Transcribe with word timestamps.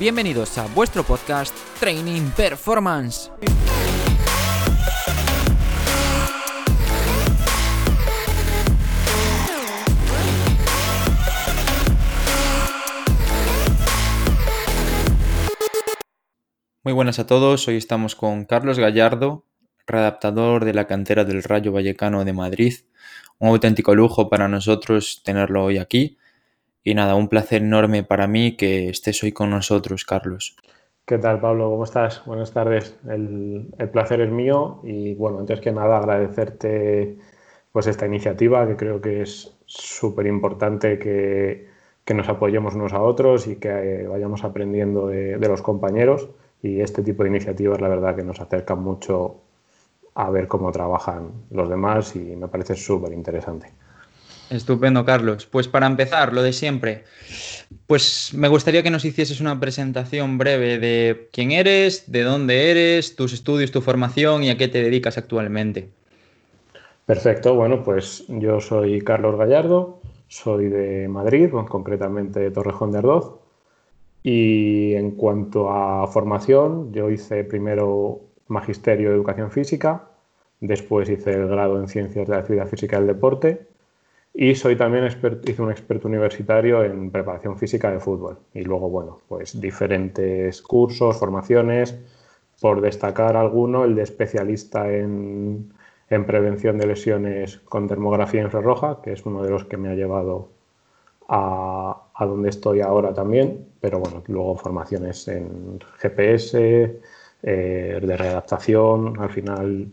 Bienvenidos 0.00 0.56
a 0.58 0.66
vuestro 0.68 1.02
podcast 1.02 1.52
Training 1.80 2.30
Performance. 2.36 3.32
Muy 16.84 16.92
buenas 16.92 17.18
a 17.18 17.26
todos, 17.26 17.66
hoy 17.66 17.76
estamos 17.76 18.14
con 18.14 18.44
Carlos 18.44 18.78
Gallardo, 18.78 19.46
readaptador 19.84 20.64
de 20.64 20.74
la 20.74 20.86
cantera 20.86 21.24
del 21.24 21.42
Rayo 21.42 21.72
Vallecano 21.72 22.24
de 22.24 22.32
Madrid. 22.32 22.74
Un 23.38 23.48
auténtico 23.48 23.96
lujo 23.96 24.30
para 24.30 24.46
nosotros 24.46 25.22
tenerlo 25.24 25.64
hoy 25.64 25.78
aquí. 25.78 26.18
Y 26.88 26.94
nada, 26.94 27.16
un 27.16 27.28
placer 27.28 27.60
enorme 27.60 28.02
para 28.02 28.26
mí 28.26 28.56
que 28.56 28.88
estés 28.88 29.22
hoy 29.22 29.32
con 29.32 29.50
nosotros, 29.50 30.06
Carlos. 30.06 30.56
¿Qué 31.04 31.18
tal, 31.18 31.38
Pablo? 31.38 31.68
¿Cómo 31.68 31.84
estás? 31.84 32.24
Buenas 32.24 32.54
tardes. 32.54 32.96
El, 33.06 33.68
placer 33.92 34.22
es 34.22 34.30
mío 34.30 34.80
y 34.82 35.12
bueno, 35.14 35.38
antes 35.38 35.60
que 35.60 35.70
nada 35.70 35.98
agradecerte 35.98 37.18
pues 37.72 37.88
esta 37.88 38.06
iniciativa 38.06 38.66
que 38.66 38.76
creo 38.76 39.02
que 39.02 39.20
es 39.20 39.54
súper 39.66 40.28
importante 40.28 40.98
que, 40.98 41.68
nos 42.14 42.30
apoyemos 42.30 42.74
unos 42.74 42.94
a 42.94 43.02
otros 43.02 43.48
y 43.48 43.56
que 43.56 43.68
eh, 43.68 44.06
vayamos 44.06 44.42
aprendiendo 44.42 45.08
de, 45.08 45.36
de, 45.36 45.46
los 45.48 45.60
compañeros 45.60 46.30
y 46.62 46.80
este 46.80 47.02
tipo 47.02 47.22
de 47.22 47.28
iniciativas 47.28 47.82
la 47.82 47.88
verdad 47.88 48.16
que 48.16 48.24
nos 48.24 48.40
acercan 48.40 48.82
mucho 48.82 49.42
a 50.14 50.30
ver 50.30 50.48
cómo 50.48 50.72
trabajan 50.72 51.32
los 51.50 51.68
demás 51.68 52.16
y 52.16 52.34
me 52.34 52.48
parece 52.48 52.76
súper 52.76 53.12
interesante. 53.12 53.74
Estupendo, 54.50 55.04
Carlos. 55.04 55.46
Pues 55.46 55.68
para 55.68 55.86
empezar, 55.86 56.32
lo 56.32 56.42
de 56.42 56.52
siempre, 56.52 57.04
pues 57.86 58.32
me 58.34 58.48
gustaría 58.48 58.82
que 58.82 58.90
nos 58.90 59.04
hicieses 59.04 59.40
una 59.40 59.60
presentación 59.60 60.38
breve 60.38 60.78
de 60.78 61.28
quién 61.32 61.52
eres, 61.52 62.10
de 62.10 62.22
dónde 62.22 62.70
eres, 62.70 63.14
tus 63.14 63.32
estudios, 63.32 63.70
tu 63.70 63.82
formación 63.82 64.44
y 64.44 64.50
a 64.50 64.56
qué 64.56 64.68
te 64.68 64.82
dedicas 64.82 65.18
actualmente. 65.18 65.90
Perfecto, 67.04 67.54
bueno, 67.54 67.82
pues 67.84 68.24
yo 68.28 68.60
soy 68.60 69.00
Carlos 69.00 69.36
Gallardo, 69.36 70.00
soy 70.28 70.68
de 70.68 71.08
Madrid, 71.08 71.50
concretamente 71.68 72.40
de 72.40 72.50
Torrejón 72.50 72.92
de 72.92 72.98
Ardoz. 72.98 73.40
Y 74.22 74.94
en 74.94 75.12
cuanto 75.12 75.70
a 75.70 76.06
formación, 76.06 76.92
yo 76.92 77.10
hice 77.10 77.44
primero 77.44 78.20
Magisterio 78.48 79.10
de 79.10 79.14
Educación 79.14 79.50
Física, 79.50 80.08
después 80.60 81.08
hice 81.08 81.32
el 81.32 81.48
grado 81.48 81.80
en 81.80 81.88
Ciencias 81.88 82.26
de 82.26 82.34
la 82.34 82.40
Actividad 82.40 82.66
Física 82.66 82.96
y 82.96 83.00
el 83.00 83.06
Deporte 83.06 83.77
y 84.40 84.54
soy 84.54 84.76
también 84.76 85.04
hice 85.04 85.62
un 85.62 85.72
experto 85.72 86.06
universitario 86.06 86.84
en 86.84 87.10
preparación 87.10 87.58
física 87.58 87.90
de 87.90 87.98
fútbol. 87.98 88.38
Y 88.54 88.62
luego, 88.62 88.88
bueno, 88.88 89.18
pues 89.26 89.60
diferentes 89.60 90.62
cursos, 90.62 91.18
formaciones, 91.18 91.98
por 92.60 92.80
destacar 92.80 93.36
alguno, 93.36 93.84
el 93.84 93.96
de 93.96 94.02
especialista 94.02 94.88
en, 94.92 95.74
prevención 96.08 96.78
de 96.78 96.86
lesiones 96.86 97.56
con 97.64 97.88
termografía 97.88 98.40
infrarroja, 98.42 99.02
que 99.02 99.12
es 99.12 99.26
uno 99.26 99.42
de 99.42 99.50
los 99.50 99.64
que 99.64 99.76
me 99.76 99.88
ha 99.88 99.94
llevado 99.94 100.50
a, 101.28 102.00
donde 102.20 102.50
estoy 102.50 102.80
ahora 102.80 103.12
también, 103.12 103.66
pero 103.80 103.98
bueno, 103.98 104.22
luego 104.28 104.54
formaciones 104.54 105.26
en 105.26 105.80
GPS, 105.98 107.00
eh, 107.42 108.00
de 108.00 108.16
readaptación, 108.16 109.18
al 109.18 109.30
final 109.30 109.88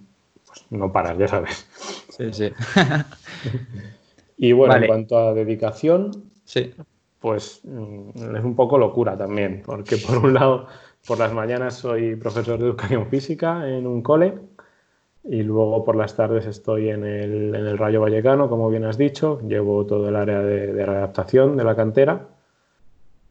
pues 0.45 0.65
no 0.69 0.91
paras, 0.91 1.17
ya 1.17 1.27
sabes. 1.27 1.67
Sí, 2.09 2.31
sí. 2.31 2.51
Y 4.37 4.51
bueno, 4.51 4.75
en 4.75 4.87
cuanto 4.87 5.17
a 5.17 5.33
dedicación, 5.33 6.11
sí. 6.43 6.73
pues 7.19 7.61
mm, 7.63 8.35
es 8.35 8.43
un 8.43 8.55
poco 8.55 8.77
locura 8.77 9.17
también, 9.17 9.63
porque 9.65 9.97
por 9.97 10.17
un 10.17 10.33
lado, 10.33 10.67
por 11.07 11.19
las 11.19 11.33
mañanas 11.33 11.75
soy 11.75 12.15
profesor 12.15 12.59
de 12.59 12.65
educación 12.65 13.07
física 13.07 13.67
en 13.69 13.87
un 13.87 14.01
cole 14.01 14.33
y 15.23 15.41
luego 15.41 15.83
por 15.83 15.95
las 15.95 16.15
tardes 16.15 16.45
estoy 16.45 16.89
en 16.89 17.03
el, 17.03 17.55
en 17.55 17.65
el 17.65 17.77
Rayo 17.77 18.01
Vallecano, 18.01 18.49
como 18.49 18.69
bien 18.69 18.85
has 18.85 18.97
dicho, 18.97 19.39
llevo 19.47 19.85
todo 19.85 20.09
el 20.09 20.15
área 20.15 20.39
de, 20.41 20.73
de 20.73 20.85
readaptación 20.85 21.57
de 21.57 21.63
la 21.63 21.75
cantera 21.75 22.27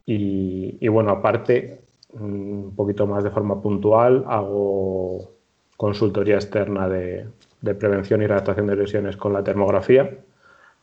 y, 0.05 0.77
y, 0.79 0.87
bueno, 0.87 1.11
aparte, 1.11 1.81
mm, 2.13 2.23
un 2.65 2.75
poquito 2.75 3.07
más 3.07 3.23
de 3.23 3.29
forma 3.29 3.61
puntual, 3.61 4.25
hago 4.27 5.31
consultoría 5.77 6.35
externa 6.35 6.89
de, 6.89 7.27
de 7.61 7.75
prevención 7.75 8.21
y 8.21 8.27
readaptación 8.27 8.67
de 8.67 8.75
lesiones 8.75 9.17
con 9.17 9.33
la 9.33 9.43
termografía 9.43 10.09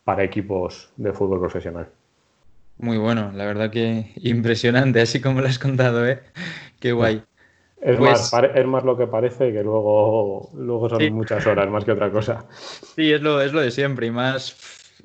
para 0.05 0.25
equipos 0.25 0.91
de 0.97 1.13
fútbol 1.13 1.41
profesional. 1.41 1.89
Muy 2.79 2.99
bueno, 2.99 3.31
la 3.35 3.45
verdad 3.45 3.71
que 3.71 4.13
impresionante, 4.17 5.01
así 5.01 5.21
como 5.21 5.41
lo 5.41 5.49
has 5.49 5.59
contado, 5.59 6.07
¿eh? 6.07 6.21
Qué 6.81 6.93
guay. 6.93 7.23
Es, 7.81 7.99
más, 7.99 8.31
pues 8.31 8.51
es 8.55 8.67
más 8.67 8.85
lo 8.85 8.97
que 8.97 9.09
parece 9.09 9.53
que 9.53 9.63
luego, 9.63 10.51
luego 10.55 10.89
son 10.89 11.13
muchas 11.13 11.45
horas, 11.47 11.69
más 11.69 11.85
que 11.85 11.93
otra 11.93 12.13
cosa. 12.13 12.47
Sí, 12.95 13.13
es 13.13 13.21
lo, 13.21 13.41
es 13.41 13.53
lo 13.53 13.61
de 13.61 13.73
siempre 13.73 14.07
y 14.07 14.13
más 14.13 14.57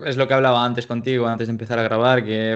es 0.05 0.17
lo 0.17 0.27
que 0.27 0.33
hablaba 0.33 0.63
antes 0.63 0.87
contigo, 0.87 1.27
antes 1.27 1.47
de 1.47 1.51
empezar 1.51 1.79
a 1.79 1.83
grabar, 1.83 2.23
que 2.23 2.55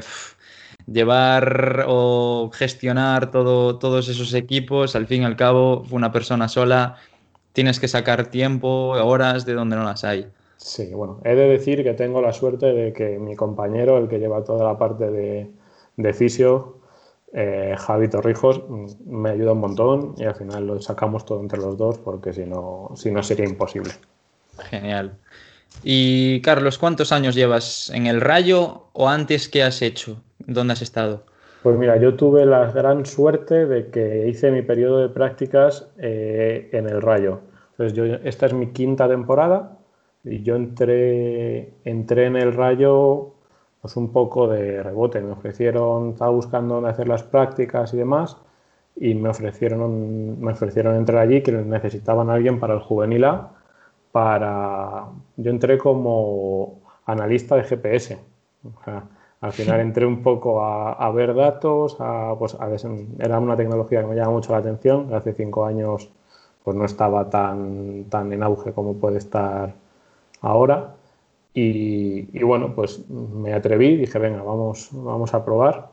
llevar 0.88 1.86
o 1.88 2.50
gestionar 2.54 3.32
todo, 3.32 3.78
todos 3.78 4.10
esos 4.10 4.34
equipos, 4.34 4.96
al 4.96 5.08
fin 5.08 5.24
y 5.24 5.26
al 5.26 5.36
cabo, 5.36 5.86
una 5.92 6.12
persona 6.12 6.48
sola, 6.48 6.98
tienes 7.54 7.80
que 7.80 7.88
sacar 7.88 8.28
tiempo, 8.28 8.90
horas 8.90 9.46
de 9.46 9.54
donde 9.54 9.76
no 9.76 9.84
las 9.84 10.04
hay. 10.04 10.28
Sí, 10.64 10.94
bueno, 10.94 11.20
he 11.24 11.36
de 11.36 11.48
decir 11.48 11.84
que 11.84 11.96
tengo 11.96 12.22
la 12.22 12.34
suerte 12.34 12.68
de 12.68 12.94
que 12.94 13.18
mi 13.18 13.36
compañero, 13.36 13.98
el 13.98 14.08
que 14.08 14.20
lleva 14.20 14.44
toda 14.44 14.64
la 14.64 14.78
parte 14.78 15.10
de, 15.10 15.50
de 15.98 16.14
fisio, 16.14 16.78
eh, 17.34 17.76
Javi 17.80 18.08
Torrijos, 18.08 18.62
me 19.08 19.32
ayuda 19.32 19.54
un 19.54 19.60
montón 19.60 20.14
y 20.18 20.24
al 20.24 20.36
final 20.36 20.68
lo 20.68 20.80
sacamos 20.80 21.26
todo 21.26 21.42
entre 21.42 21.58
los 21.58 21.78
dos 21.78 21.98
porque 21.98 22.32
si 22.32 22.46
no, 22.46 22.92
si 22.96 23.10
no 23.10 23.24
sería 23.24 23.46
imposible. 23.46 23.92
Genial. 24.70 25.14
Y 25.82 26.42
Carlos, 26.42 26.78
¿cuántos 26.78 27.12
años 27.12 27.34
llevas 27.34 27.90
en 27.90 28.06
el 28.06 28.22
Rayo 28.22 28.84
o 28.94 29.10
antes 29.10 29.50
qué 29.50 29.64
has 29.64 29.82
hecho? 29.82 30.22
¿Dónde 30.46 30.74
has 30.74 30.84
estado? 30.84 31.24
Pues 31.64 31.76
mira, 31.76 31.98
yo 31.98 32.14
tuve 32.14 32.46
la 32.46 32.72
gran 32.72 33.08
suerte 33.08 33.66
de 33.66 33.90
que 33.90 34.28
hice 34.28 34.52
mi 34.52 34.62
periodo 34.62 35.00
de 35.00 35.10
prácticas 35.10 35.88
eh, 35.98 36.70
en 36.72 36.88
el 36.88 37.02
Rayo. 37.02 37.40
Entonces, 37.72 37.98
yo, 37.98 38.06
esta 38.06 38.46
es 38.46 38.54
mi 38.54 38.68
quinta 38.68 39.08
temporada 39.08 39.80
y 40.24 40.44
yo 40.44 40.56
entré, 40.56 41.74
entré 41.84 42.26
en 42.26 42.36
el 42.36 42.54
Rayo 42.54 43.34
pues 43.82 43.98
un 43.98 44.12
poco 44.12 44.48
de 44.48 44.84
rebote. 44.84 45.22
Me 45.22 45.32
ofrecieron, 45.32 46.12
estaba 46.12 46.32
buscando 46.32 46.76
dónde 46.76 46.92
hacer 46.92 47.08
las 47.08 47.24
prácticas 47.24 47.94
y 47.94 47.98
demás, 47.98 48.38
y 48.96 49.16
me 49.16 49.30
ofrecieron, 49.30 50.40
me 50.40 50.52
ofrecieron 50.54 50.96
entrar 50.96 51.20
allí 51.20 51.42
que 51.42 51.52
necesitaban 51.52 52.30
a 52.30 52.34
alguien 52.34 52.60
para 52.60 52.76
el 52.76 52.82
juvenil 52.82 53.26
A. 53.26 53.52
Para... 54.12 55.08
Yo 55.38 55.52
entré 55.52 55.78
como 55.78 56.80
analista 57.06 57.56
de 57.56 57.64
GPS. 57.64 58.20
al 59.42 59.52
final 59.54 59.80
entré 59.82 60.06
un 60.06 60.22
poco 60.24 60.64
a, 60.64 61.12
ver 61.12 61.34
datos, 61.36 61.98
a, 62.00 62.36
pues 62.38 62.58
era 63.20 63.40
una 63.40 63.58
tecnología 63.58 64.02
que 64.02 64.08
me 64.08 64.16
llama 64.16 64.32
mucho 64.32 64.52
la 64.54 64.60
atención. 64.60 65.14
Hace 65.14 65.34
cinco 65.34 65.66
años 65.66 66.10
pues 66.64 66.78
no 66.78 66.86
estaba 66.86 67.30
tan, 67.30 68.06
tan 68.10 68.32
en 68.34 68.44
auge 68.44 68.72
como 68.74 68.96
puede 68.96 69.18
estar 69.18 69.74
ahora. 70.42 70.96
Y, 71.54 72.44
bueno, 72.44 72.74
pues 72.76 73.10
me 73.10 73.54
atreví, 73.54 73.98
dije, 73.98 74.20
venga, 74.20 74.42
vamos, 74.44 74.90
vamos 74.94 75.34
a 75.34 75.44
probar. 75.44 75.90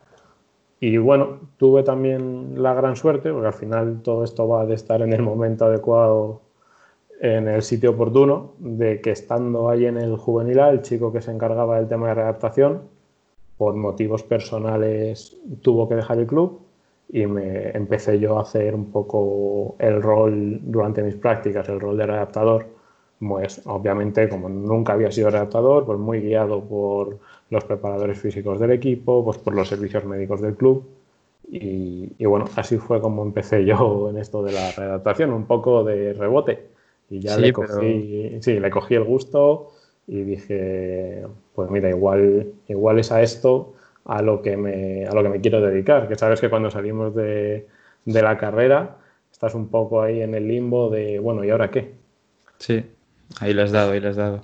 Y 0.79 0.97
bueno, 0.97 1.39
tuve 1.57 1.83
también 1.83 2.61
la 2.61 2.73
gran 2.73 2.95
suerte, 2.95 3.31
porque 3.31 3.47
al 3.47 3.53
final 3.53 4.01
todo 4.01 4.23
esto 4.23 4.47
va 4.47 4.65
de 4.65 4.75
estar 4.75 5.01
en 5.01 5.13
el 5.13 5.21
momento 5.21 5.65
adecuado, 5.65 6.41
en 7.21 7.49
el 7.49 7.61
sitio 7.63 7.91
oportuno, 7.91 8.53
de 8.59 9.01
que 9.01 9.11
estando 9.11 9.69
ahí 9.69 9.85
en 9.85 9.97
el 9.97 10.15
juvenil 10.15 10.59
el 10.59 10.81
chico 10.81 11.11
que 11.11 11.21
se 11.21 11.31
encargaba 11.31 11.77
del 11.77 11.89
tema 11.89 12.07
de 12.07 12.13
readaptación, 12.15 12.83
por 13.57 13.75
motivos 13.75 14.23
personales 14.23 15.35
tuvo 15.61 15.89
que 15.89 15.95
dejar 15.95 16.19
el 16.19 16.27
club 16.27 16.61
y 17.09 17.25
me 17.25 17.71
empecé 17.71 18.17
yo 18.17 18.39
a 18.39 18.43
hacer 18.43 18.73
un 18.73 18.89
poco 18.91 19.75
el 19.79 20.01
rol 20.01 20.59
durante 20.63 21.03
mis 21.03 21.15
prácticas, 21.15 21.67
el 21.67 21.81
rol 21.81 21.97
de 21.97 22.05
readaptador 22.05 22.78
pues 23.19 23.61
obviamente 23.65 24.29
como 24.29 24.47
nunca 24.49 24.93
había 24.93 25.11
sido 25.11 25.29
redactador, 25.29 25.85
pues 25.85 25.99
muy 25.99 26.21
guiado 26.21 26.63
por 26.63 27.19
los 27.49 27.63
preparadores 27.65 28.19
físicos 28.19 28.59
del 28.59 28.71
equipo, 28.71 29.23
pues 29.25 29.37
por 29.37 29.53
los 29.53 29.67
servicios 29.67 30.05
médicos 30.05 30.41
del 30.41 30.55
club. 30.55 30.87
Y, 31.51 32.23
bueno, 32.25 32.45
así 32.55 32.77
fue 32.77 33.01
como 33.01 33.23
empecé 33.23 33.65
yo 33.65 34.09
en 34.11 34.17
esto 34.19 34.43
de 34.43 34.51
la 34.51 34.71
redactación, 34.71 35.33
un 35.33 35.45
poco 35.45 35.83
de 35.83 36.13
rebote. 36.13 36.67
Y 37.09 37.19
ya 37.21 37.37
le, 37.37 37.51
cogí, 37.51 38.37
sí, 38.41 38.59
le 38.59 38.69
cogí 38.69 38.93
el 38.93 39.03
gusto 39.03 39.71
y 40.05 40.21
dije, 40.21 41.23
pues 41.55 41.71
mira, 41.71 41.89
igual, 41.89 42.53
igual 42.67 42.99
es 42.99 43.11
a 43.11 43.23
esto 43.23 43.73
a 44.05 44.21
lo, 44.21 44.43
que 44.43 44.57
me, 44.57 45.07
a 45.07 45.13
lo 45.13 45.23
que 45.23 45.29
me 45.29 45.41
quiero 45.41 45.59
dedicar. 45.59 46.07
Que 46.07 46.15
sabes 46.15 46.39
que 46.39 46.51
cuando 46.51 46.69
salimos 46.69 47.15
de, 47.15 47.65
de 48.05 48.21
la 48.21 48.37
carrera 48.37 48.97
estás 49.31 49.55
un 49.55 49.69
poco 49.69 50.03
ahí 50.03 50.21
en 50.21 50.35
el 50.35 50.47
limbo 50.47 50.89
de, 50.91 51.17
bueno, 51.17 51.43
¿y 51.43 51.49
ahora 51.49 51.71
qué? 51.71 51.93
Sí, 52.59 52.85
Ahí 53.39 53.53
lo 53.53 53.63
has 53.63 53.71
dado, 53.71 53.91
ahí 53.91 53.99
lo 53.99 54.09
has 54.09 54.15
dado. 54.15 54.43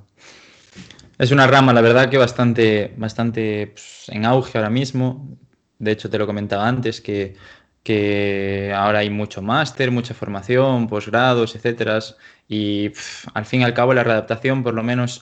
Es 1.17 1.31
una 1.31 1.47
rama, 1.47 1.73
la 1.73 1.81
verdad, 1.81 2.09
que 2.09 2.17
bastante, 2.17 2.93
bastante 2.97 3.67
pues, 3.73 4.05
en 4.09 4.25
auge 4.25 4.57
ahora 4.57 4.69
mismo. 4.69 5.37
De 5.79 5.91
hecho, 5.91 6.09
te 6.09 6.17
lo 6.17 6.25
comentaba 6.25 6.67
antes, 6.67 7.01
que 7.01 7.35
que 7.85 8.73
ahora 8.75 8.99
hay 8.99 9.11
mucho 9.11 9.43
máster, 9.43 9.91
mucha 9.91 10.15
formación, 10.15 10.87
posgrados, 10.87 11.55
etcétera. 11.55 11.99
Y 12.49 12.91
al 13.35 13.45
fin 13.45 13.61
y 13.61 13.63
al 13.63 13.75
cabo 13.75 13.93
la 13.93 14.03
readaptación, 14.03 14.63
por 14.63 14.73
lo 14.73 14.81
menos 14.81 15.21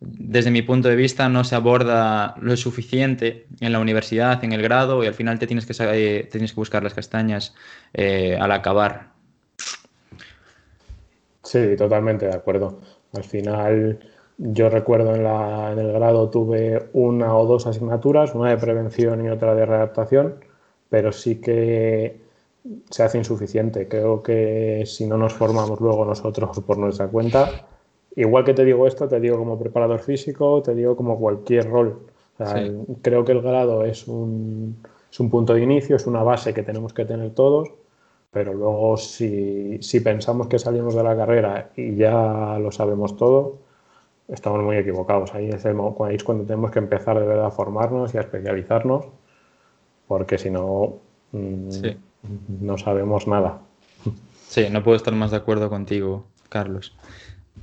desde 0.00 0.50
mi 0.50 0.62
punto 0.62 0.88
de 0.88 0.96
vista, 0.96 1.28
no 1.28 1.44
se 1.44 1.54
aborda 1.54 2.34
lo 2.40 2.56
suficiente 2.56 3.46
en 3.60 3.72
la 3.72 3.78
universidad, 3.78 4.42
en 4.42 4.52
el 4.52 4.60
grado, 4.60 5.04
y 5.04 5.06
al 5.06 5.14
final 5.14 5.38
te 5.38 5.46
tienes 5.46 5.66
que, 5.66 5.74
eh, 5.78 6.28
tienes 6.28 6.50
que 6.50 6.56
buscar 6.56 6.82
las 6.82 6.94
castañas 6.94 7.54
eh, 7.94 8.36
al 8.40 8.50
acabar. 8.50 9.10
Sí, 11.44 11.76
totalmente 11.78 12.26
de 12.26 12.34
acuerdo. 12.34 12.80
Al 13.12 13.24
final, 13.24 14.00
yo 14.38 14.68
recuerdo 14.68 15.14
en, 15.14 15.24
la, 15.24 15.72
en 15.72 15.78
el 15.78 15.92
grado 15.92 16.30
tuve 16.30 16.88
una 16.92 17.36
o 17.36 17.46
dos 17.46 17.66
asignaturas, 17.66 18.34
una 18.34 18.50
de 18.50 18.56
prevención 18.56 19.24
y 19.24 19.28
otra 19.28 19.54
de 19.54 19.66
readaptación, 19.66 20.36
pero 20.88 21.12
sí 21.12 21.40
que 21.40 22.20
se 22.90 23.02
hace 23.02 23.18
insuficiente. 23.18 23.88
Creo 23.88 24.22
que 24.22 24.84
si 24.86 25.06
no 25.06 25.16
nos 25.16 25.34
formamos 25.34 25.80
luego 25.80 26.04
nosotros 26.04 26.58
por 26.66 26.78
nuestra 26.78 27.08
cuenta, 27.08 27.66
igual 28.16 28.44
que 28.44 28.54
te 28.54 28.64
digo 28.64 28.86
esto, 28.86 29.08
te 29.08 29.20
digo 29.20 29.38
como 29.38 29.58
preparador 29.58 30.00
físico, 30.00 30.62
te 30.62 30.74
digo 30.74 30.96
como 30.96 31.18
cualquier 31.18 31.68
rol. 31.70 32.00
Creo 33.02 33.24
que 33.24 33.32
el 33.32 33.42
grado 33.42 33.84
es 33.84 34.08
un, 34.08 34.78
es 35.10 35.20
un, 35.20 35.28
punto 35.28 35.52
de 35.52 35.62
inicio, 35.62 35.96
es 35.96 36.06
una 36.06 36.22
base 36.22 36.54
que 36.54 36.62
tenemos 36.62 36.94
que 36.94 37.04
tener 37.04 37.34
todos, 37.34 37.68
pero 38.30 38.54
luego 38.54 38.96
si, 38.96 39.78
si, 39.82 40.00
pensamos 40.00 40.46
que 40.46 40.58
salimos 40.58 40.94
de 40.94 41.02
la 41.02 41.16
carrera 41.16 41.70
y 41.76 41.96
ya 41.96 42.58
lo 42.60 42.70
sabemos 42.70 43.16
todo, 43.16 43.58
estamos 44.28 44.62
muy 44.62 44.76
equivocados. 44.76 45.34
Ahí 45.34 45.48
es, 45.48 45.64
el, 45.64 45.76
ahí 46.04 46.14
es 46.14 46.24
cuando 46.24 46.44
tenemos 46.44 46.70
que 46.70 46.78
empezar 46.78 47.18
de 47.18 47.26
verdad 47.26 47.46
a 47.46 47.50
formarnos 47.50 48.14
y 48.14 48.18
a 48.18 48.20
especializarnos, 48.20 49.06
porque 50.06 50.38
si 50.38 50.50
no, 50.50 50.98
mm, 51.32 51.68
no 52.60 52.78
sabemos 52.78 53.26
nada. 53.26 53.60
Sí, 54.48 54.66
no 54.70 54.82
puedo 54.82 54.96
estar 54.96 55.14
más 55.14 55.30
de 55.30 55.36
acuerdo 55.36 55.68
contigo, 55.68 56.24
Carlos. 56.48 56.96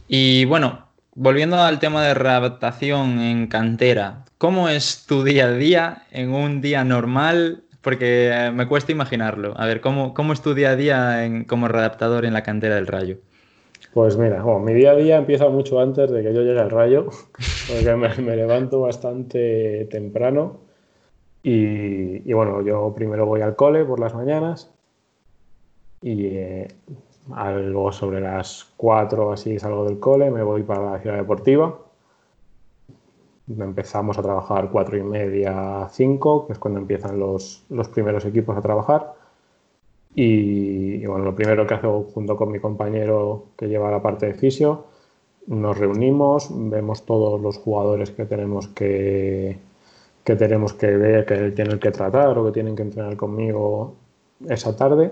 Y 0.07 0.45
bueno, 0.45 0.87
volviendo 1.15 1.57
al 1.57 1.79
tema 1.79 2.03
de 2.03 2.13
readaptación 2.13 3.19
en 3.19 3.47
cantera, 3.47 4.25
¿cómo 4.37 4.69
es 4.69 5.05
tu 5.05 5.23
día 5.23 5.45
a 5.45 5.51
día 5.51 6.03
en 6.11 6.33
un 6.33 6.61
día 6.61 6.83
normal? 6.83 7.63
Porque 7.87 8.27
eh, 8.33 8.51
me 8.51 8.67
cuesta 8.67 8.91
imaginarlo. 8.91 9.53
A 9.55 9.65
ver, 9.65 9.79
¿cómo, 9.79 10.13
cómo 10.13 10.33
es 10.33 10.41
tu 10.41 10.53
día 10.53 10.71
a 10.71 10.75
día 10.75 11.25
como 11.47 11.69
readaptador 11.69 12.25
en 12.25 12.33
la 12.33 12.43
cantera 12.43 12.75
del 12.75 12.85
Rayo? 12.85 13.19
Pues 13.93 14.17
mira, 14.17 14.43
mi 14.43 14.73
día 14.73 14.91
a 14.91 14.95
día 14.95 15.15
empieza 15.15 15.47
mucho 15.47 15.79
antes 15.79 16.11
de 16.11 16.21
que 16.21 16.33
yo 16.33 16.41
llegue 16.41 16.59
al 16.59 16.69
Rayo, 16.69 17.07
porque 17.69 17.95
me, 17.95 18.35
levanto 18.35 18.81
bastante 18.81 19.87
temprano. 19.89 20.57
Y, 21.43 22.33
bueno, 22.33 22.61
yo 22.61 22.93
primero 22.93 23.25
voy 23.25 23.39
al 23.39 23.55
cole 23.55 23.85
por 23.85 24.01
las 24.01 24.13
mañanas 24.13 24.69
y 26.01 26.25
eh, 26.25 26.67
algo 27.33 27.93
sobre 27.93 28.19
las 28.19 28.67
4 28.75 29.31
así 29.31 29.57
salgo 29.59 29.85
del 29.85 29.97
cole, 29.97 30.29
me 30.29 30.43
voy 30.43 30.63
para 30.63 30.91
la 30.91 30.99
ciudad 30.99 31.15
deportiva. 31.15 31.86
Empezamos 33.47 34.17
a 34.17 34.21
trabajar 34.21 34.69
4 34.71 34.97
y 34.97 35.03
media, 35.03 35.87
5, 35.89 36.47
que 36.47 36.53
es 36.53 36.59
cuando 36.59 36.79
empiezan 36.79 37.17
los, 37.19 37.63
los 37.69 37.87
primeros 37.89 38.25
equipos 38.25 38.57
a 38.57 38.61
trabajar. 38.61 39.13
Y, 40.15 41.05
bueno, 41.05 41.25
lo 41.25 41.35
primero 41.35 41.65
que 41.67 41.75
hago 41.75 42.03
junto 42.03 42.35
con 42.35 42.51
mi 42.51 42.59
compañero 42.59 43.45
que 43.57 43.67
lleva 43.67 43.91
la 43.91 44.01
parte 44.01 44.25
de 44.25 44.33
fisio, 44.33 44.85
nos 45.47 45.77
reunimos, 45.77 46.49
vemos 46.51 47.05
todos 47.05 47.39
los 47.39 47.57
jugadores 47.57 48.11
que 48.11 48.25
tenemos 48.25 48.67
que, 48.69 49.59
que 50.23 50.35
tenemos 50.35 50.73
que 50.73 50.87
ver, 50.97 51.25
que 51.25 51.51
tienen 51.51 51.79
que 51.79 51.91
tratar 51.91 52.37
o 52.37 52.45
que 52.45 52.51
tienen 52.51 52.75
que 52.75 52.83
entrenar 52.83 53.15
conmigo 53.15 53.95
esa 54.49 54.75
tarde 54.75 55.11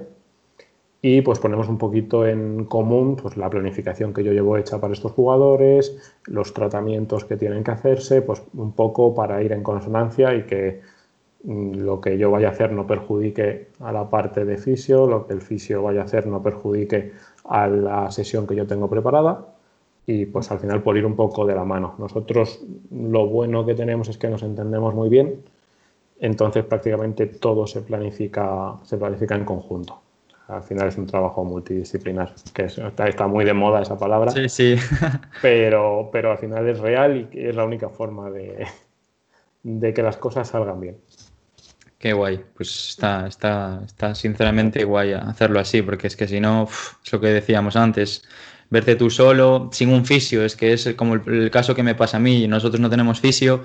y 1.08 1.22
pues 1.22 1.38
ponemos 1.38 1.70
un 1.70 1.78
poquito 1.78 2.26
en 2.26 2.66
común 2.66 3.16
pues, 3.16 3.38
la 3.38 3.48
planificación 3.48 4.12
que 4.12 4.24
yo 4.24 4.32
llevo 4.34 4.58
hecha 4.58 4.82
para 4.82 4.92
estos 4.94 5.12
jugadores, 5.12 5.96
los 6.26 6.52
tratamientos 6.52 7.26
que 7.26 7.38
tienen 7.38 7.64
que 7.64 7.70
hacerse, 7.70 8.24
pues 8.24 8.42
un 8.56 8.72
poco 8.72 9.14
para 9.14 9.44
ir 9.44 9.52
en 9.52 9.62
consonancia 9.62 10.34
y 10.34 10.48
que 10.48 10.82
mm, 11.44 11.74
lo 11.76 12.02
que 12.02 12.18
yo 12.18 12.32
vaya 12.32 12.48
a 12.48 12.52
hacer 12.52 12.72
no 12.72 12.88
perjudique 12.88 13.68
a 13.82 13.92
la 13.92 14.10
parte 14.10 14.46
de 14.46 14.58
fisio, 14.58 15.06
lo 15.06 15.28
que 15.28 15.34
el 15.34 15.42
fisio 15.44 15.84
vaya 15.84 16.02
a 16.02 16.06
hacer 16.06 16.26
no 16.26 16.42
perjudique 16.42 17.12
a 17.44 17.68
la 17.68 18.10
sesión 18.10 18.48
que 18.48 18.56
yo 18.56 18.66
tengo 18.66 18.90
preparada 18.90 19.46
y 20.08 20.26
pues 20.26 20.50
al 20.50 20.58
final 20.58 20.82
por 20.82 20.98
ir 20.98 21.06
un 21.06 21.16
poco 21.16 21.46
de 21.46 21.54
la 21.54 21.66
mano. 21.66 21.94
Nosotros 22.00 22.62
lo 22.90 23.28
bueno 23.28 23.64
que 23.64 23.76
tenemos 23.76 24.10
es 24.10 24.18
que 24.18 24.28
nos 24.28 24.42
entendemos 24.42 24.96
muy 24.96 25.10
bien, 25.10 25.44
entonces 26.20 26.66
prácticamente 26.66 27.28
todo 27.28 27.68
se 27.68 27.82
planifica, 27.82 28.78
se 28.82 28.98
planifica 28.98 29.36
en 29.36 29.46
conjunto 29.46 30.05
al 30.48 30.64
final 30.64 30.88
es 30.88 30.98
un 30.98 31.08
trabajo 31.08 31.44
multidisciplinar, 31.44 32.34
que 32.54 32.66
está, 32.66 33.28
muy 33.28 33.46
de 33.46 33.54
moda 33.54 33.82
esa 33.82 33.98
palabra. 33.98 34.32
Sí, 34.32 34.50
sí. 34.50 34.76
pero, 35.42 36.10
pero 36.12 36.32
al 36.32 36.38
final 36.38 36.68
es 36.68 36.80
real 36.80 37.30
y 37.32 37.48
es 37.48 37.56
la 37.56 37.66
única 37.66 37.90
forma 37.90 38.30
de, 38.30 38.68
de 39.64 39.94
que 39.94 40.04
las 40.04 40.18
cosas 40.18 40.48
salgan 40.48 40.80
bien. 40.80 40.98
Qué 41.98 42.14
guay, 42.14 42.44
pues 42.56 42.90
está, 42.90 43.26
está, 43.26 43.82
está 43.84 44.14
sinceramente 44.14 44.84
guay 44.84 45.14
hacerlo 45.14 45.60
así, 45.60 45.82
porque 45.82 46.08
es 46.08 46.16
que 46.16 46.28
si 46.28 46.40
no, 46.40 46.68
es 47.04 47.12
lo 47.12 47.20
que 47.20 47.28
decíamos 47.28 47.76
antes, 47.76 48.24
verte 48.70 48.96
tú 48.96 49.10
solo, 49.10 49.70
sin 49.72 49.90
un 49.90 50.06
fisio, 50.06 50.44
es 50.44 50.56
que 50.56 50.74
es 50.74 50.94
como 50.96 51.16
el, 51.16 51.50
caso 51.50 51.74
que 51.74 51.82
me 51.84 51.96
pasa 51.96 52.18
a 52.18 52.20
mí, 52.20 52.48
nosotros 52.48 52.80
no 52.80 52.90
tenemos 52.90 53.20
fisio, 53.20 53.64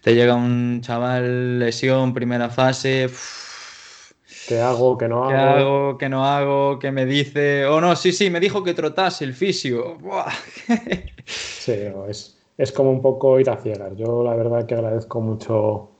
te 0.00 0.14
llega 0.14 0.34
un 0.34 0.80
chaval, 0.82 1.58
lesión, 1.58 2.14
primera 2.14 2.50
fase, 2.50 3.08
¿Qué 4.48 4.60
hago? 4.60 4.98
¿Qué 4.98 5.08
no 5.08 5.24
hago? 5.24 5.30
¿Qué 5.30 5.36
hago? 5.36 5.98
¿Qué 5.98 6.08
no 6.08 6.24
hago? 6.24 6.78
¿Qué 6.78 6.90
me 6.90 7.06
dice? 7.06 7.66
Oh, 7.66 7.80
no, 7.80 7.94
sí, 7.94 8.12
sí, 8.12 8.30
me 8.30 8.40
dijo 8.40 8.62
que 8.62 8.74
trotase 8.74 9.24
el 9.24 9.34
fisio. 9.34 9.98
sí, 11.26 11.74
es, 12.08 12.38
es, 12.58 12.72
como 12.72 12.90
un 12.90 13.00
poco 13.00 13.38
ir 13.38 13.50
a 13.50 13.56
ciegas. 13.56 13.96
Yo 13.96 14.24
la 14.24 14.34
verdad 14.34 14.66
que 14.66 14.74
agradezco 14.74 15.20
mucho 15.20 15.90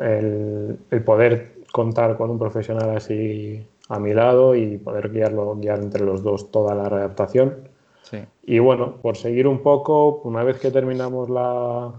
el, 0.00 0.78
el, 0.90 1.04
poder 1.04 1.54
contar 1.72 2.16
con 2.16 2.30
un 2.30 2.38
profesional 2.38 2.96
así 2.96 3.66
a 3.88 3.98
mi 3.98 4.14
lado 4.14 4.54
y 4.54 4.78
poder 4.78 5.10
guiarlo, 5.10 5.56
guiar 5.56 5.80
entre 5.80 6.04
los 6.04 6.22
dos 6.22 6.50
toda 6.50 6.74
la 6.74 6.88
readaptación. 6.88 7.68
Sí. 8.02 8.18
Y 8.44 8.58
bueno, 8.60 8.96
por 9.02 9.16
seguir 9.16 9.48
un 9.48 9.62
poco, 9.62 10.20
una 10.24 10.44
vez 10.44 10.58
que 10.60 10.70
terminamos 10.70 11.28
la, 11.30 11.92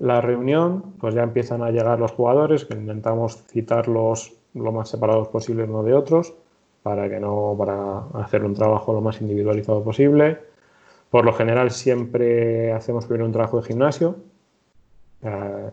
la 0.00 0.20
reunión, 0.20 0.94
pues 1.00 1.14
ya 1.14 1.22
empiezan 1.22 1.62
a 1.62 1.70
llegar 1.70 1.98
los 1.98 2.12
jugadores, 2.12 2.64
que 2.64 2.74
intentamos 2.74 3.42
citarlos 3.48 4.35
lo 4.56 4.72
más 4.72 4.88
separados 4.88 5.28
posible 5.28 5.64
uno 5.64 5.82
de 5.82 5.94
otros 5.94 6.34
para 6.82 7.08
que 7.08 7.20
no 7.20 7.54
para 7.58 8.04
hacer 8.22 8.44
un 8.44 8.54
trabajo 8.54 8.92
lo 8.92 9.00
más 9.00 9.20
individualizado 9.20 9.82
posible. 9.82 10.38
Por 11.10 11.24
lo 11.24 11.32
general 11.32 11.70
siempre 11.70 12.72
hacemos 12.72 13.06
primero 13.06 13.26
un 13.26 13.32
trabajo 13.32 13.60
de 13.60 13.66
gimnasio, 13.66 14.16
eh, 15.22 15.70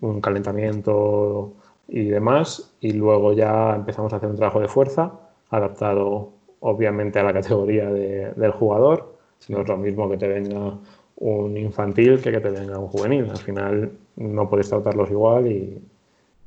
un 0.00 0.20
calentamiento 0.20 1.52
y 1.88 2.06
demás, 2.06 2.74
y 2.80 2.92
luego 2.92 3.32
ya 3.32 3.74
empezamos 3.76 4.12
a 4.12 4.16
hacer 4.16 4.28
un 4.28 4.36
trabajo 4.36 4.60
de 4.60 4.68
fuerza 4.68 5.12
adaptado 5.50 6.30
obviamente 6.60 7.18
a 7.18 7.22
la 7.22 7.32
categoría 7.32 7.90
del 7.90 8.50
jugador. 8.52 9.14
No 9.48 9.60
es 9.60 9.68
lo 9.68 9.76
mismo 9.76 10.08
que 10.08 10.16
te 10.16 10.26
venga 10.26 10.78
un 11.16 11.56
infantil 11.56 12.20
que 12.20 12.32
que 12.32 12.40
te 12.40 12.50
venga 12.50 12.78
un 12.78 12.88
juvenil. 12.88 13.30
Al 13.30 13.36
final 13.38 13.92
no 14.16 14.48
puedes 14.48 14.68
tratarlos 14.68 15.10
igual 15.10 15.46
y, 15.46 15.80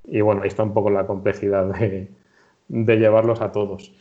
y 0.07 0.21
bueno, 0.21 0.41
ahí 0.41 0.47
está 0.47 0.63
un 0.63 0.73
poco 0.73 0.89
la 0.89 1.05
complejidad 1.05 1.65
de, 1.65 2.09
llevarlos 2.69 3.41
a 3.41 3.51
todos. 3.51 3.93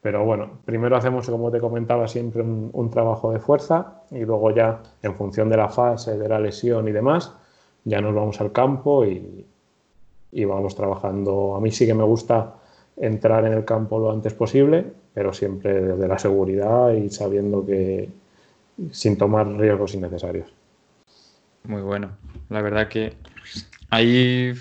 Pero 0.00 0.24
bueno, 0.24 0.58
primero 0.64 0.96
hacemos, 0.96 1.30
como 1.30 1.50
te 1.52 1.60
comentaba, 1.60 2.08
siempre 2.08 2.42
un, 2.42 2.90
trabajo 2.90 3.32
de 3.32 3.38
fuerza 3.38 4.02
y 4.10 4.24
luego 4.24 4.50
ya, 4.50 4.82
en 5.00 5.14
función 5.14 5.48
de 5.48 5.56
la 5.56 5.68
fase, 5.68 6.18
de 6.18 6.28
la 6.28 6.40
lesión 6.40 6.88
y 6.88 6.92
demás, 6.92 7.32
ya 7.84 8.00
nos 8.00 8.12
vamos 8.12 8.40
al 8.40 8.50
campo 8.50 9.04
y, 9.04 9.46
y, 10.32 10.44
vamos 10.44 10.74
trabajando. 10.74 11.54
A 11.54 11.60
mí 11.60 11.70
sí 11.70 11.86
que 11.86 11.94
me 11.94 12.02
gusta 12.02 12.54
entrar 12.96 13.44
en 13.46 13.52
el 13.52 13.64
campo 13.64 14.00
lo 14.00 14.10
antes 14.10 14.34
posible, 14.34 14.84
pero 15.14 15.32
siempre 15.32 15.80
desde 15.80 16.08
la 16.08 16.18
seguridad 16.18 16.92
y 16.92 17.08
sabiendo 17.08 17.64
que 17.64 18.08
sin 18.90 19.16
tomar 19.16 19.46
riesgos 19.46 19.94
innecesarios. 19.94 20.52
Muy 21.64 21.82
bueno. 21.82 22.10
La 22.48 22.60
verdad 22.60 22.88
que 22.88 23.12
ahí 23.90 24.52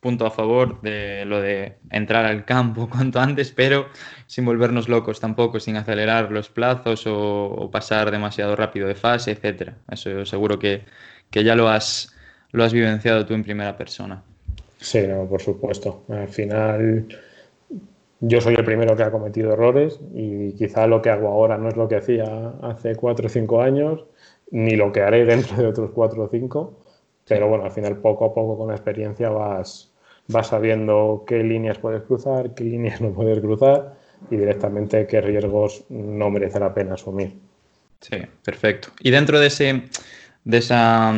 punto 0.00 0.26
a 0.26 0.30
favor 0.30 0.80
de 0.80 1.24
lo 1.26 1.40
de 1.40 1.76
entrar 1.90 2.24
al 2.24 2.44
campo 2.44 2.88
cuanto 2.90 3.20
antes, 3.20 3.52
pero 3.52 3.86
sin 4.26 4.44
volvernos 4.44 4.88
locos 4.88 5.20
tampoco, 5.20 5.60
sin 5.60 5.76
acelerar 5.76 6.32
los 6.32 6.48
plazos 6.48 7.04
o, 7.06 7.68
pasar 7.70 8.10
demasiado 8.10 8.56
rápido 8.56 8.88
de 8.88 8.94
fase, 8.94 9.32
etcétera. 9.32 9.76
Eso 9.90 10.24
seguro 10.24 10.58
que, 10.58 10.82
ya 11.30 11.54
lo 11.54 11.68
has, 11.68 12.14
lo 12.52 12.64
has 12.64 12.72
vivenciado 12.72 13.24
tú 13.26 13.34
en 13.34 13.44
primera 13.44 13.76
persona. 13.76 14.22
Sí, 14.78 15.06
no, 15.06 15.26
por 15.26 15.42
supuesto. 15.42 16.04
Al 16.08 16.28
final 16.28 17.06
yo 18.20 18.40
soy 18.40 18.54
el 18.54 18.64
primero 18.64 18.96
que 18.96 19.02
ha 19.02 19.10
cometido 19.10 19.52
errores 19.52 20.00
y 20.14 20.52
quizá 20.52 20.86
lo 20.86 21.02
que 21.02 21.10
hago 21.10 21.28
ahora 21.28 21.58
no 21.58 21.68
es 21.68 21.76
lo 21.76 21.88
que 21.88 21.96
hacía 21.96 22.52
hace 22.62 22.96
cuatro 22.96 23.26
o 23.26 23.28
cinco 23.28 23.60
años, 23.60 24.04
ni 24.50 24.76
lo 24.76 24.90
que 24.92 25.02
haré 25.02 25.24
dentro 25.26 25.56
de 25.56 25.66
otros 25.66 25.90
cuatro 25.94 26.24
o 26.24 26.28
cinco, 26.28 26.80
pero 27.26 27.48
bueno, 27.48 27.64
al 27.64 27.70
final 27.70 27.98
poco 27.98 28.24
a 28.24 28.34
poco 28.34 28.58
con 28.58 28.68
la 28.68 28.74
experiencia 28.74 29.30
vas, 29.30 29.89
vas 30.30 30.48
sabiendo 30.48 31.24
qué 31.26 31.42
líneas 31.42 31.78
puedes 31.78 32.02
cruzar, 32.02 32.54
qué 32.54 32.64
líneas 32.64 33.00
no 33.00 33.12
puedes 33.12 33.40
cruzar 33.40 33.94
y 34.30 34.36
directamente 34.36 35.06
qué 35.06 35.20
riesgos 35.20 35.84
no 35.88 36.30
merece 36.30 36.60
la 36.60 36.72
pena 36.74 36.94
asumir. 36.94 37.34
Sí, 38.00 38.16
perfecto. 38.44 38.88
Y 39.00 39.10
dentro 39.10 39.38
de, 39.38 39.48
ese, 39.48 39.82
de 40.44 40.58
esa, 40.58 41.12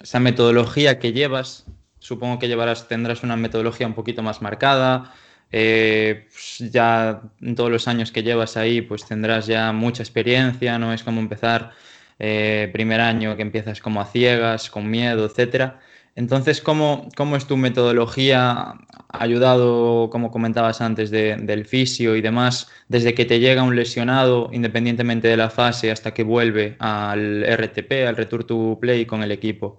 esa 0.00 0.20
metodología 0.20 0.98
que 0.98 1.12
llevas, 1.12 1.66
supongo 1.98 2.38
que 2.38 2.48
llevarás, 2.48 2.86
tendrás 2.86 3.22
una 3.22 3.36
metodología 3.36 3.86
un 3.86 3.94
poquito 3.94 4.22
más 4.22 4.42
marcada. 4.42 5.12
Eh, 5.56 6.26
pues 6.32 6.70
ya 6.72 7.22
en 7.40 7.54
todos 7.54 7.70
los 7.70 7.86
años 7.86 8.10
que 8.10 8.22
llevas 8.22 8.56
ahí, 8.56 8.80
pues 8.80 9.06
tendrás 9.06 9.46
ya 9.46 9.72
mucha 9.72 10.02
experiencia, 10.02 10.78
no 10.78 10.92
es 10.92 11.04
como 11.04 11.20
empezar 11.20 11.70
eh, 12.18 12.70
primer 12.72 13.00
año 13.00 13.36
que 13.36 13.42
empiezas 13.42 13.80
como 13.80 14.00
a 14.00 14.06
ciegas, 14.06 14.70
con 14.70 14.90
miedo, 14.90 15.26
etcétera. 15.26 15.80
Entonces, 16.16 16.60
¿cómo, 16.60 17.08
¿cómo, 17.16 17.36
es 17.36 17.46
tu 17.46 17.56
metodología? 17.56 18.74
ayudado, 19.18 20.10
como 20.10 20.30
comentabas 20.30 20.80
antes, 20.80 21.10
del 21.10 21.64
fisio 21.66 22.16
y 22.16 22.20
demás, 22.20 22.68
desde 22.88 23.14
que 23.14 23.24
te 23.24 23.40
llega 23.40 23.62
un 23.62 23.76
lesionado, 23.76 24.48
independientemente 24.52 25.28
de 25.28 25.36
la 25.36 25.50
fase, 25.50 25.90
hasta 25.90 26.12
que 26.12 26.24
vuelve 26.24 26.76
al 26.78 27.44
RTP, 27.44 28.06
al 28.06 28.16
Return 28.16 28.46
to 28.46 28.78
Play 28.80 29.06
con 29.06 29.22
el 29.22 29.32
equipo? 29.32 29.76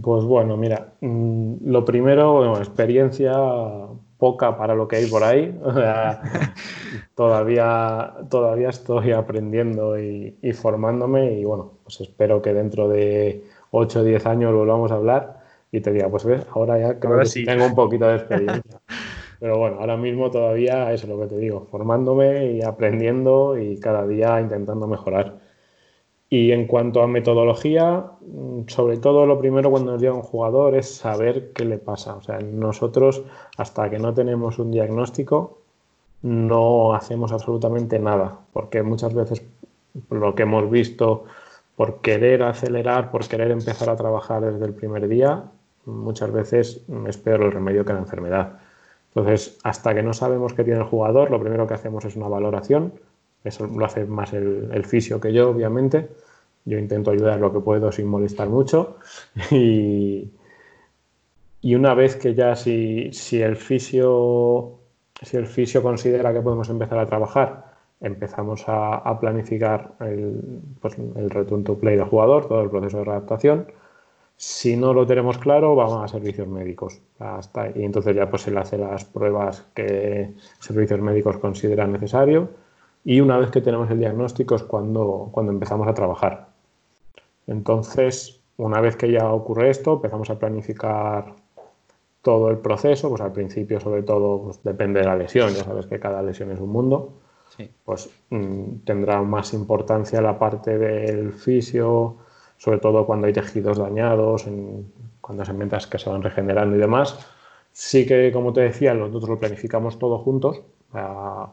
Pues 0.00 0.24
bueno, 0.24 0.56
mira, 0.56 0.92
mm, 1.00 1.54
lo 1.66 1.84
primero, 1.84 2.56
experiencia 2.58 3.32
poca 4.18 4.56
para 4.56 4.74
lo 4.74 4.86
que 4.86 4.96
hay 4.96 5.06
por 5.06 5.24
ahí. 5.24 5.58
todavía, 7.14 8.14
todavía 8.30 8.68
estoy 8.68 9.12
aprendiendo 9.12 9.98
y, 9.98 10.36
formándome 10.52 11.38
y 11.38 11.44
bueno, 11.44 11.72
pues 11.82 12.00
espero 12.02 12.40
que 12.40 12.54
dentro 12.54 12.88
de 12.88 13.44
8 13.70 14.00
o 14.00 14.04
10 14.04 14.26
años 14.26 14.54
volvamos 14.54 14.90
a 14.90 14.96
hablar 14.96 15.40
y 15.72 15.80
te 15.80 15.92
diga, 15.92 16.08
pues 16.08 16.24
ves, 16.24 16.46
ahora 16.52 16.78
ya 16.78 16.98
creo 16.98 17.20
que 17.20 17.44
tengo 17.44 17.66
un 17.66 17.74
poquito 17.74 18.06
de 18.06 18.16
experiencia. 18.16 18.80
Pero 19.40 19.56
bueno, 19.56 19.78
ahora 19.80 19.96
mismo 19.96 20.30
todavía 20.30 20.92
eso 20.92 21.04
es 21.06 21.08
lo 21.08 21.18
que 21.18 21.26
te 21.26 21.38
digo, 21.38 21.66
formándome 21.70 22.52
y 22.52 22.62
aprendiendo 22.62 23.56
y 23.56 23.78
cada 23.78 24.06
día 24.06 24.38
intentando 24.40 24.86
mejorar. 24.86 25.38
Y 26.28 26.52
en 26.52 26.66
cuanto 26.66 27.02
a 27.02 27.06
metodología, 27.06 28.04
mm, 28.20 28.68
sobre 28.68 28.98
todo 28.98 29.26
lo 29.26 29.38
primero 29.38 29.70
cuando 29.70 29.92
nos 29.92 30.00
llega 30.00 30.14
un 30.14 30.22
jugador 30.22 30.76
es 30.76 30.94
saber 30.94 31.52
qué 31.52 31.64
le 31.64 31.78
pasa. 31.78 32.14
O 32.16 32.22
sea, 32.22 32.38
nosotros 32.38 33.22
hasta 33.56 33.88
que 33.88 33.98
no 33.98 34.12
tenemos 34.12 34.58
un 34.58 34.70
diagnóstico 34.70 35.58
no 36.22 36.94
hacemos 36.94 37.32
absolutamente 37.32 37.98
nada, 37.98 38.38
porque 38.52 38.82
muchas 38.82 39.14
veces 39.14 39.42
lo 40.10 40.34
que 40.34 40.42
hemos 40.42 40.70
visto 40.70 41.24
por 41.80 42.02
querer 42.02 42.42
acelerar, 42.42 43.10
por 43.10 43.26
querer 43.26 43.50
empezar 43.50 43.88
a 43.88 43.96
trabajar 43.96 44.42
desde 44.42 44.66
el 44.66 44.74
primer 44.74 45.08
día, 45.08 45.44
muchas 45.86 46.30
veces 46.30 46.82
es 47.08 47.16
peor 47.16 47.40
el 47.40 47.52
remedio 47.52 47.86
que 47.86 47.94
la 47.94 48.00
enfermedad. 48.00 48.58
Entonces, 49.08 49.58
hasta 49.64 49.94
que 49.94 50.02
no 50.02 50.12
sabemos 50.12 50.52
qué 50.52 50.62
tiene 50.62 50.80
el 50.80 50.84
jugador, 50.84 51.30
lo 51.30 51.40
primero 51.40 51.66
que 51.66 51.72
hacemos 51.72 52.04
es 52.04 52.16
una 52.16 52.28
valoración. 52.28 52.92
Eso 53.44 53.66
lo 53.66 53.82
hace 53.86 54.04
más 54.04 54.34
el, 54.34 54.84
fisio 54.84 55.22
que 55.22 55.32
yo, 55.32 55.48
obviamente. 55.48 56.10
Yo 56.66 56.76
intento 56.76 57.12
ayudar 57.12 57.40
lo 57.40 57.50
que 57.50 57.60
puedo 57.60 57.90
sin 57.90 58.08
molestar 58.08 58.50
mucho. 58.50 58.98
Y, 59.50 60.30
y 61.62 61.74
una 61.74 61.94
vez 61.94 62.14
que 62.16 62.34
ya 62.34 62.56
si, 62.56 63.10
si, 63.14 63.40
el 63.40 63.56
fisio, 63.56 64.80
si 65.22 65.38
el 65.38 65.46
fisio 65.46 65.82
considera 65.82 66.34
que 66.34 66.42
podemos 66.42 66.68
empezar 66.68 66.98
a 66.98 67.06
trabajar, 67.06 67.69
empezamos 68.00 68.64
a, 68.66 69.18
planificar 69.20 69.92
el, 70.00 70.62
pues, 70.80 70.96
return 71.28 71.64
to 71.64 71.78
play 71.78 71.96
del 71.96 72.06
jugador, 72.06 72.46
todo 72.46 72.62
el 72.62 72.70
proceso 72.70 72.98
de 72.98 73.04
readaptación 73.04 73.66
si 74.42 74.74
no 74.74 74.94
lo 74.94 75.06
tenemos 75.06 75.36
claro, 75.36 75.74
vamos 75.74 76.02
a 76.02 76.08
servicios 76.08 76.48
médicos. 76.48 77.02
Hasta, 77.18 77.68
y 77.76 77.84
entonces 77.84 78.16
ya 78.16 78.30
pues 78.30 78.40
se 78.40 78.50
le 78.50 78.58
hace 78.58 78.78
las 78.78 79.04
pruebas 79.04 79.66
que 79.74 80.32
servicios 80.60 80.98
médicos 80.98 81.36
consideran 81.36 81.92
necesario. 81.92 82.48
Y 83.04 83.20
una 83.20 83.36
vez 83.36 83.50
que 83.50 83.60
tenemos 83.60 83.90
el 83.90 83.98
diagnóstico 83.98 84.54
es 84.54 84.62
cuando, 84.62 85.28
cuando 85.30 85.52
empezamos 85.52 85.86
a 85.88 85.92
trabajar. 85.92 86.48
Entonces, 87.46 88.40
una 88.56 88.80
vez 88.80 88.96
que 88.96 89.12
ya 89.12 89.30
ocurre 89.30 89.68
esto, 89.68 89.96
empezamos 89.96 90.30
a 90.30 90.38
planificar 90.38 91.34
todo 92.22 92.48
el 92.48 92.56
proceso. 92.56 93.10
Pues 93.10 93.20
al 93.20 93.32
principio, 93.32 93.78
sobre 93.78 94.02
todo, 94.04 94.42
pues, 94.44 94.62
depende 94.62 95.00
de 95.00 95.06
la 95.06 95.16
lesión. 95.16 95.52
Ya 95.52 95.64
sabes 95.64 95.86
que 95.86 96.00
cada 96.00 96.22
lesión 96.22 96.50
es 96.50 96.60
un 96.60 96.70
mundo. 96.70 97.12
Pues 97.84 98.10
mm, 98.30 98.84
tendrá 98.84 99.22
más 99.22 99.52
importancia 99.54 100.20
la 100.20 100.38
parte 100.38 100.78
del 100.78 101.32
fisio 101.32 102.16
sobre 102.60 102.78
todo 102.78 103.06
cuando 103.06 103.26
hay 103.26 103.32
tejidos 103.32 103.78
dañados, 103.78 104.46
cuando 105.22 105.44
se 105.46 105.52
metas 105.54 105.86
que 105.86 105.98
se 105.98 106.10
van 106.10 106.22
regenerando 106.22 106.76
y 106.76 106.78
demás. 106.78 107.18
Sí 107.72 108.06
que, 108.06 108.30
como 108.32 108.52
te 108.52 108.60
decía, 108.60 108.92
nosotros 108.92 109.30
lo 109.30 109.38
planificamos 109.38 109.98
todo 109.98 110.18
juntos. 110.18 110.60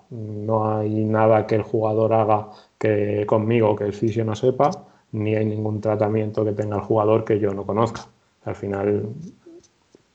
no 0.10 0.78
hay 0.78 1.06
nada 1.06 1.48
que 1.48 1.56
el 1.56 1.62
jugador 1.62 2.12
haga 2.12 2.50
que 2.78 3.26
conmigo 3.26 3.74
que 3.78 3.86
el 3.86 3.94
fisio 3.94 4.26
no 4.26 4.36
sepa, 4.36 4.70
ni 5.14 5.34
hay 5.34 5.46
ningún 5.46 5.80
tratamiento 5.80 6.44
que 6.44 6.52
tenga 6.52 6.76
el 6.76 6.82
jugador 6.82 7.24
que 7.24 7.40
yo 7.40 7.54
no 7.54 7.66
conozca. 7.66 8.02
Al 8.44 8.56
final, 8.56 9.08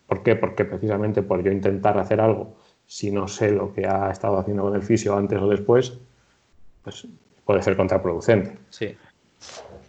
¿por 0.06 0.22
qué? 0.22 0.36
Porque 0.36 0.66
precisamente 0.66 1.22
por 1.22 1.42
yo 1.42 1.50
intentar 1.50 1.96
hacer 1.98 2.20
algo, 2.20 2.52
si 2.92 3.10
no 3.10 3.26
sé 3.26 3.50
lo 3.50 3.72
que 3.72 3.86
ha 3.86 4.10
estado 4.10 4.36
haciendo 4.36 4.64
con 4.64 4.74
el 4.74 4.82
fisio 4.82 5.16
antes 5.16 5.40
o 5.40 5.48
después, 5.48 5.98
pues 6.84 7.08
puede 7.42 7.62
ser 7.62 7.74
contraproducente. 7.74 8.58
Sí. 8.68 8.94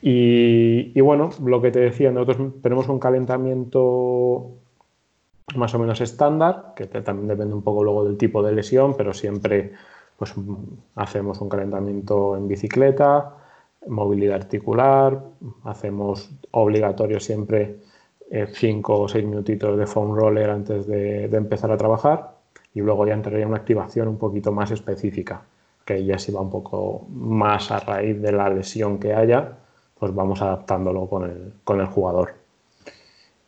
Y, 0.01 1.01
bueno, 1.01 1.31
lo 1.43 1.61
que 1.61 1.69
te 1.69 1.79
decía, 1.79 2.11
nosotros 2.11 2.61
tenemos 2.61 2.87
un 2.87 2.99
calentamiento 2.99 4.51
más 5.53 5.75
o 5.75 5.79
menos 5.79 5.99
estándar, 5.99 6.71
que 6.77 6.85
también 6.85 7.27
depende 7.27 7.53
un 7.53 7.61
poco 7.61 7.83
luego 7.83 8.05
del 8.05 8.17
tipo 8.17 8.41
de 8.41 8.53
lesión, 8.53 8.95
pero 8.95 9.13
siempre 9.13 9.73
pues, 10.15 10.33
hacemos 10.95 11.41
un 11.41 11.49
calentamiento 11.49 12.37
en 12.37 12.47
bicicleta, 12.47 13.35
movilidad 13.85 14.35
articular, 14.35 15.21
hacemos 15.65 16.31
obligatorio 16.51 17.19
siempre 17.19 17.79
5 18.31 18.93
eh, 18.93 18.97
o 18.97 19.07
6 19.09 19.25
minutitos 19.25 19.77
de 19.77 19.87
foam 19.87 20.15
roller 20.15 20.49
antes 20.49 20.87
de, 20.87 21.27
de, 21.27 21.37
empezar 21.37 21.69
a 21.69 21.77
trabajar 21.77 22.32
y 22.73 22.81
luego 22.81 23.05
ya 23.05 23.13
entraría 23.13 23.47
una 23.47 23.57
activación 23.57 24.07
un 24.07 24.17
poquito 24.17 24.51
más 24.51 24.71
específica, 24.71 25.43
que 25.85 26.03
ya 26.05 26.17
se 26.17 26.31
va 26.31 26.41
un 26.41 26.49
poco 26.49 27.05
más 27.09 27.71
a 27.71 27.79
raíz 27.79 28.21
de 28.21 28.31
la 28.31 28.49
lesión 28.49 28.99
que 28.99 29.13
haya 29.13 29.57
pues 30.03 30.13
vamos 30.13 30.41
adaptándolo 30.41 31.07
con 31.07 31.23
el, 31.79 31.85
jugador. 31.85 32.33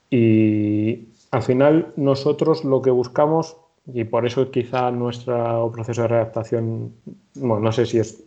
Y 0.09 1.09
al 1.31 1.43
final 1.43 1.91
nosotros 1.97 2.63
lo 2.63 2.81
que 2.81 2.91
buscamos, 2.91 3.57
y 3.85 4.05
por 4.05 4.25
eso 4.25 4.51
quizá 4.51 4.89
nuestro 4.89 5.69
proceso 5.73 6.03
de 6.03 6.07
readaptación, 6.07 6.93
bueno, 7.33 7.59
no 7.59 7.71
sé 7.73 7.85
si 7.85 7.99
es 7.99 8.23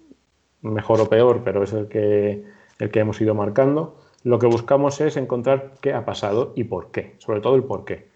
mejor 0.60 1.00
o 1.00 1.08
peor, 1.08 1.40
pero 1.42 1.62
es 1.62 1.72
el 1.72 1.88
que, 1.88 2.44
el 2.78 2.90
que 2.90 3.00
hemos 3.00 3.18
ido 3.22 3.34
marcando, 3.34 3.96
lo 4.24 4.38
que 4.38 4.46
buscamos 4.46 5.00
es 5.00 5.16
encontrar 5.16 5.72
qué 5.80 5.94
ha 5.94 6.04
pasado 6.04 6.52
y 6.54 6.64
por 6.64 6.90
qué, 6.90 7.14
sobre 7.20 7.40
todo 7.40 7.54
el 7.54 7.64
por 7.64 7.86
qué. 7.86 8.08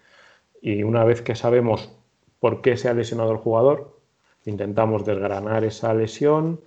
Y 0.61 0.83
una 0.83 1.03
vez 1.05 1.23
que 1.23 1.33
sabemos 1.33 1.91
por 2.43 2.59
qué 2.59 2.75
se 2.75 2.89
ha 2.89 2.93
lesionado 2.93 3.31
el 3.31 3.37
jugador, 3.37 3.97
intentamos 4.43 5.05
desgranar 5.05 5.63
esa 5.63 5.93
lesión 5.93 6.59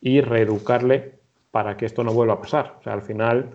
y 0.00 0.22
reeducarle 0.22 1.18
para 1.50 1.76
que 1.76 1.84
esto 1.84 2.02
no 2.02 2.14
vuelva 2.14 2.32
a 2.32 2.40
pasar. 2.40 2.76
O 2.80 2.82
sea, 2.82 2.94
al 2.94 3.02
final 3.02 3.50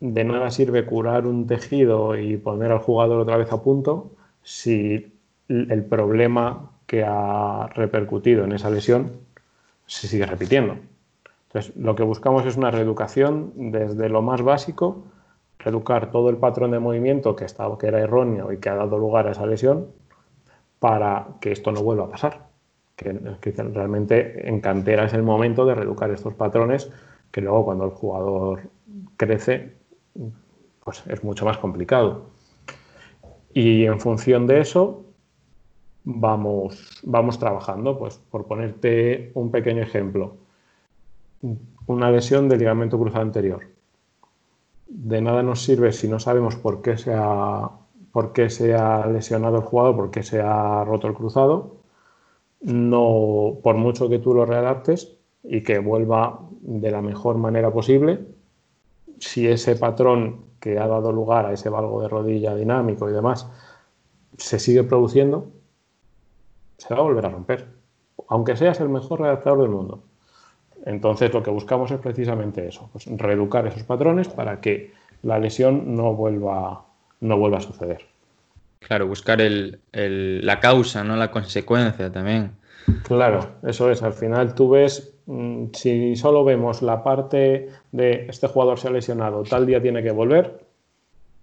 de 0.00 0.24
nada 0.24 0.50
sirve 0.50 0.86
curar 0.86 1.26
un 1.26 1.46
tejido 1.46 2.16
y 2.16 2.38
poner 2.38 2.72
al 2.72 2.78
jugador 2.78 3.20
otra 3.20 3.36
vez 3.36 3.52
a 3.52 3.62
punto 3.62 4.12
si 4.42 5.12
el 5.46 5.84
problema 5.84 6.70
que 6.86 7.04
ha 7.06 7.66
repercutido 7.74 8.44
en 8.44 8.52
esa 8.52 8.70
lesión 8.70 9.12
se 9.84 10.08
sigue 10.08 10.24
repitiendo. 10.24 10.78
Entonces, 11.48 11.76
lo 11.76 11.96
que 11.96 12.02
buscamos 12.02 12.46
es 12.46 12.56
una 12.56 12.70
reeducación 12.70 13.52
desde 13.72 14.08
lo 14.08 14.22
más 14.22 14.40
básico, 14.40 15.04
reeducar 15.58 16.10
todo 16.10 16.30
el 16.30 16.38
patrón 16.38 16.70
de 16.70 16.78
movimiento 16.78 17.36
que, 17.36 17.44
estaba, 17.44 17.76
que 17.76 17.88
era 17.88 18.00
erróneo 18.00 18.52
y 18.52 18.56
que 18.56 18.70
ha 18.70 18.74
dado 18.74 18.96
lugar 18.96 19.28
a 19.28 19.32
esa 19.32 19.44
lesión 19.44 19.88
para 20.84 21.28
que 21.40 21.50
esto 21.50 21.72
no 21.72 21.82
vuelva 21.82 22.04
a 22.04 22.10
pasar. 22.10 22.46
Que, 22.94 23.10
realmente 23.72 24.46
en 24.46 24.60
cantera 24.60 25.06
es 25.06 25.14
el 25.14 25.22
momento 25.22 25.64
de 25.64 25.74
reeducar 25.74 26.10
estos 26.10 26.34
patrones 26.34 26.90
que 27.30 27.40
luego 27.40 27.64
cuando 27.64 27.86
el 27.86 27.90
jugador 27.92 28.68
crece, 29.16 29.76
pues 30.84 31.02
es 31.06 31.24
mucho 31.24 31.46
más 31.46 31.56
complicado. 31.56 32.26
Y 33.54 33.86
en 33.86 33.98
función 33.98 34.46
de 34.46 34.60
eso, 34.60 35.06
vamos, 36.04 37.00
vamos 37.02 37.38
trabajando. 37.38 37.98
Pues 37.98 38.18
por 38.18 38.44
ponerte 38.44 39.32
un 39.32 39.50
pequeño 39.50 39.80
ejemplo, 39.80 40.36
una 41.86 42.10
lesión 42.10 42.46
del 42.46 42.58
ligamento 42.58 42.98
cruzado 42.98 43.22
anterior. 43.22 43.62
De 44.86 45.22
nada 45.22 45.42
nos 45.42 45.62
sirve 45.62 45.92
si 45.92 46.08
no 46.08 46.20
sabemos 46.20 46.56
por 46.56 46.82
qué 46.82 46.98
se 46.98 47.14
ha, 47.14 47.70
por 48.14 48.32
qué 48.32 48.48
se 48.48 48.74
ha 48.74 49.04
lesionado 49.08 49.56
el 49.56 49.64
jugador, 49.64 49.96
por 49.96 50.10
qué 50.12 50.22
se 50.22 50.40
ha 50.40 50.84
roto 50.84 51.08
el 51.08 51.14
cruzado. 51.14 51.78
No, 52.60 53.58
por 53.60 53.74
mucho 53.74 54.08
que 54.08 54.20
tú 54.20 54.34
lo 54.34 54.46
readaptes, 54.46 55.18
y 55.44 55.62
que 55.64 55.80
vuelva 55.80 56.40
de 56.60 56.92
la 56.92 57.02
mejor 57.02 57.38
manera 57.38 57.72
posible. 57.72 58.24
Si 59.18 59.48
ese 59.48 59.74
patrón 59.74 60.44
que 60.60 60.78
ha 60.78 60.86
dado 60.86 61.12
lugar 61.12 61.46
a 61.46 61.52
ese 61.52 61.68
valgo 61.68 62.00
de 62.00 62.08
rodilla 62.08 62.54
dinámico 62.54 63.08
y 63.08 63.12
demás 63.12 63.50
se 64.38 64.60
sigue 64.60 64.84
produciendo, 64.84 65.48
se 66.78 66.94
va 66.94 67.00
a 67.00 67.04
volver 67.04 67.26
a 67.26 67.30
romper, 67.30 67.66
aunque 68.28 68.56
seas 68.56 68.80
el 68.80 68.88
mejor 68.90 69.22
redactador 69.22 69.62
del 69.62 69.70
mundo. 69.70 70.04
Entonces 70.86 71.34
lo 71.34 71.42
que 71.42 71.50
buscamos 71.50 71.90
es 71.90 71.98
precisamente 71.98 72.66
eso, 72.66 72.88
pues 72.92 73.06
reeducar 73.06 73.66
esos 73.66 73.82
patrones 73.82 74.28
para 74.28 74.60
que 74.60 74.92
la 75.22 75.40
lesión 75.40 75.96
no 75.96 76.14
vuelva, 76.14 76.86
no 77.20 77.38
vuelva 77.38 77.58
a 77.58 77.62
suceder. 77.62 78.06
Claro, 78.80 79.06
buscar 79.06 79.40
la 79.92 80.60
causa, 80.60 81.04
no 81.04 81.16
la 81.16 81.30
consecuencia 81.30 82.12
también. 82.12 82.52
Claro, 83.04 83.56
eso 83.62 83.90
es. 83.90 84.02
Al 84.02 84.12
final 84.12 84.54
tú 84.54 84.70
ves, 84.70 85.14
mm, 85.26 85.66
si 85.72 86.16
solo 86.16 86.44
vemos 86.44 86.82
la 86.82 87.02
parte 87.02 87.70
de 87.92 88.26
este 88.28 88.46
jugador 88.46 88.78
se 88.78 88.88
ha 88.88 88.90
lesionado, 88.90 89.42
tal 89.42 89.64
día 89.64 89.80
tiene 89.80 90.02
que 90.02 90.10
volver, 90.10 90.64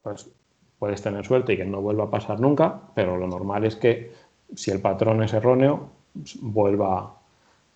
pues 0.03 0.29
puedes 0.77 1.01
tener 1.01 1.25
suerte 1.25 1.53
y 1.53 1.57
que 1.57 1.65
no 1.65 1.81
vuelva 1.81 2.05
a 2.05 2.11
pasar 2.11 2.39
nunca, 2.39 2.79
pero 2.93 3.17
lo 3.17 3.27
normal 3.27 3.65
es 3.65 3.75
que 3.75 4.11
si 4.55 4.69
el 4.69 4.79
patrón 4.79 5.23
es 5.23 5.33
erróneo, 5.33 5.89
pues 6.13 6.37
vuelva, 6.41 7.15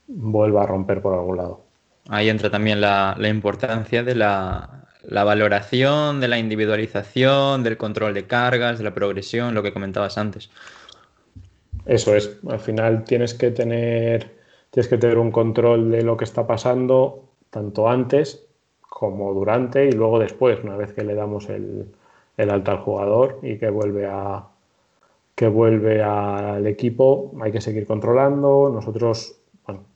vuelva 0.08 0.64
a 0.64 0.68
romper 0.68 1.02
por 1.02 1.16
algún 1.16 1.38
lado. 1.38 1.62
Ahí 2.10 2.30
entra 2.30 2.52
también 2.52 2.82
la 2.82 3.16
importancia 3.28 4.04
de 4.04 4.14
la, 4.14 4.86
la 5.07 5.24
valoración 5.24 6.19
de 6.19 6.27
la 6.27 6.38
individualización, 6.38 7.63
del 7.63 7.77
control 7.77 8.13
de 8.13 8.25
cargas, 8.25 8.77
de 8.77 8.83
la 8.83 8.93
progresión, 8.93 9.53
lo 9.53 9.63
que 9.63 9.74
comentabas 9.74 10.17
antes. 10.17 10.50
Eso 11.85 12.15
es, 12.15 12.38
al 12.50 12.59
final 12.59 13.03
tienes 13.03 13.33
que 13.33 13.51
tener, 13.51 14.31
tienes 14.71 14.88
que 14.88 14.97
tener 14.97 15.17
un 15.17 15.31
control 15.31 15.91
de 15.91 16.01
lo 16.01 16.17
que 16.17 16.24
está 16.24 16.47
pasando 16.47 17.24
tanto 17.50 17.89
antes 17.89 18.45
como 18.81 19.33
durante 19.33 19.85
y 19.85 19.91
luego 19.91 20.19
después, 20.19 20.59
una 20.63 20.77
vez 20.77 20.93
que 20.93 21.03
le 21.03 21.15
damos 21.15 21.50
el, 21.50 21.85
el 22.38 22.50
alta 22.50 22.71
al 22.71 22.79
jugador 22.79 23.39
y 23.43 23.57
que 23.57 23.69
vuelve 23.69 24.05
a 24.05 24.45
que 25.35 25.50
vuelve 25.50 26.01
al 26.01 26.65
equipo, 26.65 27.33
hay 27.41 27.51
que 27.51 27.59
seguir 27.59 27.85
controlando. 27.85 28.71
Nosotros, 28.74 29.38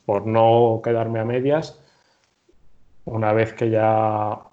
por 0.05 0.27
no 0.27 0.81
quedarme 0.83 1.19
a 1.19 1.25
medias, 1.25 1.79
una 3.05 3.31
vez 3.31 3.53
que 3.53 3.69
ya 3.69 4.48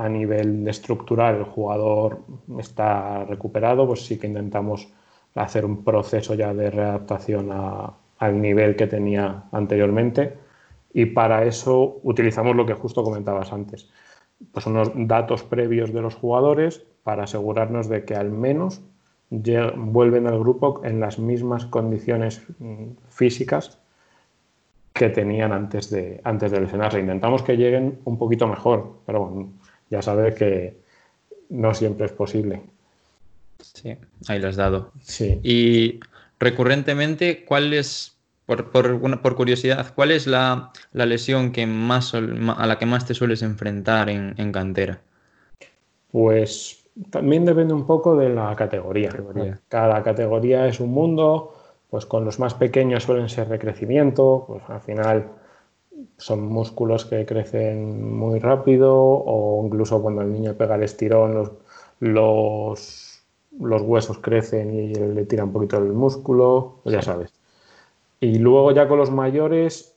a 0.00 0.08
nivel 0.08 0.66
estructural 0.66 1.36
el 1.36 1.44
jugador 1.44 2.20
está 2.58 3.24
recuperado, 3.24 3.86
pues 3.86 4.06
sí 4.06 4.18
que 4.18 4.26
intentamos 4.26 4.88
hacer 5.34 5.66
un 5.66 5.84
proceso 5.84 6.32
ya 6.34 6.54
de 6.54 6.70
readaptación 6.70 7.50
al 8.18 8.40
nivel 8.40 8.76
que 8.76 8.86
tenía 8.86 9.44
anteriormente 9.52 10.38
y 10.94 11.04
para 11.04 11.44
eso 11.44 12.00
utilizamos 12.02 12.56
lo 12.56 12.64
que 12.64 12.72
justo 12.72 13.04
comentabas 13.04 13.52
antes, 13.52 13.90
pues 14.52 14.66
unos 14.66 14.90
datos 14.94 15.42
previos 15.42 15.92
de 15.92 16.00
los 16.00 16.14
jugadores 16.14 16.82
para 17.02 17.24
asegurarnos 17.24 17.88
de 17.90 18.06
que 18.06 18.14
al 18.14 18.30
menos 18.30 18.80
vuelven 19.28 20.26
al 20.26 20.38
grupo 20.38 20.80
en 20.82 20.98
las 20.98 21.18
mismas 21.18 21.66
condiciones 21.66 22.42
mm, 22.58 22.92
físicas 23.10 23.78
que 24.94 25.10
tenían 25.10 25.52
antes 25.52 25.90
de, 25.90 26.20
antes 26.24 26.50
de 26.50 26.60
lesionarse. 26.60 26.98
Intentamos 26.98 27.42
que 27.42 27.56
lleguen 27.56 28.00
un 28.04 28.18
poquito 28.18 28.48
mejor, 28.48 28.96
pero 29.06 29.26
bueno, 29.26 29.50
ya 29.90 30.00
sabes 30.00 30.34
que 30.36 30.76
no 31.50 31.74
siempre 31.74 32.06
es 32.06 32.12
posible. 32.12 32.62
Sí, 33.60 33.96
ahí 34.28 34.38
lo 34.38 34.48
has 34.48 34.56
dado. 34.56 34.92
Sí. 35.02 35.40
Y 35.42 36.00
recurrentemente, 36.38 37.44
¿cuál 37.44 37.74
es, 37.74 38.16
por, 38.46 38.70
por, 38.70 39.34
curiosidad, 39.34 39.92
cuál 39.94 40.12
es 40.12 40.26
la, 40.26 40.72
lesión 40.92 41.52
que 41.52 41.66
más, 41.66 42.14
a 42.14 42.20
la 42.20 42.78
que 42.78 42.86
más 42.86 43.04
te 43.04 43.14
sueles 43.14 43.42
enfrentar 43.42 44.08
en, 44.08 44.52
cantera? 44.52 45.00
Pues 46.10 46.84
también 47.10 47.44
depende 47.44 47.74
un 47.74 47.86
poco 47.86 48.16
de 48.16 48.30
la 48.30 48.54
categoría. 48.56 49.10
Cada 49.68 50.02
categoría 50.02 50.66
es 50.66 50.80
un 50.80 50.92
mundo, 50.92 51.54
pues 51.90 52.06
con 52.06 52.24
los 52.24 52.38
más 52.38 52.54
pequeños 52.54 53.02
suelen 53.02 53.28
ser 53.28 53.48
de 53.48 53.58
crecimiento, 53.58 54.44
pues 54.46 54.62
al 54.68 54.80
final 54.80 55.39
son 56.16 56.46
músculos 56.46 57.04
que 57.04 57.26
crecen 57.26 58.16
muy 58.16 58.38
rápido 58.38 58.94
o 58.94 59.64
incluso 59.64 60.00
cuando 60.02 60.22
el 60.22 60.32
niño 60.32 60.54
pega 60.54 60.76
el 60.76 60.82
estirón 60.82 61.34
los, 61.34 61.50
los, 62.00 63.22
los 63.58 63.82
huesos 63.82 64.18
crecen 64.18 64.74
y 64.74 64.94
le 64.94 65.24
tira 65.26 65.44
un 65.44 65.52
poquito 65.52 65.78
el 65.78 65.92
músculo, 65.92 66.80
pues 66.82 66.94
ya 66.94 67.02
sabes. 67.02 67.32
Y 68.20 68.38
luego 68.38 68.72
ya 68.72 68.86
con 68.86 68.98
los 68.98 69.10
mayores, 69.10 69.94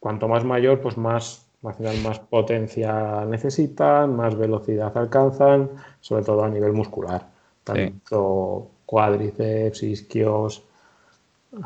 cuanto 0.00 0.28
más 0.28 0.44
mayor, 0.44 0.80
pues 0.80 0.98
más, 0.98 1.46
más 1.62 2.18
potencia 2.20 3.24
necesitan, 3.24 4.14
más 4.14 4.36
velocidad 4.36 4.96
alcanzan, 4.96 5.70
sobre 6.00 6.24
todo 6.24 6.44
a 6.44 6.48
nivel 6.48 6.72
muscular. 6.72 7.26
Tanto 7.64 8.68
cuádriceps, 8.86 9.82
isquios, 9.82 10.62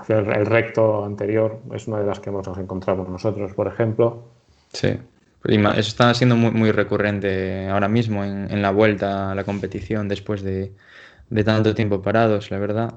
el 0.08 0.46
recto 0.46 1.04
anterior 1.04 1.58
es 1.74 1.88
una 1.88 2.00
de 2.00 2.06
las 2.06 2.20
que 2.20 2.30
hemos 2.30 2.46
encontrado 2.56 3.04
nosotros, 3.04 3.52
por 3.52 3.66
ejemplo. 3.66 4.22
Sí, 4.72 4.96
eso 5.44 5.80
está 5.80 6.14
siendo 6.14 6.36
muy, 6.36 6.52
muy 6.52 6.70
recurrente 6.70 7.68
ahora 7.68 7.88
mismo 7.88 8.24
en, 8.24 8.62
la 8.62 8.70
vuelta 8.70 9.32
a 9.32 9.34
la 9.34 9.44
competición 9.44 10.08
después 10.08 10.42
de, 10.42 10.72
tanto 11.44 11.74
tiempo 11.74 12.00
parados, 12.00 12.50
la 12.50 12.58
verdad. 12.58 12.94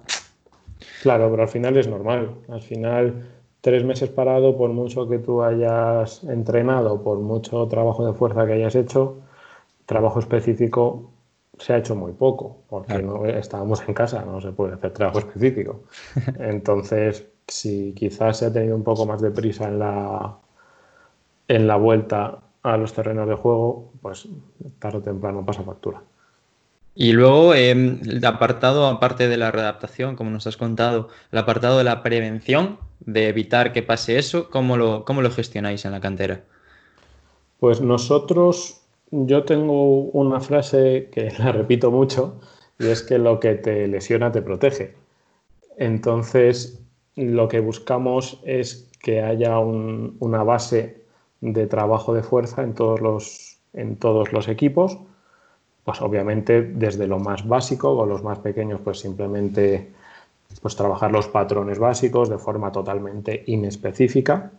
Claro, 1.01 1.29
pero 1.31 1.43
al 1.43 1.49
final 1.49 1.75
es 1.77 1.87
normal. 1.87 2.35
Al 2.49 2.61
final, 2.61 3.29
tres 3.61 3.83
meses 3.83 4.09
parado, 4.09 4.55
por 4.57 4.69
mucho 4.69 5.09
que 5.09 5.17
tú 5.17 5.41
hayas 5.41 6.23
entrenado, 6.23 7.01
por 7.01 7.19
mucho 7.19 7.67
trabajo 7.67 8.05
de 8.05 8.13
fuerza 8.13 8.45
que 8.45 8.53
hayas 8.53 8.75
hecho, 8.75 9.17
trabajo 9.87 10.19
específico 10.19 11.11
se 11.59 11.73
ha 11.73 11.77
hecho 11.77 11.95
muy 11.95 12.11
poco, 12.13 12.63
porque 12.69 13.01
no 13.01 13.25
estábamos 13.25 13.81
en 13.87 13.93
casa, 13.93 14.23
no 14.25 14.41
se 14.41 14.51
puede 14.51 14.73
hacer 14.73 14.91
trabajo 14.91 15.19
específico. 15.19 15.83
Entonces, 16.39 17.25
si 17.47 17.93
quizás 17.93 18.37
se 18.37 18.45
ha 18.47 18.53
tenido 18.53 18.75
un 18.75 18.83
poco 18.83 19.05
más 19.05 19.21
de 19.21 19.31
prisa 19.31 19.67
en 19.67 19.79
la, 19.79 20.37
en 21.47 21.67
la 21.67 21.75
vuelta 21.75 22.39
a 22.63 22.77
los 22.77 22.93
terrenos 22.93 23.27
de 23.27 23.35
juego, 23.35 23.91
pues 24.01 24.27
tarde 24.79 24.97
o 24.97 25.01
temprano 25.01 25.45
pasa 25.45 25.63
factura. 25.63 26.01
Y 26.95 27.11
luego, 27.11 27.53
em, 27.53 27.99
el 28.05 28.25
apartado, 28.25 28.87
aparte 28.87 29.27
de 29.27 29.37
la 29.37 29.51
readaptación, 29.51 30.15
como 30.15 30.31
nos 30.31 30.47
has 30.47 30.55
contado, 30.55 31.09
el 31.31 31.39
apartado 31.39 31.77
de 31.77 31.83
la 31.83 32.01
prevención, 32.01 32.79
de 33.01 33.27
evitar 33.27 33.73
que 33.73 33.83
pase 33.83 34.17
eso, 34.17 34.49
¿cómo 34.49 34.77
lo, 34.77 35.03
cómo 35.03 35.21
lo 35.21 35.29
gestionáis 35.29 35.83
en 35.83 35.91
la 35.91 35.99
cantera? 35.99 36.43
Pues 37.59 37.81
nosotros 37.81 38.84
yo 39.11 39.43
tengo 39.43 40.01
una 40.01 40.39
frase 40.39 41.09
que 41.11 41.31
la 41.39 41.51
repito 41.51 41.91
mucho 41.91 42.39
y 42.79 42.87
es 42.87 43.03
que 43.03 43.17
lo 43.17 43.39
que 43.39 43.55
te 43.55 43.87
lesiona 43.87 44.31
te 44.31 44.41
protege. 44.41 44.93
Entonces, 45.77 46.81
lo 47.15 47.47
que 47.47 47.59
buscamos 47.59 48.41
es 48.43 48.89
que 49.01 49.21
haya 49.21 49.59
una 49.59 50.43
base 50.43 51.03
de 51.41 51.67
trabajo 51.67 52.13
de 52.13 52.23
fuerza 52.23 52.63
en 52.63 52.73
todos 52.73 53.01
los, 53.01 53.57
en 53.73 53.97
todos 53.97 54.33
los 54.33 54.47
equipos. 54.47 54.97
Pues 55.83 56.01
obviamente 56.01 56.63
desde 56.63 57.07
lo 57.07 57.19
más 57.19 57.47
básico 57.47 57.91
o 57.91 58.05
los 58.05 58.23
más 58.23 58.39
pequeños, 58.39 58.81
pues 58.83 58.99
simplemente 58.99 59.91
pues 60.61 60.75
trabajar 60.75 61.11
los 61.11 61.27
patrones 61.27 61.79
básicos 61.79 62.29
de 62.29 62.37
forma 62.37 62.71
totalmente 62.71 63.43
inespecífica, 63.45 64.51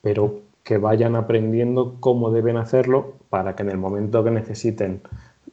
pero 0.00 0.40
que 0.62 0.78
vayan 0.78 1.16
aprendiendo 1.16 1.96
cómo 2.00 2.30
deben 2.30 2.56
hacerlo 2.56 3.14
para 3.30 3.56
que 3.56 3.62
en 3.62 3.70
el 3.70 3.78
momento 3.78 4.22
que 4.22 4.30
necesiten 4.30 5.02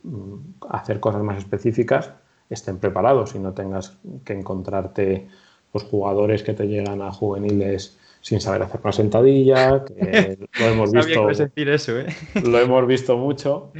mm, 0.03 0.35
hacer 0.69 0.99
cosas 0.99 1.23
más 1.23 1.37
específicas 1.37 2.13
estén 2.49 2.77
preparados 2.77 3.35
y 3.35 3.39
no 3.39 3.53
tengas 3.53 3.97
que 4.23 4.33
encontrarte 4.33 5.27
los 5.73 5.83
pues, 5.83 5.85
jugadores 5.85 6.43
que 6.43 6.53
te 6.53 6.67
llegan 6.67 7.01
a 7.01 7.11
juveniles 7.11 7.97
sin 8.21 8.41
saber 8.41 8.63
hacer 8.63 8.81
una 8.83 8.91
sentadilla, 8.91 9.85
que 9.85 10.37
lo 10.59 10.65
hemos 10.65 10.91
visto. 10.91 11.27
decir 11.27 11.69
eso, 11.69 11.99
¿eh? 11.99 12.07
Lo 12.43 12.59
hemos 12.59 12.85
visto 12.85 13.17
mucho. 13.17 13.71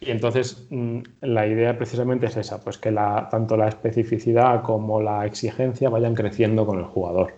Y 0.00 0.10
entonces 0.10 0.66
mm, 0.70 1.00
la 1.22 1.46
idea 1.46 1.76
precisamente 1.76 2.26
es 2.26 2.36
esa, 2.36 2.62
pues 2.62 2.78
que 2.78 2.90
la, 2.90 3.28
tanto 3.30 3.56
la 3.56 3.68
especificidad 3.68 4.62
como 4.62 5.00
la 5.02 5.26
exigencia 5.26 5.88
vayan 5.88 6.14
creciendo 6.14 6.66
con 6.66 6.78
el 6.78 6.84
jugador. 6.84 7.34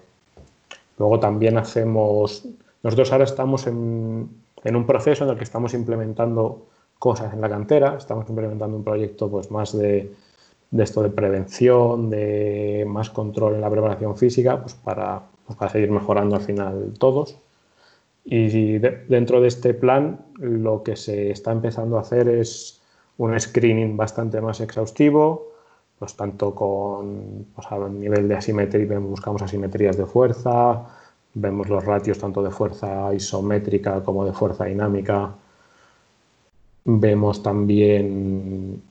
Luego 0.99 1.21
también 1.21 1.59
hacemos 1.59 2.47
nosotros 2.87 3.11
ahora 3.11 3.25
estamos 3.25 3.67
en, 3.67 4.31
un 4.65 4.87
proceso 4.87 5.25
en 5.25 5.31
el 5.31 5.37
que 5.37 5.43
estamos 5.43 5.75
implementando 5.75 6.69
cosas 7.01 7.35
en 7.35 7.41
la 7.41 7.49
cantera, 7.49 7.97
estamos 7.99 8.29
implementando 8.29 8.77
un 8.77 8.85
proyecto 8.85 9.29
pues, 9.29 9.51
más 9.51 9.77
de, 9.77 10.13
esto 10.71 11.03
de 11.03 11.11
prevención, 11.11 12.11
de 12.11 12.85
más 12.87 13.11
control 13.11 13.57
en 13.57 13.63
la 13.63 13.71
preparación 13.71 14.17
física, 14.17 14.61
pues 14.61 14.75
para, 14.75 15.21
pues, 15.45 15.59
para 15.59 15.73
seguir 15.73 15.91
mejorando 15.91 16.37
al 16.37 16.43
final 16.43 16.95
todos. 16.97 17.37
Y 18.25 18.79
dentro 18.79 19.41
de 19.41 19.49
este 19.49 19.75
plan 19.75 20.21
lo 20.37 20.85
que 20.85 20.95
se 20.95 21.33
está 21.33 21.51
empezando 21.51 21.99
a 21.99 22.03
hacer 22.03 22.29
es 22.29 22.83
un 23.19 23.39
screening 23.39 23.97
bastante 23.97 24.41
más 24.41 24.61
exhaustivo, 24.61 25.49
pues 25.99 26.15
tanto 26.15 26.55
con 26.55 27.47
pues, 27.53 27.67
a 27.69 27.89
nivel 27.89 28.29
de 28.29 28.37
asimetría, 28.37 28.97
buscamos 29.01 29.43
asimetrías 29.43 29.97
de 29.97 30.07
fuerza, 30.07 30.87
Vemos 31.39 31.69
los 31.69 31.85
ratios 31.85 32.19
tanto 32.19 32.43
de 32.43 32.51
fuerza 32.51 33.13
isométrica 33.15 34.03
como 34.03 34.25
de 34.25 34.33
fuerza 34.33 34.65
dinámica. 34.65 35.35
Vemos 36.85 37.43
también 37.43 38.83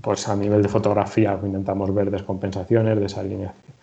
pues 0.00 0.28
a 0.28 0.36
nivel 0.36 0.62
de 0.62 0.68
fotografía 0.68 1.38
intentamos 1.42 1.92
ver 1.92 2.10
descompensaciones, 2.10 3.00
desalineación 3.00 3.74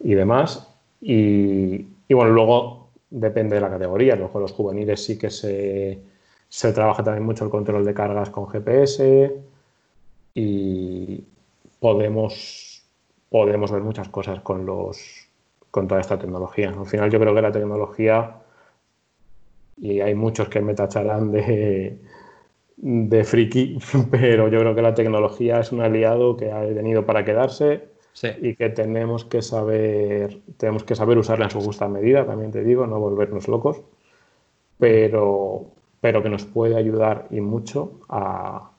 y 0.00 0.14
demás. 0.14 0.68
Y, 1.00 1.84
bueno, 2.08 2.30
luego 2.30 2.88
depende 3.10 3.56
de 3.56 3.60
la 3.60 3.70
categoría. 3.70 4.14
Los 4.16 4.52
juveniles 4.52 5.04
sí 5.04 5.18
que 5.18 5.30
se, 5.30 5.98
se 6.48 6.72
trabaja 6.72 7.02
también 7.02 7.24
mucho 7.24 7.44
el 7.44 7.50
control 7.50 7.84
de 7.84 7.94
cargas 7.94 8.30
con 8.30 8.46
GPS 8.48 9.34
y 10.32 11.24
podemos, 11.80 12.84
podemos 13.30 13.72
ver 13.72 13.82
muchas 13.82 14.08
cosas 14.08 14.40
con, 14.40 14.64
los, 14.64 15.25
con 15.76 15.88
toda 15.88 16.00
esta 16.00 16.18
tecnología. 16.18 16.70
Al 16.70 16.86
final 16.86 17.10
yo 17.10 17.20
creo 17.20 17.34
que 17.34 17.42
la 17.42 17.52
tecnología, 17.52 18.36
y 19.76 20.00
hay 20.00 20.14
muchos 20.14 20.48
que 20.48 20.62
me 20.62 20.72
tacharán 20.72 21.30
de, 21.30 22.00
de 22.78 23.24
friki, 23.24 23.78
pero 24.10 24.48
yo 24.48 24.58
creo 24.60 24.74
que 24.74 24.80
la 24.80 24.94
tecnología 24.94 25.60
es 25.60 25.72
un 25.72 25.82
aliado 25.82 26.34
que 26.38 26.50
ha 26.50 26.60
venido 26.60 27.04
para 27.04 27.26
quedarse 27.26 27.88
y 28.40 28.56
que 28.56 28.70
tenemos 28.70 29.26
que 29.26 29.42
saber 29.42 30.40
tenemos 30.56 30.82
que 30.82 30.94
saber 30.94 31.18
usarla 31.18 31.44
en 31.44 31.50
su 31.50 31.60
justa 31.60 31.88
medida, 31.88 32.24
también 32.24 32.52
te 32.52 32.64
digo, 32.64 32.86
no 32.86 32.98
volvernos 32.98 33.46
locos, 33.46 33.82
pero, 34.78 35.66
pero 36.00 36.22
que 36.22 36.30
nos 36.30 36.46
puede 36.46 36.74
ayudar 36.76 37.26
y 37.30 37.42
mucho 37.42 38.00
a, 38.08 38.70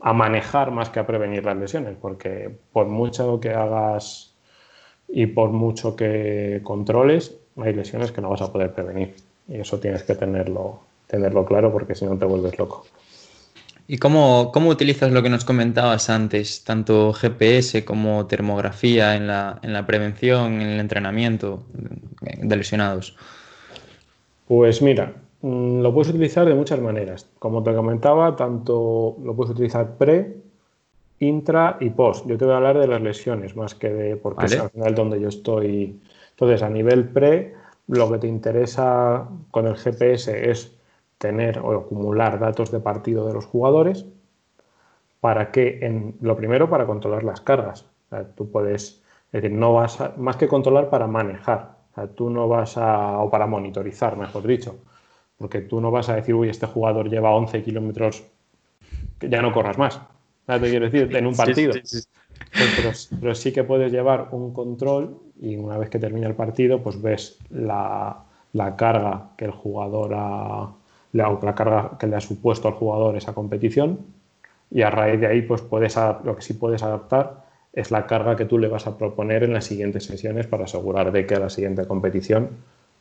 a 0.00 0.12
manejar 0.12 0.72
más 0.72 0.90
que 0.90 0.98
a 0.98 1.06
prevenir 1.06 1.44
las 1.44 1.56
lesiones, 1.56 1.96
porque 2.00 2.50
por 2.72 2.88
mucho 2.88 3.38
que 3.38 3.50
hagas 3.50 4.29
y 5.12 5.26
por 5.26 5.50
mucho 5.50 5.96
que 5.96 6.60
controles, 6.62 7.36
hay 7.56 7.74
lesiones 7.74 8.12
que 8.12 8.20
no 8.20 8.30
vas 8.30 8.42
a 8.42 8.52
poder 8.52 8.72
prevenir. 8.72 9.14
Y 9.48 9.56
eso 9.56 9.78
tienes 9.80 10.02
que 10.02 10.14
tenerlo, 10.14 10.80
tenerlo 11.06 11.44
claro 11.44 11.72
porque 11.72 11.94
si 11.94 12.04
no 12.04 12.16
te 12.16 12.24
vuelves 12.24 12.58
loco. 12.58 12.84
¿Y 13.88 13.98
cómo, 13.98 14.52
cómo, 14.52 14.70
utilizas 14.70 15.10
lo 15.10 15.20
que 15.20 15.30
nos 15.30 15.44
comentabas 15.44 16.10
antes, 16.10 16.62
tanto 16.62 17.12
GPS 17.12 17.84
como 17.84 18.26
termografía 18.26 19.16
en 19.16 19.26
la, 19.26 19.58
en 19.62 19.72
la 19.72 19.84
prevención, 19.84 20.60
en 20.60 20.68
el 20.68 20.80
entrenamiento 20.80 21.64
de 22.20 22.56
lesionados? 22.56 23.16
Pues 24.46 24.80
mira, 24.80 25.12
mm, 25.42 25.80
lo 25.80 25.92
puedes 25.92 26.10
utilizar 26.10 26.46
de 26.46 26.54
muchas 26.54 26.80
maneras. 26.80 27.26
Como 27.40 27.64
te 27.64 27.74
comentaba, 27.74 28.36
tanto 28.36 29.16
lo 29.24 29.34
puedes 29.34 29.50
utilizar 29.50 29.96
pre, 29.96 30.36
intra 31.20 31.76
y 31.80 31.90
post. 31.90 32.26
Yo 32.26 32.36
te 32.36 32.44
voy 32.44 32.54
a 32.54 32.56
hablar 32.56 32.78
de 32.78 32.86
las 32.86 33.00
lesiones 33.00 33.54
más 33.54 33.74
que 33.74 33.90
de 33.90 34.16
porque 34.16 34.46
es 34.46 34.58
al 34.58 34.70
final 34.70 34.94
donde 34.94 35.20
yo 35.20 35.28
estoy. 35.28 36.00
Entonces, 36.30 36.62
a 36.62 36.70
nivel 36.70 37.08
pre, 37.08 37.54
lo 37.86 38.10
que 38.10 38.18
te 38.18 38.26
interesa 38.26 39.28
con 39.50 39.66
el 39.66 39.76
GPS 39.76 40.50
es 40.50 40.76
tener 41.18 41.58
o 41.58 41.78
acumular 41.78 42.38
datos 42.38 42.70
de 42.70 42.80
partido 42.80 43.26
de 43.26 43.34
los 43.34 43.44
jugadores 43.44 44.06
para 45.20 45.50
que, 45.50 45.80
en, 45.82 46.16
lo 46.22 46.34
primero, 46.34 46.70
para 46.70 46.86
controlar 46.86 47.22
las 47.22 47.42
cargas. 47.42 47.84
tú 48.34 48.50
puedes, 48.50 49.02
es 49.26 49.42
decir, 49.42 49.52
no 49.52 49.74
vas 49.74 50.00
a, 50.00 50.14
más 50.16 50.36
que 50.36 50.48
controlar 50.48 50.88
para 50.88 51.06
manejar, 51.06 51.76
tú 52.14 52.30
no 52.30 52.48
vas 52.48 52.78
a, 52.78 53.18
o 53.18 53.28
para 53.28 53.46
monitorizar, 53.46 54.16
mejor 54.16 54.46
dicho, 54.46 54.78
porque 55.36 55.60
tú 55.60 55.82
no 55.82 55.90
vas 55.90 56.08
a 56.08 56.14
decir, 56.14 56.34
uy, 56.34 56.48
este 56.48 56.66
jugador 56.66 57.10
lleva 57.10 57.34
11 57.34 57.62
kilómetros, 57.62 58.24
que 59.18 59.28
ya 59.28 59.42
no 59.42 59.52
corras 59.52 59.76
más. 59.76 60.00
Te 60.58 60.70
quiero 60.70 60.88
decir, 60.88 61.14
en 61.14 61.26
un 61.26 61.36
partido. 61.36 61.72
Pues, 61.72 62.08
pero, 62.76 62.90
pero, 63.20 63.34
sí 63.34 63.52
que 63.52 63.62
puedes 63.62 63.92
llevar 63.92 64.28
un 64.32 64.52
control 64.52 65.18
y 65.40 65.56
una 65.56 65.78
vez 65.78 65.90
que 65.90 65.98
termina 65.98 66.26
el 66.26 66.34
partido, 66.34 66.82
pues 66.82 67.00
ves 67.00 67.38
la, 67.50 68.24
la 68.52 68.76
carga 68.76 69.30
que 69.36 69.44
el 69.44 69.50
jugador 69.52 70.14
ha, 70.14 70.70
la, 71.12 71.54
carga 71.54 71.96
que 71.98 72.06
le 72.06 72.16
ha 72.16 72.20
supuesto 72.20 72.68
al 72.68 72.74
jugador 72.74 73.16
esa 73.16 73.34
competición 73.34 74.00
y 74.70 74.82
a 74.82 74.90
raíz 74.90 75.20
de 75.20 75.26
ahí 75.26 75.42
pues 75.42 75.62
puedes 75.62 75.96
lo 76.24 76.36
que 76.36 76.42
sí 76.42 76.54
puedes 76.54 76.82
adaptar 76.82 77.44
es 77.72 77.90
la 77.90 78.06
carga 78.06 78.36
que 78.36 78.44
tú 78.44 78.58
le 78.58 78.68
vas 78.68 78.86
a 78.86 78.98
proponer 78.98 79.44
en 79.44 79.52
las 79.52 79.64
siguientes 79.64 80.04
sesiones 80.04 80.46
para 80.46 80.64
asegurar 80.64 81.12
de 81.12 81.26
que 81.26 81.36
a 81.36 81.40
la 81.40 81.50
siguiente 81.50 81.86
competición 81.86 82.50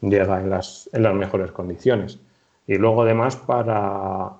llega 0.01 0.39
en 0.39 0.49
las, 0.49 0.89
en 0.93 1.03
las 1.03 1.13
mejores 1.15 1.51
condiciones. 1.51 2.19
Y 2.67 2.75
luego 2.75 3.01
además 3.01 3.35
para 3.35 4.31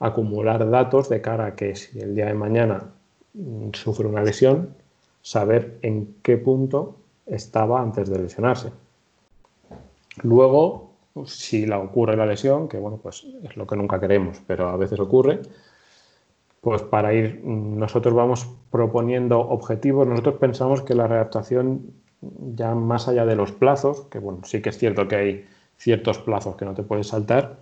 acumular 0.00 0.68
datos 0.68 1.08
de 1.08 1.20
cara 1.20 1.46
a 1.46 1.54
que 1.54 1.76
si 1.76 2.00
el 2.00 2.14
día 2.14 2.26
de 2.26 2.34
mañana 2.34 2.90
mm, 3.34 3.70
sufre 3.74 4.08
una 4.08 4.22
lesión, 4.22 4.74
saber 5.22 5.78
en 5.82 6.16
qué 6.22 6.38
punto 6.38 6.96
estaba 7.26 7.80
antes 7.80 8.08
de 8.10 8.18
lesionarse. 8.18 8.72
Luego, 10.22 10.90
si 11.26 11.66
la 11.66 11.78
ocurre 11.78 12.16
la 12.16 12.26
lesión, 12.26 12.68
que 12.68 12.78
bueno, 12.78 12.98
pues 13.02 13.26
es 13.44 13.56
lo 13.56 13.66
que 13.66 13.76
nunca 13.76 14.00
queremos, 14.00 14.40
pero 14.46 14.68
a 14.68 14.76
veces 14.76 14.98
ocurre, 14.98 15.40
pues 16.60 16.82
para 16.82 17.12
ir, 17.14 17.42
nosotros 17.44 18.14
vamos 18.14 18.48
proponiendo 18.70 19.38
objetivos, 19.38 20.06
nosotros 20.06 20.36
pensamos 20.36 20.82
que 20.82 20.94
la 20.94 21.06
readaptación 21.06 21.92
ya 22.54 22.74
más 22.74 23.08
allá 23.08 23.24
de 23.24 23.36
los 23.36 23.52
plazos, 23.52 24.02
que 24.10 24.18
bueno, 24.18 24.40
sí 24.44 24.60
que 24.60 24.70
es 24.70 24.78
cierto 24.78 25.08
que 25.08 25.16
hay 25.16 25.48
ciertos 25.78 26.18
plazos 26.18 26.56
que 26.56 26.64
no 26.64 26.74
te 26.74 26.82
puedes 26.82 27.08
saltar, 27.08 27.56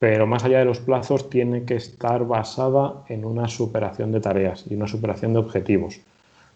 pero 0.00 0.26
más 0.26 0.44
allá 0.44 0.60
de 0.60 0.64
los 0.64 0.80
plazos 0.80 1.28
tiene 1.28 1.64
que 1.64 1.76
estar 1.76 2.26
basada 2.26 3.04
en 3.08 3.26
una 3.26 3.48
superación 3.48 4.10
de 4.12 4.20
tareas 4.20 4.64
y 4.66 4.74
una 4.74 4.88
superación 4.88 5.34
de 5.34 5.40
objetivos. 5.40 6.00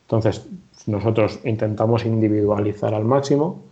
Entonces, 0.06 0.48
nosotros 0.86 1.40
intentamos 1.44 2.06
individualizar 2.06 2.94
al 2.94 3.04
máximo, 3.04 3.62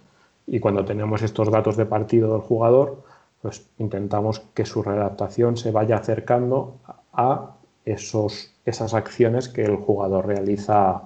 y 0.47 0.61
cuando 0.61 0.85
tenemos 0.85 1.23
estos 1.23 1.51
datos 1.51 1.79
de 1.79 1.87
partido 1.87 2.33
del 2.33 2.43
jugador, 2.43 3.03
pues 3.41 3.67
intentamos 3.79 4.41
que 4.53 4.67
su 4.67 4.83
redactación 4.83 5.57
se 5.57 5.71
vaya 5.71 5.97
acercando 5.97 6.75
a 7.15 7.53
esos, 7.87 8.53
esas 8.67 8.93
acciones 8.93 9.49
que 9.49 9.63
el 9.63 9.77
jugador 9.77 10.27
realiza 10.27 11.03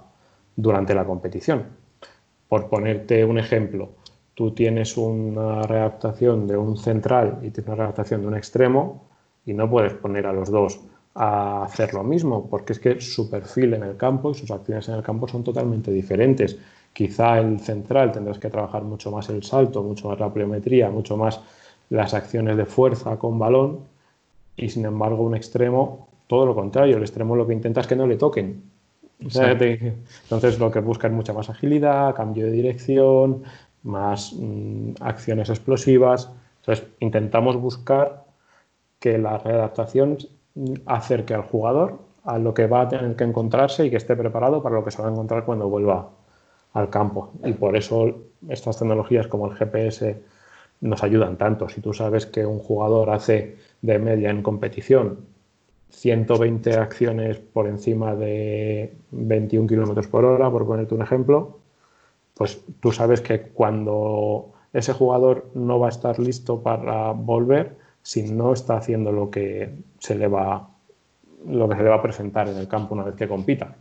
durante 0.56 0.92
la 0.92 1.04
competición. 1.04 1.66
Por 2.48 2.68
ponerte 2.68 3.24
un 3.24 3.38
ejemplo, 3.38 3.90
tú 4.36 4.50
tienes 4.50 4.98
una 4.98 5.62
redactación 5.62 6.46
de 6.46 6.58
un 6.58 6.76
central 6.76 7.38
y 7.42 7.50
tienes 7.50 7.68
una 7.68 7.76
redactación 7.76 8.20
de 8.20 8.26
un 8.26 8.36
extremo 8.36 9.04
y 9.46 9.54
no 9.54 9.68
puedes 9.68 9.94
poner 9.94 10.26
a 10.26 10.32
los 10.34 10.50
dos 10.50 10.78
a 11.14 11.62
hacer 11.62 11.94
lo 11.94 12.04
mismo, 12.04 12.46
porque 12.50 12.74
es 12.74 12.78
que 12.78 13.00
su 13.00 13.30
perfil 13.30 13.72
en 13.72 13.82
el 13.82 13.96
campo 13.96 14.32
y 14.32 14.34
sus 14.34 14.50
acciones 14.50 14.86
en 14.90 14.96
el 14.96 15.02
campo 15.02 15.26
son 15.26 15.42
totalmente 15.42 15.90
diferentes. 15.90 16.58
Quizá 16.92 17.38
el 17.38 17.60
central 17.60 18.12
tendrás 18.12 18.38
que 18.38 18.50
trabajar 18.50 18.82
mucho 18.82 19.10
más 19.10 19.30
el 19.30 19.42
salto, 19.42 19.82
mucho 19.82 20.08
más 20.08 20.20
la 20.20 20.30
pliometría, 20.30 20.90
mucho 20.90 21.16
más 21.16 21.40
las 21.88 22.12
acciones 22.12 22.58
de 22.58 22.66
fuerza 22.66 23.16
con 23.16 23.38
balón 23.38 23.78
y 24.54 24.68
sin 24.68 24.84
embargo 24.84 25.22
un 25.22 25.34
extremo, 25.34 26.08
todo 26.26 26.44
lo 26.44 26.54
contrario, 26.54 26.98
el 26.98 27.02
extremo 27.02 27.36
lo 27.36 27.46
que 27.46 27.54
intenta 27.54 27.80
es 27.80 27.86
que 27.86 27.96
no 27.96 28.06
le 28.06 28.16
toquen. 28.16 28.62
Entonces 29.18 30.58
lo 30.58 30.70
que 30.70 30.80
busca 30.80 31.06
es 31.06 31.12
mucha 31.14 31.32
más 31.32 31.48
agilidad, 31.48 32.14
cambio 32.14 32.44
de 32.44 32.52
dirección, 32.52 33.44
más 33.82 34.32
mm, 34.34 34.94
acciones 35.00 35.48
explosivas. 35.50 36.30
Entonces 36.60 36.86
intentamos 37.00 37.56
buscar 37.56 38.24
que 38.98 39.18
la 39.18 39.38
readaptación 39.38 40.18
acerque 40.86 41.34
al 41.34 41.42
jugador 41.42 41.98
a 42.24 42.38
lo 42.38 42.54
que 42.54 42.66
va 42.66 42.82
a 42.82 42.88
tener 42.88 43.14
que 43.14 43.24
encontrarse 43.24 43.86
y 43.86 43.90
que 43.90 43.96
esté 43.96 44.16
preparado 44.16 44.62
para 44.62 44.74
lo 44.74 44.84
que 44.84 44.90
se 44.90 45.00
va 45.00 45.08
a 45.08 45.12
encontrar 45.12 45.44
cuando 45.44 45.68
vuelva 45.68 46.10
al 46.72 46.90
campo. 46.90 47.32
Y 47.44 47.52
por 47.52 47.76
eso 47.76 48.14
estas 48.48 48.78
tecnologías 48.78 49.28
como 49.28 49.46
el 49.46 49.56
GPS 49.56 50.20
nos 50.80 51.02
ayudan 51.02 51.36
tanto. 51.36 51.68
Si 51.68 51.80
tú 51.80 51.92
sabes 51.92 52.26
que 52.26 52.44
un 52.44 52.58
jugador 52.58 53.10
hace 53.10 53.56
de 53.80 53.98
media 53.98 54.30
en 54.30 54.42
competición 54.42 55.26
120 55.90 56.74
acciones 56.74 57.38
por 57.38 57.66
encima 57.68 58.14
de 58.14 58.94
21 59.12 59.68
kilómetros 59.68 60.08
por 60.08 60.24
hora, 60.24 60.50
por 60.50 60.66
ponerte 60.66 60.94
un 60.94 61.02
ejemplo, 61.02 61.60
pues 62.36 62.60
tú 62.80 62.92
sabes 62.92 63.20
que 63.22 63.40
cuando 63.40 64.52
ese 64.72 64.92
jugador 64.92 65.50
no 65.54 65.78
va 65.78 65.86
a 65.86 65.90
estar 65.90 66.18
listo 66.18 66.62
para 66.62 67.12
volver 67.12 67.76
si 68.02 68.22
no 68.30 68.52
está 68.52 68.76
haciendo 68.76 69.10
lo 69.10 69.30
que 69.30 69.74
se 69.98 70.14
le 70.14 70.28
va 70.28 70.68
lo 71.46 71.68
que 71.68 71.76
se 71.76 71.82
le 71.82 71.88
va 71.88 71.96
a 71.96 72.02
presentar 72.02 72.48
en 72.48 72.56
el 72.56 72.68
campo 72.68 72.94
una 72.94 73.04
vez 73.04 73.14
que 73.14 73.28
compita. 73.28 73.74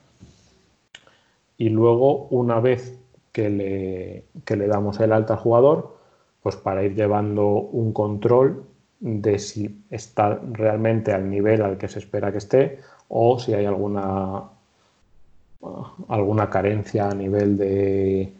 Y 1.58 1.70
luego 1.70 2.28
una 2.30 2.60
vez 2.60 2.98
que 3.32 3.50
le, 3.50 4.26
le 4.56 4.68
damos 4.68 5.00
el 5.00 5.12
alta 5.12 5.34
al 5.34 5.40
jugador, 5.40 5.98
pues 6.42 6.56
para 6.56 6.84
ir 6.84 6.96
llevando 6.96 7.48
un 7.48 7.92
control 7.92 8.64
de 9.00 9.40
si 9.40 9.84
está 9.90 10.40
realmente 10.52 11.12
al 11.12 11.30
nivel 11.30 11.62
al 11.62 11.78
que 11.78 11.88
se 11.88 12.00
espera 12.00 12.32
que 12.32 12.38
esté 12.38 12.80
o 13.10 13.38
si 13.40 13.54
hay 13.54 13.66
alguna, 13.66 14.44
alguna 16.08 16.50
carencia 16.50 17.10
a 17.10 17.14
nivel 17.14 17.58
de 17.58 18.32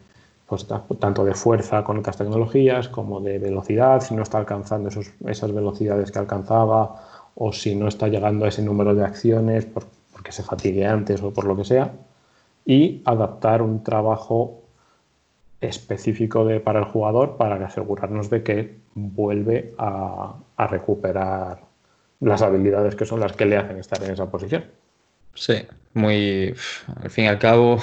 pues, 0.46 0.66
tanto 1.00 1.24
de 1.24 1.34
fuerza 1.34 1.82
con 1.84 1.98
otras 1.98 2.16
tecnologías 2.16 2.88
como 2.88 3.20
de 3.20 3.38
velocidad, 3.38 4.00
si 4.00 4.14
no 4.14 4.22
está 4.22 4.38
alcanzando 4.38 4.88
esos, 4.88 5.10
esas 5.26 5.52
velocidades 5.52 6.10
que 6.10 6.18
alcanzaba 6.18 7.02
o 7.34 7.52
si 7.52 7.74
no 7.74 7.88
está 7.88 8.08
llegando 8.08 8.44
a 8.44 8.48
ese 8.48 8.62
número 8.62 8.94
de 8.94 9.04
acciones 9.04 9.66
porque 9.66 10.32
se 10.32 10.42
fatigue 10.42 10.86
antes 10.86 11.22
o 11.22 11.32
por 11.32 11.44
lo 11.44 11.56
que 11.56 11.64
sea 11.64 11.92
y 12.66 13.02
adaptar 13.04 13.62
un 13.62 13.82
trabajo 13.84 14.62
específico 15.60 16.44
de, 16.44 16.60
para 16.60 16.80
el 16.80 16.84
jugador 16.86 17.36
para 17.36 17.64
asegurarnos 17.64 18.28
de 18.28 18.42
que 18.42 18.76
vuelve 18.94 19.74
a, 19.78 20.34
recuperar 20.58 21.60
las 22.20 22.42
habilidades 22.42 22.96
que 22.96 23.04
son 23.04 23.20
las 23.20 23.32
que 23.32 23.46
le 23.46 23.56
hacen 23.56 23.78
estar 23.78 24.02
en 24.02 24.10
esa 24.10 24.30
posición. 24.30 24.64
Sí, 25.34 25.66
muy. 25.92 26.54
Al 27.02 27.10
fin 27.10 27.26
y 27.26 27.28
al 27.28 27.38
cabo, 27.38 27.78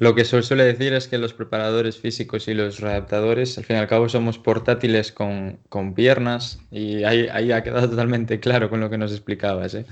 lo 0.00 0.14
que 0.14 0.24
se 0.24 0.40
suele 0.40 0.64
decir 0.64 0.94
es 0.94 1.08
que 1.08 1.18
los 1.18 1.34
preparadores 1.34 1.98
físicos 1.98 2.48
y 2.48 2.54
los 2.54 2.80
readaptadores, 2.80 3.58
al 3.58 3.64
fin 3.64 3.76
y 3.76 3.78
al 3.80 3.86
cabo, 3.86 4.08
somos 4.08 4.38
portátiles 4.38 5.12
con, 5.12 5.58
piernas 5.94 6.58
y 6.70 7.04
ahí, 7.04 7.28
ahí, 7.30 7.52
ha 7.52 7.62
quedado 7.62 7.88
totalmente 7.90 8.40
claro 8.40 8.70
con 8.70 8.80
lo 8.80 8.88
que 8.88 8.96
nos 8.96 9.12
explicabas. 9.12 9.74
¿eh? 9.74 9.84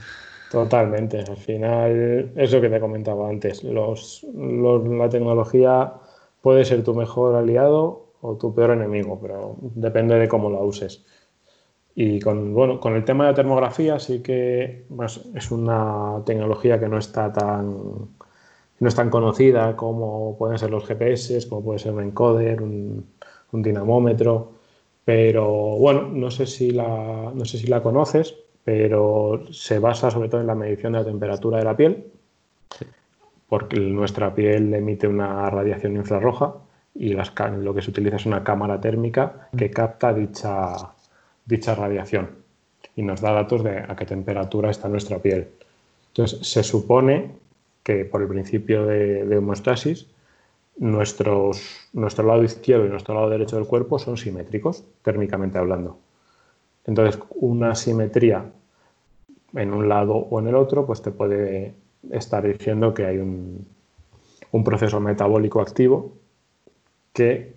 Totalmente. 0.51 1.19
Al 1.21 1.37
final, 1.37 2.33
es 2.37 2.53
lo 2.53 2.61
que 2.63 2.71
te 2.71 2.81
comentaba 2.81 3.29
antes. 3.29 3.63
Los, 3.63 4.27
la 4.35 5.11
tecnología 5.11 5.93
puede 6.41 6.65
ser 6.65 6.83
tu 6.85 6.95
mejor 6.95 7.37
aliado 7.37 8.07
o 8.23 8.35
tu 8.37 8.55
peor 8.55 8.71
enemigo, 8.71 9.19
pero 9.21 9.57
depende 9.61 10.19
de 10.19 10.27
cómo 10.27 10.49
la 10.49 10.61
uses. 10.61 11.05
Y 11.95 12.19
con, 12.21 12.55
bueno, 12.55 12.81
con 12.81 12.95
el 12.95 13.05
tema 13.05 13.25
de 13.25 13.33
la 13.33 13.37
termografía 13.37 13.99
sí 13.99 14.23
que 14.23 14.87
es 15.35 15.51
una 15.51 16.23
tecnología 16.25 16.81
que 16.81 16.89
no 16.89 16.97
está 16.97 17.31
tan, 17.31 18.17
no 18.81 18.89
es 18.89 18.95
tan 18.95 19.11
conocida 19.11 19.77
como 19.77 20.37
pueden 20.39 20.59
ser 20.59 20.71
los 20.71 20.87
GPS, 20.87 21.49
como 21.49 21.63
puede 21.63 21.79
ser 21.79 21.93
un 21.93 22.03
encoder, 22.03 22.63
un, 22.63 23.07
un 23.53 23.63
dinamómetro, 23.63 24.53
pero 25.05 25.47
bueno, 25.79 26.03
no 26.03 26.31
sé, 26.31 26.47
si 26.47 26.71
la, 26.71 27.33
no 27.35 27.45
sé 27.45 27.59
si 27.59 27.67
la 27.67 27.83
conoces, 27.83 28.35
pero 28.65 29.43
se 29.51 29.79
basa 29.79 30.11
sobre 30.11 30.29
todo 30.29 30.41
en 30.41 30.47
la 30.47 30.55
medición 30.55 30.93
de 30.93 30.99
la 30.99 31.05
temperatura 31.05 31.59
de 31.59 31.65
la 31.65 31.77
piel, 31.77 32.05
porque 33.49 33.81
nuestra 33.81 34.35
piel 34.35 34.73
emite 34.75 35.09
una 35.09 35.49
radiación 35.49 35.97
infrarroja 35.97 36.57
y 36.95 37.15
las, 37.15 37.33
lo 37.59 37.75
que 37.75 37.81
se 37.81 37.91
utiliza 37.91 38.17
es 38.17 38.27
una 38.27 38.45
cámara 38.45 38.81
térmica 38.81 39.49
que 39.57 39.71
capta 39.71 40.13
dicha, 40.13 40.75
dicha 41.47 41.75
radiación 41.75 42.29
y 42.95 43.03
nos 43.03 43.21
da 43.21 43.33
datos 43.33 43.65
de 43.65 43.79
a 43.79 43.97
qué 43.97 44.05
temperatura 44.05 44.71
está 44.71 44.89
nuestra 44.89 45.19
piel. 45.21 45.49
Entonces, 46.09 46.47
se 46.47 46.63
supone 46.63 47.31
que 47.89 48.05
por 48.05 48.21
el 48.21 48.29
principio 48.29 48.85
de, 48.85 49.25
de 49.25 49.39
homeostasis, 49.39 50.07
nuestros, 50.77 51.89
nuestro 51.95 52.27
lado 52.27 52.45
izquierdo 52.45 52.85
y 52.85 52.91
nuestro 52.91 53.15
lado 53.15 53.31
derecho 53.31 53.57
del 53.57 53.65
cuerpo 53.65 53.99
son 53.99 54.19
simétricos, 54.19 54.85
térmicamente 55.01 55.57
hablando. 55.57 55.97
Entonces, 56.85 57.19
una 57.31 57.75
simetría 57.75 58.45
en 59.55 59.73
un 59.73 59.89
lado 59.89 60.17
o 60.17 60.39
en 60.39 60.49
el 60.49 60.55
otro, 60.55 60.85
pues 60.85 61.01
te 61.01 61.11
puede 61.11 61.73
estar 62.11 62.47
diciendo 62.47 62.93
que 62.93 63.07
hay 63.07 63.17
un, 63.17 63.67
un 64.53 64.65
proceso 64.65 65.01
metabólico 65.01 65.63
activo 65.63 66.13
que 67.15 67.55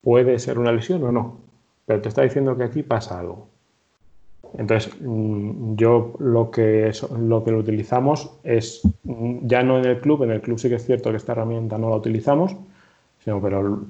puede 0.00 0.40
ser 0.40 0.58
una 0.58 0.72
lesión 0.72 1.04
o 1.04 1.12
no, 1.12 1.38
pero 1.86 2.02
te 2.02 2.08
está 2.08 2.22
diciendo 2.22 2.56
que 2.56 2.64
aquí 2.64 2.82
pasa 2.82 3.20
algo. 3.20 3.46
Entonces, 4.58 4.92
mm, 5.00 5.76
yo 5.76 6.12
lo 6.18 6.50
que, 6.50 6.92
lo 7.18 7.44
que 7.44 7.50
lo 7.50 7.58
utilizamos 7.58 8.30
es 8.44 8.82
mm, 9.04 9.46
ya 9.46 9.62
no 9.62 9.78
en 9.78 9.86
el 9.86 10.00
club, 10.00 10.22
en 10.24 10.30
el 10.30 10.40
club 10.40 10.58
sí 10.58 10.68
que 10.68 10.76
es 10.76 10.84
cierto 10.84 11.10
que 11.10 11.16
esta 11.16 11.32
herramienta 11.32 11.78
no 11.78 11.90
la 11.90 11.96
utilizamos, 11.96 12.54
sino 13.24 13.40
pero 13.40 13.62
mm, 13.62 13.80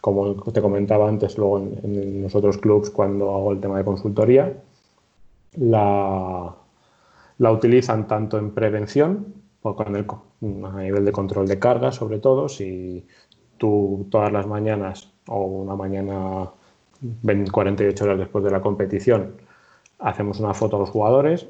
como 0.00 0.34
te 0.34 0.60
comentaba 0.62 1.08
antes, 1.08 1.38
luego 1.38 1.58
en, 1.60 2.22
los 2.22 2.34
otros 2.34 2.58
clubs 2.58 2.90
cuando 2.90 3.34
hago 3.34 3.52
el 3.52 3.60
tema 3.60 3.78
de 3.78 3.84
consultoría, 3.84 4.52
la, 5.56 6.54
la 7.38 7.52
utilizan 7.52 8.08
tanto 8.08 8.38
en 8.38 8.50
prevención, 8.50 9.34
con 9.62 9.94
el, 9.94 10.06
a 10.64 10.80
nivel 10.80 11.04
de 11.04 11.12
control 11.12 11.46
de 11.46 11.58
carga, 11.58 11.92
sobre 11.92 12.18
todo, 12.18 12.48
si 12.48 13.06
tú 13.58 14.08
todas 14.10 14.32
las 14.32 14.46
mañanas 14.46 15.12
o 15.28 15.44
una 15.44 15.76
mañana 15.76 16.50
48 17.52 18.04
horas 18.04 18.18
después 18.18 18.42
de 18.44 18.50
la 18.50 18.60
competición 18.60 19.34
hacemos 20.02 20.40
una 20.40 20.54
foto 20.54 20.76
a 20.76 20.80
los 20.80 20.90
jugadores, 20.90 21.48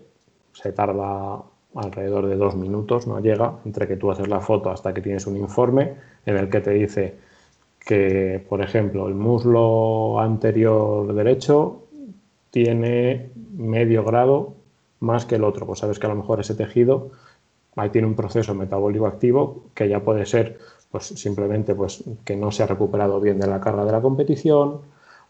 se 0.52 0.72
tarda 0.72 1.42
alrededor 1.74 2.26
de 2.26 2.36
dos 2.36 2.54
minutos, 2.54 3.06
no 3.06 3.20
llega, 3.20 3.54
entre 3.64 3.88
que 3.88 3.96
tú 3.96 4.10
haces 4.10 4.28
la 4.28 4.40
foto 4.40 4.70
hasta 4.70 4.92
que 4.92 5.00
tienes 5.00 5.26
un 5.26 5.36
informe 5.36 5.94
en 6.26 6.36
el 6.36 6.50
que 6.50 6.60
te 6.60 6.70
dice 6.70 7.14
que, 7.80 8.44
por 8.48 8.60
ejemplo, 8.62 9.08
el 9.08 9.14
muslo 9.14 10.20
anterior 10.20 11.12
derecho 11.14 11.82
tiene 12.50 13.30
medio 13.56 14.04
grado 14.04 14.54
más 15.00 15.24
que 15.24 15.36
el 15.36 15.44
otro. 15.44 15.66
Pues 15.66 15.80
sabes 15.80 15.98
que 15.98 16.06
a 16.06 16.10
lo 16.10 16.16
mejor 16.16 16.40
ese 16.40 16.54
tejido 16.54 17.10
ahí 17.76 17.90
tiene 17.90 18.06
un 18.06 18.14
proceso 18.14 18.54
metabólico 18.54 19.06
activo 19.06 19.64
que 19.74 19.88
ya 19.88 20.00
puede 20.00 20.26
ser 20.26 20.58
pues 20.90 21.06
simplemente 21.06 21.74
pues 21.74 22.04
que 22.24 22.36
no 22.36 22.50
se 22.52 22.62
ha 22.62 22.66
recuperado 22.66 23.18
bien 23.18 23.40
de 23.40 23.46
la 23.46 23.60
carga 23.60 23.84
de 23.84 23.92
la 23.92 24.02
competición 24.02 24.82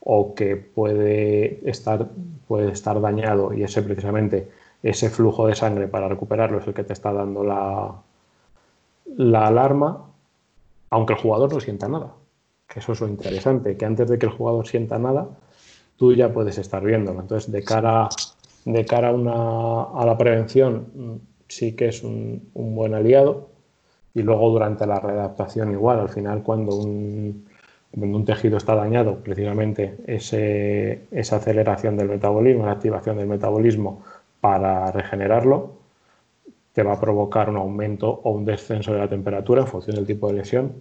o 0.05 0.35
que 0.35 0.57
puede 0.57 1.69
estar, 1.69 2.09
puede 2.49 2.73
estar 2.73 3.01
dañado 3.01 3.53
y 3.55 3.63
ese 3.63 3.83
precisamente 3.83 4.49
ese 4.83 5.11
flujo 5.11 5.47
de 5.47 5.55
sangre 5.55 5.87
para 5.87 6.09
recuperarlo 6.09 6.59
es 6.59 6.67
el 6.67 6.75
que 6.75 6.83
te 6.83 6.93
está 6.93 7.13
dando 7.13 7.45
la, 7.45 7.95
la 9.17 9.47
alarma, 9.47 10.07
aunque 10.91 11.13
el 11.13 11.21
jugador 11.21 11.53
no 11.53 11.61
sienta 11.61 11.89
nada. 11.89 12.15
Que 12.67 12.81
eso 12.81 12.93
es 12.93 13.01
lo 13.01 13.07
interesante, 13.07 13.77
que 13.77 13.85
antes 13.85 14.09
de 14.09 14.19
que 14.19 14.27
el 14.27 14.33
jugador 14.33 14.67
sienta 14.67 14.99
nada, 14.99 15.29
tú 15.97 16.13
ya 16.15 16.33
puedes 16.33 16.59
estar 16.59 16.83
viéndolo. 16.83 17.21
Entonces, 17.21 17.53
de 17.53 17.63
cara, 17.63 18.09
de 18.65 18.85
cara 18.85 19.11
a, 19.11 20.05
la 20.05 20.19
prevención, 20.19 21.21
sí 21.47 21.77
que 21.77 21.89
es 21.89 22.03
un, 22.03 22.51
un 22.55 22.75
buen 22.75 22.95
aliado 22.95 23.51
y 24.15 24.23
luego 24.23 24.51
durante 24.51 24.85
la 24.87 24.99
readaptación 24.99 25.71
igual, 25.71 26.01
al 26.01 26.09
final 26.09 26.43
cuando 26.43 26.75
un, 26.75 27.47
un 27.95 28.25
tejido 28.25 28.57
está 28.57 28.75
dañado, 28.75 29.19
precisamente 29.19 29.97
esa 30.07 31.37
aceleración 31.37 31.97
del 31.97 32.09
metabolismo, 32.09 32.67
la 32.67 32.73
activación 32.73 33.19
del 33.19 33.27
metabolismo 33.27 34.03
para 34.41 34.91
regenerarlo, 34.93 35.73
te 36.73 36.83
va 36.83 36.95
a 36.95 37.01
provocar 37.01 37.51
un 37.51 37.57
aumento 37.57 38.09
o 38.09 38.31
un 38.31 38.45
descenso 38.45 38.93
de 38.93 38.99
la 38.99 39.09
temperatura 39.09 39.63
en 39.63 39.67
función 39.67 39.97
del 39.97 40.07
tipo 40.07 40.29
de 40.29 40.35
lesión. 40.35 40.73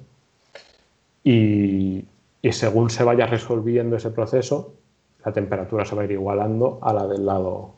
Y, 1.23 2.05
y 2.41 2.51
según 2.53 2.89
se 2.89 3.03
vaya 3.03 3.25
resolviendo 3.25 3.97
ese 3.97 4.09
proceso, 4.09 4.73
la 5.25 5.33
temperatura 5.33 5.85
se 5.85 5.95
va 5.95 6.03
a 6.03 6.05
ir 6.05 6.11
igualando 6.11 6.79
a 6.81 6.93
la 6.93 7.07
del 7.07 7.25
lado 7.25 7.71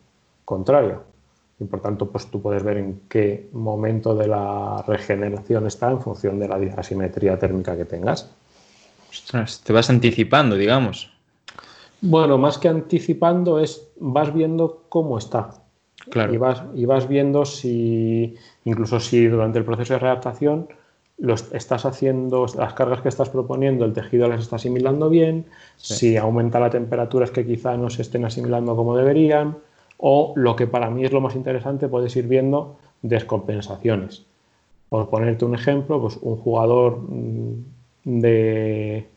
contrario 0.46 1.14
y 1.60 1.66
por 1.66 1.82
tanto 1.82 2.10
pues 2.10 2.28
tú 2.28 2.42
puedes 2.42 2.64
ver 2.64 2.78
en 2.78 3.02
qué 3.08 3.50
momento 3.54 4.16
de 4.16 4.28
la 4.28 4.84
regeneración 4.88 5.68
está 5.68 5.92
en 5.92 6.02
función 6.02 6.40
de 6.40 6.48
la 6.48 6.56
asimetría 6.78 7.38
térmica 7.38 7.76
que 7.78 7.86
tengas. 7.86 8.34
Te 9.64 9.74
vas 9.74 9.90
anticipando, 9.90 10.56
digamos. 10.56 11.12
Bueno, 12.02 12.38
más 12.38 12.58
que 12.58 12.68
anticipando 12.68 13.60
es 13.60 13.90
vas 14.00 14.34
viendo 14.34 14.84
cómo 14.90 15.18
está. 15.18 15.52
Claro. 16.10 16.34
Y 16.34 16.38
vas, 16.38 16.64
y 16.76 16.86
vas 16.86 17.08
viendo 17.08 17.46
si, 17.46 18.36
incluso 18.66 19.00
si 19.00 19.28
durante 19.28 19.60
el 19.60 19.66
proceso 19.66 19.94
de 19.94 20.00
readaptación 20.00 20.68
los 21.18 21.54
estás 21.54 21.86
haciendo, 21.86 22.46
las 22.58 22.74
cargas 22.74 23.02
que 23.02 23.08
estás 23.08 23.30
proponiendo, 23.30 23.86
el 23.86 23.94
tejido 23.94 24.28
las 24.28 24.42
está 24.42 24.58
asimilando 24.58 25.10
bien, 25.10 25.46
si 25.78 26.18
aumenta 26.18 26.60
la 26.60 26.70
temperatura 26.70 27.26
es 27.26 27.32
que 27.32 27.46
quizá 27.46 27.78
no 27.78 27.90
se 27.90 28.02
estén 28.02 28.26
asimilando 28.26 28.76
como 28.76 28.98
deberían, 28.98 29.58
o 29.98 30.34
lo 30.36 30.56
que 30.56 30.68
para 30.68 30.90
mí 30.90 31.06
es 31.06 31.14
lo 31.14 31.22
más 31.22 31.36
interesante, 31.36 31.88
puedes 31.88 32.16
ir 32.18 32.28
viendo 32.28 32.76
descompensaciones. 33.02 34.26
Por 34.90 35.10
ponerte 35.10 35.46
un 35.46 35.56
ejemplo, 35.56 36.02
pues 36.02 36.18
un 36.22 36.36
jugador 36.36 37.00
mm, 38.04 38.20
de, 38.20 39.08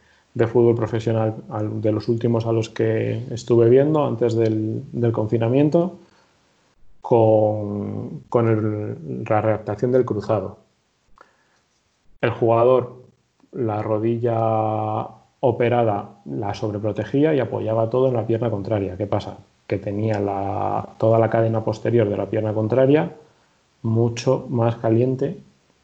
fútbol 0.48 0.74
profesional 0.74 1.34
de 1.80 1.92
los 1.92 2.08
últimos 2.08 2.46
a 2.46 2.52
los 2.52 2.68
que 2.68 3.22
estuve 3.30 3.68
viendo 3.70 4.04
antes 4.04 4.34
del, 4.34 4.82
confinamiento, 5.12 5.98
con, 7.00 8.22
la 8.30 9.40
readaptación 9.40 9.92
del 9.92 10.04
cruzado. 10.04 10.58
El 12.20 12.30
jugador, 12.30 13.02
la 13.52 13.82
rodilla 13.82 15.08
operada, 15.40 16.10
la 16.24 16.54
sobreprotegía 16.54 17.34
y 17.34 17.40
apoyaba 17.40 17.88
todo 17.88 18.08
en 18.08 18.14
la 18.14 18.26
pierna 18.26 18.50
contraria. 18.50 18.96
¿Qué 18.96 19.06
pasa? 19.06 19.38
que 19.66 19.78
tenía 19.78 20.20
toda 20.98 21.18
la 21.18 21.30
cadena 21.30 21.64
posterior 21.64 22.08
de 22.08 22.16
la 22.16 22.26
pierna 22.26 22.54
contraria 22.54 23.12
mucho 23.82 24.46
más 24.48 24.76
caliente 24.76 25.38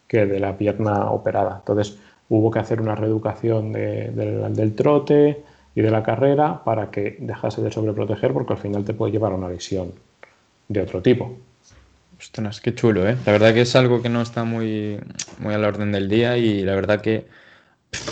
que 0.07 0.27
de 0.27 0.41
la 0.41 0.57
pierna 0.57 1.11
operada. 1.11 1.57
Entonces 1.59 1.99
hubo 2.33 2.51
que 2.51 2.61
hacer 2.61 2.81
una 2.81 2.95
reeducación 2.95 3.73
del 3.73 4.75
trote 4.75 5.42
y 5.75 5.83
de 5.83 5.90
la 5.90 6.03
carrera 6.03 6.64
para 6.64 6.90
que 6.90 7.18
dejase 7.21 7.61
de 7.61 7.71
sobreproteger 7.71 8.33
porque 8.33 8.55
al 8.55 8.59
final 8.59 8.85
te 8.85 8.95
puede 8.95 9.12
llevar 9.12 9.33
a 9.33 9.35
una 9.35 9.51
lesión 9.51 9.92
de 10.66 10.81
otro 10.81 11.03
tipo. 11.03 11.37
Ostras, 12.18 12.62
qué 12.62 12.75
chulo, 12.75 13.07
¿eh? 13.07 13.18
La 13.27 13.33
verdad 13.33 13.53
que 13.53 13.61
es 13.61 13.77
algo 13.77 14.01
que 14.01 14.09
no 14.09 14.23
está 14.23 14.45
muy, 14.45 14.99
muy 15.40 15.53
a 15.53 15.59
la 15.59 15.68
orden 15.68 15.92
del 15.92 16.09
día 16.09 16.38
y 16.38 16.62
la 16.62 16.75
verdad 16.75 17.03
que 17.03 17.27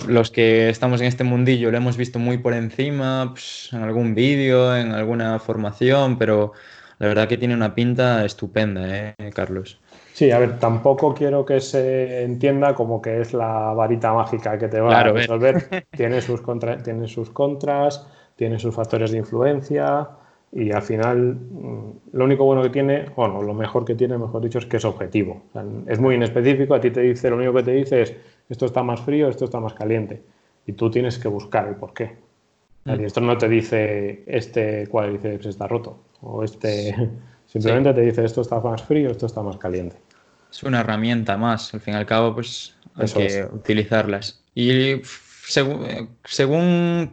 los 0.06 0.30
que 0.30 0.68
estamos 0.68 1.00
en 1.00 1.06
este 1.06 1.24
mundillo 1.24 1.70
lo 1.70 1.78
hemos 1.78 1.96
visto 1.96 2.18
muy 2.18 2.37
por 2.37 2.52
encima, 2.52 3.30
pues, 3.30 3.70
en 3.72 3.83
algún 3.83 4.14
vídeo, 4.14 4.76
en 4.76 4.92
alguna 4.92 5.38
formación, 5.38 6.18
pero 6.18 6.52
la 6.98 7.06
verdad 7.06 7.26
que 7.26 7.38
tiene 7.38 7.54
una 7.54 7.74
pinta 7.74 8.22
estupenda, 8.26 9.14
¿eh, 9.16 9.30
Carlos? 9.33 9.80
Sí, 10.20 10.30
a 10.30 10.38
ver, 10.38 10.59
tampoco 10.59 11.14
quiero 11.14 11.46
que 11.46 11.61
se 11.61 12.24
entienda 12.24 12.74
como 12.74 13.00
que 13.00 13.22
es 13.22 13.33
la 13.33 13.72
varita 13.72 14.12
mágica 14.12 14.59
que 14.59 14.68
te 14.68 14.78
va 14.78 15.00
a 15.00 15.04
resolver. 15.04 15.87
tiene, 15.96 16.20
sus 16.20 16.42
tiene 16.85 17.09
sus 17.09 17.30
contras, 17.30 18.06
tiene 18.37 18.59
sus 18.59 18.74
factores 18.74 19.12
de 19.12 19.16
influencia. 19.16 20.11
y 20.52 20.72
al 20.72 20.83
final 20.83 21.37
mm, 21.37 21.90
lo 22.12 22.24
único 22.26 22.44
bueno 22.44 22.62
que 22.62 22.68
tiene, 22.68 23.06
bueno, 23.16 23.40
lo 23.40 23.54
mejor 23.54 23.87
que 23.87 23.94
tiene, 23.94 24.18
mejor 24.18 24.42
dicho, 24.42 24.59
es 24.59 24.66
que 24.66 24.76
es 24.76 24.85
objetivo. 24.85 25.40
es 25.87 25.98
muy 25.98 26.16
inespecífico, 26.16 26.74
a 26.74 26.80
ti 26.83 26.90
te 26.90 27.00
dice, 27.00 27.30
lo 27.30 27.37
único 27.37 27.54
que 27.54 27.62
te 27.62 27.70
dice 27.70 28.02
es 28.02 28.14
esto 28.50 28.66
está 28.66 28.83
más 28.83 29.00
frío, 29.00 29.26
esto 29.26 29.46
está 29.46 29.59
más 29.59 29.72
caliente. 29.72 30.22
Y 30.66 30.74
tú 30.74 30.90
tienes 30.90 31.18
que 31.18 31.28
buscar 31.28 31.66
el 31.66 31.76
por 31.76 31.94
qué. 31.94 32.18
Mm. 32.85 33.00
esto 33.06 33.22
no 33.22 33.38
te 33.38 33.48
dice 33.48 34.22
este 34.26 34.87
cuádriceps 34.88 35.46
está 35.46 35.66
roto. 35.66 35.96
O 36.20 36.44
este. 36.44 36.94
Simplemente 37.46 37.94
te 37.94 38.02
dice 38.02 38.24
esto 38.24 38.42
está 38.42 38.61
más 38.61 38.83
frío, 38.83 39.11
esto 39.11 39.24
está 39.24 39.42
más 39.42 39.56
caliente. 39.56 39.96
Es 40.50 40.62
una 40.62 40.80
herramienta 40.80 41.36
más, 41.36 41.72
al 41.74 41.80
fin 41.80 41.94
y 41.94 41.96
al 41.96 42.06
cabo, 42.06 42.34
pues 42.34 42.74
hay 42.94 43.08
que 43.08 43.48
utilizarlas. 43.52 44.42
Y 44.54 45.00
según, 45.46 46.10
según 46.24 47.12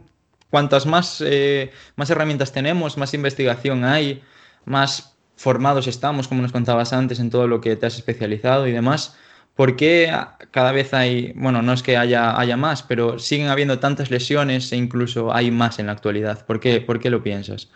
cuantas 0.50 0.86
más, 0.86 1.22
eh, 1.24 1.70
más 1.96 2.10
herramientas 2.10 2.52
tenemos, 2.52 2.96
más 2.96 3.14
investigación 3.14 3.84
hay, 3.84 4.22
más 4.64 5.16
formados 5.36 5.86
estamos, 5.86 6.26
como 6.28 6.42
nos 6.42 6.52
contabas 6.52 6.92
antes, 6.92 7.20
en 7.20 7.30
todo 7.30 7.46
lo 7.46 7.60
que 7.60 7.76
te 7.76 7.86
has 7.86 7.96
especializado 7.96 8.66
y 8.66 8.72
demás, 8.72 9.16
¿por 9.54 9.76
qué 9.76 10.12
cada 10.50 10.72
vez 10.72 10.92
hay, 10.92 11.32
bueno, 11.36 11.62
no 11.62 11.72
es 11.72 11.82
que 11.82 11.96
haya, 11.96 12.38
haya 12.38 12.56
más, 12.56 12.82
pero 12.82 13.18
siguen 13.18 13.48
habiendo 13.48 13.78
tantas 13.78 14.10
lesiones 14.10 14.72
e 14.72 14.76
incluso 14.76 15.32
hay 15.32 15.50
más 15.50 15.78
en 15.78 15.86
la 15.86 15.92
actualidad? 15.92 16.44
¿Por 16.44 16.60
qué, 16.60 16.80
¿Por 16.80 16.98
qué 16.98 17.10
lo 17.10 17.22
piensas? 17.22 17.70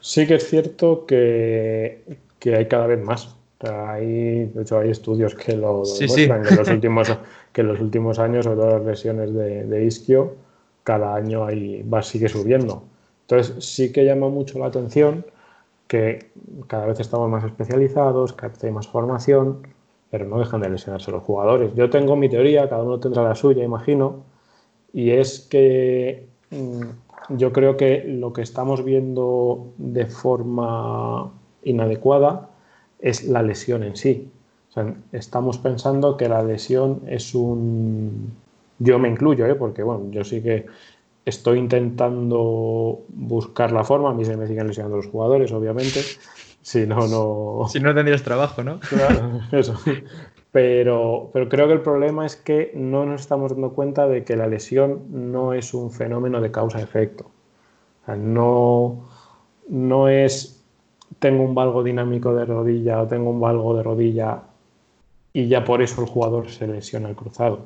Sí 0.00 0.26
que 0.26 0.34
es 0.34 0.48
cierto 0.48 1.06
que, 1.06 2.02
hay 2.44 2.66
cada 2.66 2.86
vez 2.86 3.00
más. 3.00 3.36
Hay, 3.64 4.46
de 4.46 4.62
hecho, 4.62 4.78
hay 4.78 4.90
estudios 4.90 5.34
que 5.34 5.56
lo 5.56 5.82
demuestran, 5.84 6.42
Que, 6.42 6.48
en 6.50 6.56
los 6.56 6.68
últimos, 6.76 7.18
que 7.52 7.60
en 7.60 7.68
los 7.68 7.80
últimos 7.80 8.18
años, 8.18 8.44
sobre 8.44 8.58
todo 8.58 8.78
las 8.78 8.86
lesiones 8.86 9.34
de, 9.34 9.64
de 9.64 9.84
isquio, 9.84 10.34
cada 10.84 11.14
año 11.14 11.44
ahí 11.44 11.82
va, 11.82 12.02
sigue 12.02 12.28
subiendo. 12.28 12.84
Entonces 13.22 13.64
sí 13.64 13.92
que 13.92 14.04
llama 14.04 14.28
mucho 14.28 14.58
la 14.58 14.66
atención 14.66 15.24
que 15.86 16.30
cada 16.66 16.86
vez 16.86 17.00
estamos 17.00 17.28
más 17.28 17.44
especializados, 17.44 18.32
cada 18.32 18.52
vez 18.52 18.64
hay 18.64 18.70
más 18.70 18.88
formación, 18.88 19.66
pero 20.10 20.26
no 20.26 20.38
dejan 20.38 20.60
de 20.60 20.70
lesionarse 20.70 21.10
los 21.10 21.22
jugadores. 21.22 21.74
Yo 21.74 21.90
tengo 21.90 22.16
mi 22.16 22.28
teoría, 22.28 22.68
cada 22.68 22.82
uno 22.82 22.98
tendrá 22.98 23.22
la 23.22 23.34
suya, 23.34 23.62
imagino, 23.64 24.24
y 24.92 25.10
es 25.10 25.40
que 25.40 26.26
mm, 26.50 27.36
yo 27.36 27.52
creo 27.52 27.76
que 27.76 28.04
lo 28.04 28.32
que 28.32 28.42
estamos 28.42 28.84
viendo 28.84 29.72
de 29.78 30.06
forma 30.06 31.32
inadecuada 31.62 32.50
es 33.02 33.24
la 33.24 33.42
lesión 33.42 33.82
en 33.82 33.96
sí. 33.96 34.30
estamos 35.12 35.58
pensando 35.58 36.16
que 36.16 36.28
la 36.28 36.42
lesión 36.42 37.02
es 37.06 37.34
un, 37.34 38.32
yo 38.78 38.98
me 38.98 39.08
incluyo, 39.08 39.44
¿eh? 39.46 39.54
porque 39.56 39.82
bueno, 39.82 40.06
yo 40.10 40.24
sí 40.24 40.40
que 40.40 40.66
estoy 41.26 41.58
intentando 41.58 43.00
buscar 43.08 43.72
la 43.72 43.84
forma. 43.84 44.10
A 44.10 44.14
mí 44.14 44.24
se 44.24 44.36
me 44.36 44.46
siguen 44.46 44.68
lesionando 44.68 44.96
los 44.96 45.08
jugadores, 45.08 45.52
obviamente. 45.52 46.00
Si 46.62 46.86
no, 46.86 47.08
no. 47.08 47.68
Si 47.68 47.80
no 47.80 47.92
tendrías 47.94 48.22
trabajo, 48.22 48.62
¿no? 48.62 48.78
Claro, 48.80 49.40
eso. 49.52 49.74
Pero, 50.52 51.30
pero 51.32 51.48
creo 51.48 51.66
que 51.66 51.72
el 51.72 51.80
problema 51.80 52.26
es 52.26 52.36
que 52.36 52.72
no 52.74 53.06
nos 53.06 53.22
estamos 53.22 53.52
dando 53.52 53.72
cuenta 53.72 54.06
de 54.06 54.22
que 54.22 54.36
la 54.36 54.46
lesión 54.46 55.02
no 55.10 55.54
es 55.54 55.74
un 55.74 55.90
fenómeno 55.90 56.40
de 56.40 56.50
causa-efecto. 56.50 57.30
no, 58.06 59.08
no 59.68 60.08
es 60.08 60.61
tengo 61.22 61.44
un 61.44 61.54
valgo 61.54 61.84
dinámico 61.84 62.34
de 62.34 62.44
rodilla 62.44 63.00
o 63.00 63.06
tengo 63.06 63.30
un 63.30 63.40
valgo 63.40 63.76
de 63.76 63.84
rodilla 63.84 64.42
y 65.32 65.46
ya 65.46 65.62
por 65.62 65.80
eso 65.80 66.02
el 66.02 66.08
jugador 66.08 66.50
se 66.50 66.66
lesiona 66.66 67.08
el 67.08 67.14
cruzado. 67.14 67.60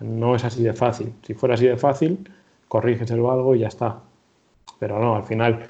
No 0.00 0.34
es 0.34 0.44
así 0.44 0.62
de 0.62 0.72
fácil. 0.72 1.12
Si 1.22 1.34
fuera 1.34 1.54
así 1.54 1.66
de 1.66 1.76
fácil, 1.76 2.26
corriges 2.68 3.10
el 3.10 3.18
algo 3.18 3.54
y 3.54 3.60
ya 3.60 3.68
está. 3.68 4.00
Pero 4.78 4.98
no, 4.98 5.14
al 5.14 5.24
final 5.24 5.66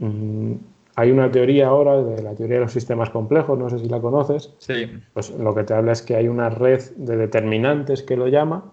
mm, 0.00 0.52
hay 0.96 1.12
una 1.12 1.30
teoría 1.30 1.68
ahora 1.68 2.02
de 2.02 2.22
la 2.22 2.34
teoría 2.34 2.56
de 2.56 2.64
los 2.64 2.72
sistemas 2.72 3.08
complejos, 3.10 3.56
no 3.56 3.70
sé 3.70 3.78
si 3.78 3.88
la 3.88 4.00
conoces. 4.00 4.52
Sí. 4.58 4.90
Pues 5.14 5.30
lo 5.30 5.54
que 5.54 5.62
te 5.62 5.74
habla 5.74 5.92
es 5.92 6.02
que 6.02 6.16
hay 6.16 6.26
una 6.26 6.50
red 6.50 6.82
de 6.96 7.16
determinantes 7.16 8.02
que 8.02 8.16
lo 8.16 8.26
llama, 8.26 8.64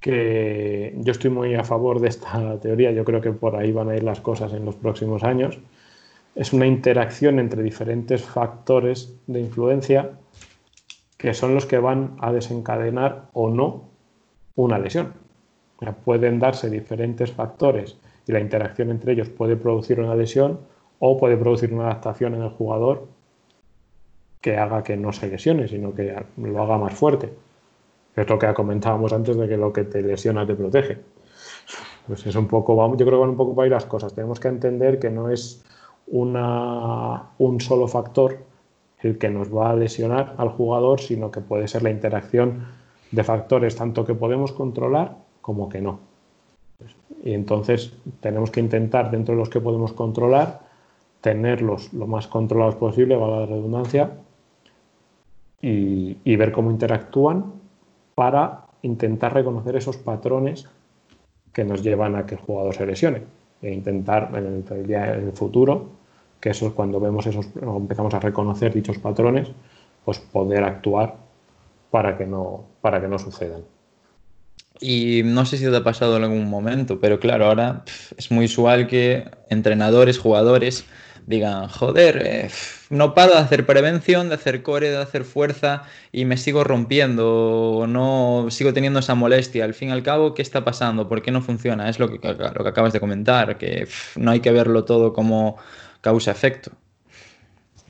que 0.00 0.94
yo 0.98 1.12
estoy 1.12 1.30
muy 1.30 1.54
a 1.54 1.64
favor 1.64 1.98
de 1.98 2.08
esta 2.08 2.60
teoría, 2.60 2.92
yo 2.92 3.04
creo 3.06 3.22
que 3.22 3.32
por 3.32 3.56
ahí 3.56 3.72
van 3.72 3.88
a 3.88 3.96
ir 3.96 4.02
las 4.02 4.20
cosas 4.20 4.52
en 4.52 4.66
los 4.66 4.76
próximos 4.76 5.24
años. 5.24 5.58
Es 6.38 6.52
una 6.52 6.68
interacción 6.68 7.40
entre 7.40 7.64
diferentes 7.64 8.22
factores 8.22 9.12
de 9.26 9.40
influencia 9.40 10.12
que 11.16 11.34
son 11.34 11.52
los 11.52 11.66
que 11.66 11.78
van 11.78 12.16
a 12.20 12.32
desencadenar 12.32 13.24
o 13.32 13.50
no 13.50 13.88
una 14.54 14.78
lesión. 14.78 15.14
pueden 16.04 16.38
darse 16.38 16.70
diferentes 16.70 17.32
factores 17.32 17.96
y 18.28 18.30
la 18.30 18.38
interacción 18.38 18.90
entre 18.90 19.14
ellos 19.14 19.28
puede 19.30 19.56
producir 19.56 19.98
una 19.98 20.14
lesión 20.14 20.60
o 21.00 21.18
puede 21.18 21.36
producir 21.36 21.74
una 21.74 21.86
adaptación 21.86 22.36
en 22.36 22.42
el 22.42 22.50
jugador 22.50 23.08
que 24.40 24.58
haga 24.58 24.84
que 24.84 24.96
no 24.96 25.12
se 25.12 25.26
lesione, 25.26 25.66
sino 25.66 25.92
que 25.92 26.14
lo 26.36 26.62
haga 26.62 26.78
más 26.78 26.94
fuerte. 26.94 27.32
Es 28.14 28.28
lo 28.28 28.38
que 28.38 28.54
comentábamos 28.54 29.12
antes 29.12 29.36
de 29.36 29.48
que 29.48 29.56
lo 29.56 29.72
que 29.72 29.82
te 29.82 30.02
lesiona 30.02 30.46
te 30.46 30.54
protege. 30.54 30.98
Pues 32.06 32.24
es 32.24 32.36
un 32.36 32.46
poco, 32.46 32.76
yo 32.96 33.04
creo 33.04 33.18
que 33.18 33.22
van 33.22 33.30
un 33.30 33.36
poco 33.36 33.56
para 33.56 33.64
ahí 33.64 33.70
las 33.70 33.86
cosas. 33.86 34.14
Tenemos 34.14 34.38
que 34.38 34.46
entender 34.46 35.00
que 35.00 35.10
no 35.10 35.30
es 35.30 35.64
una, 36.10 37.30
un 37.38 37.60
solo 37.60 37.88
factor 37.88 38.38
el 39.00 39.18
que 39.18 39.30
nos 39.30 39.54
va 39.54 39.70
a 39.70 39.76
lesionar 39.76 40.34
al 40.38 40.48
jugador, 40.48 41.00
sino 41.00 41.30
que 41.30 41.40
puede 41.40 41.68
ser 41.68 41.82
la 41.82 41.90
interacción 41.90 42.66
de 43.10 43.24
factores 43.24 43.76
tanto 43.76 44.04
que 44.04 44.14
podemos 44.14 44.52
controlar 44.52 45.16
como 45.40 45.68
que 45.68 45.80
no. 45.80 46.00
Y 47.24 47.32
entonces 47.32 47.92
tenemos 48.20 48.50
que 48.50 48.60
intentar, 48.60 49.10
dentro 49.10 49.34
de 49.34 49.40
los 49.40 49.48
que 49.48 49.60
podemos 49.60 49.92
controlar, 49.92 50.60
tenerlos 51.20 51.92
lo 51.92 52.06
más 52.06 52.26
controlados 52.26 52.76
posible, 52.76 53.16
valga 53.16 53.40
la 53.40 53.46
redundancia, 53.46 54.12
y, 55.60 56.36
ver 56.36 56.52
cómo 56.52 56.70
interactúan 56.70 57.52
para 58.14 58.66
intentar 58.82 59.34
reconocer 59.34 59.74
esos 59.74 59.96
patrones 59.96 60.68
que 61.52 61.64
nos 61.64 61.82
llevan 61.82 62.14
a 62.14 62.26
que 62.26 62.36
el 62.36 62.40
jugador 62.40 62.74
se 62.74 62.86
lesione. 62.86 63.22
E 63.60 63.72
intentar 63.72 64.30
en 64.36 64.64
el 64.94 65.32
futuro, 65.32 65.97
que 66.40 66.50
eso 66.50 66.68
es 66.68 66.72
cuando 66.72 67.00
vemos 67.00 67.26
esos, 67.26 67.46
empezamos 67.54 68.14
a 68.14 68.20
reconocer 68.20 68.72
dichos 68.72 68.98
patrones, 68.98 69.48
pues 70.04 70.18
poder 70.18 70.64
actuar 70.64 71.16
para 71.90 72.16
que 72.16 72.26
no, 72.26 72.64
para 72.80 73.00
que 73.00 73.08
no 73.08 73.18
sucedan. 73.18 73.62
Y 74.80 75.22
no 75.24 75.44
sé 75.44 75.56
si 75.56 75.64
te 75.64 75.76
ha 75.76 75.82
pasado 75.82 76.16
en 76.16 76.24
algún 76.24 76.48
momento, 76.48 77.00
pero 77.00 77.18
claro, 77.18 77.46
ahora 77.46 77.82
es 78.16 78.30
muy 78.30 78.44
usual 78.44 78.86
que 78.86 79.28
entrenadores, 79.48 80.18
jugadores 80.18 80.84
digan, 81.28 81.68
joder, 81.68 82.22
eh, 82.24 82.50
no 82.88 83.12
paro 83.12 83.34
de 83.34 83.40
hacer 83.40 83.66
prevención, 83.66 84.30
de 84.30 84.36
hacer 84.36 84.62
core, 84.62 84.90
de 84.90 84.96
hacer 84.96 85.24
fuerza 85.24 85.82
y 86.10 86.24
me 86.24 86.38
sigo 86.38 86.64
rompiendo, 86.64 87.84
no 87.86 88.46
sigo 88.50 88.72
teniendo 88.72 89.00
esa 89.00 89.14
molestia. 89.14 89.64
Al 89.64 89.74
fin 89.74 89.90
y 89.90 89.92
al 89.92 90.02
cabo, 90.02 90.32
¿qué 90.32 90.40
está 90.40 90.64
pasando? 90.64 91.06
¿Por 91.06 91.20
qué 91.20 91.30
no 91.30 91.42
funciona? 91.42 91.90
Es 91.90 91.98
lo 91.98 92.08
que, 92.08 92.18
lo 92.26 92.64
que 92.64 92.68
acabas 92.68 92.94
de 92.94 93.00
comentar, 93.00 93.58
que 93.58 93.86
no 94.16 94.30
hay 94.30 94.40
que 94.40 94.52
verlo 94.52 94.86
todo 94.86 95.12
como 95.12 95.58
causa-efecto. 96.00 96.72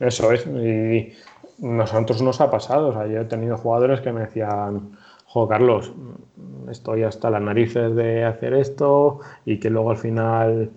Eso 0.01 0.33
es, 0.33 0.47
y 0.47 1.13
nosotros 1.59 2.23
nos 2.23 2.41
ha 2.41 2.51
pasado. 2.51 2.89
O 2.89 2.93
sea, 2.93 3.07
yo 3.07 3.21
he 3.21 3.25
tenido 3.25 3.57
jugadores 3.57 4.01
que 4.01 4.13
me 4.13 4.21
decían, 4.21 4.97
jo, 5.27 5.49
Carlos, 5.49 5.93
estoy 6.71 7.03
hasta 7.03 7.31
las 7.31 7.43
narices 7.43 7.95
de 7.95 8.25
hacer 8.25 8.55
esto 8.55 9.21
y 9.45 9.59
que 9.59 9.71
luego 9.71 9.91
al 9.91 9.97
final 9.97 10.71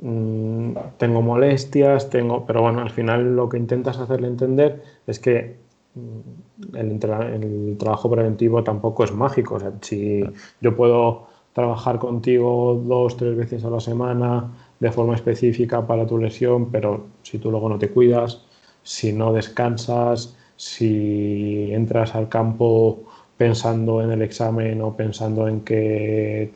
mm, 0.00 0.72
tengo 0.96 1.22
molestias, 1.22 2.10
tengo. 2.10 2.46
Pero 2.46 2.62
bueno, 2.62 2.80
al 2.80 2.90
final 2.90 3.36
lo 3.36 3.48
que 3.48 3.58
intentas 3.58 3.98
hacerle 3.98 4.28
entender 4.28 4.82
es 5.06 5.18
que 5.20 5.56
mm, 5.94 6.76
el, 6.76 7.76
trabajo 7.78 8.10
preventivo 8.10 8.64
tampoco 8.64 9.04
es 9.04 9.12
mágico. 9.12 9.56
O 9.56 9.60
sea, 9.60 9.72
si 9.82 10.24
yo 10.60 10.76
puedo 10.76 11.28
trabajar 11.52 11.98
contigo 11.98 12.82
dos, 12.84 13.16
tres 13.16 13.36
veces 13.36 13.64
a 13.64 13.70
la 13.70 13.80
semana 13.80 14.50
de 14.84 14.92
forma 14.92 15.14
específica 15.14 15.86
para 15.86 16.06
tu 16.06 16.18
lesión, 16.18 16.70
pero 16.70 17.06
si 17.22 17.38
tú 17.38 17.50
luego 17.50 17.70
no 17.70 17.78
te 17.78 17.88
cuidas, 17.88 18.42
si 18.82 19.14
no 19.14 19.32
descansas, 19.32 20.36
si 20.56 21.72
entras 21.72 22.14
al 22.14 22.28
campo 22.28 23.04
pensando 23.38 24.02
en 24.02 24.10
el 24.10 24.20
examen 24.20 24.82
o 24.82 24.94
pensando 24.94 25.48
en 25.48 25.62
que, 25.62 26.52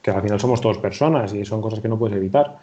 que 0.00 0.10
al 0.10 0.22
final 0.22 0.40
somos 0.40 0.62
todos 0.62 0.78
personas 0.78 1.34
y 1.34 1.44
son 1.44 1.60
cosas 1.60 1.80
que 1.80 1.90
no 1.90 1.98
puedes 1.98 2.16
evitar. 2.16 2.58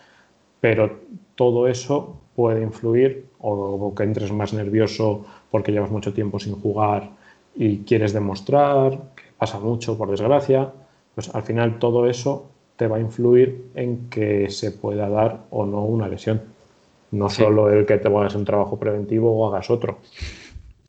Pero 0.60 1.02
todo 1.36 1.68
eso 1.68 2.16
puede 2.36 2.64
influir 2.64 3.28
o, 3.42 3.94
que 3.96 4.02
entres 4.02 4.32
más 4.32 4.54
nervioso 4.54 5.24
porque 5.52 5.72
llevas 5.72 5.92
mucho 5.92 6.14
tiempo 6.14 6.40
sin 6.40 6.56
jugar 6.60 7.12
y 7.56 7.84
quieres 7.86 8.12
demostrar, 8.12 8.90
que 9.16 9.26
pasa 9.38 9.60
mucho 9.60 9.96
por 10.00 10.10
desgracia, 10.10 10.72
pues 11.14 11.30
al 11.36 11.44
final 11.44 11.78
todo 11.78 12.08
eso 12.10 12.50
te 12.84 12.90
va 12.90 12.98
a 12.98 13.00
influir 13.00 13.72
en 13.76 14.10
que 14.10 14.50
se 14.50 14.72
pueda 14.72 15.08
dar 15.08 15.46
o 15.52 15.66
no 15.66 15.86
una 15.86 16.10
lesión. 16.10 16.42
No 17.12 17.30
solo 17.30 17.70
el 17.70 17.86
que 17.86 17.98
te 17.98 18.10
hagas 18.10 18.36
un 18.36 18.44
trabajo 18.44 18.78
preventivo 18.78 19.32
o 19.34 19.48
hagas 19.48 19.70
otro. 19.70 20.02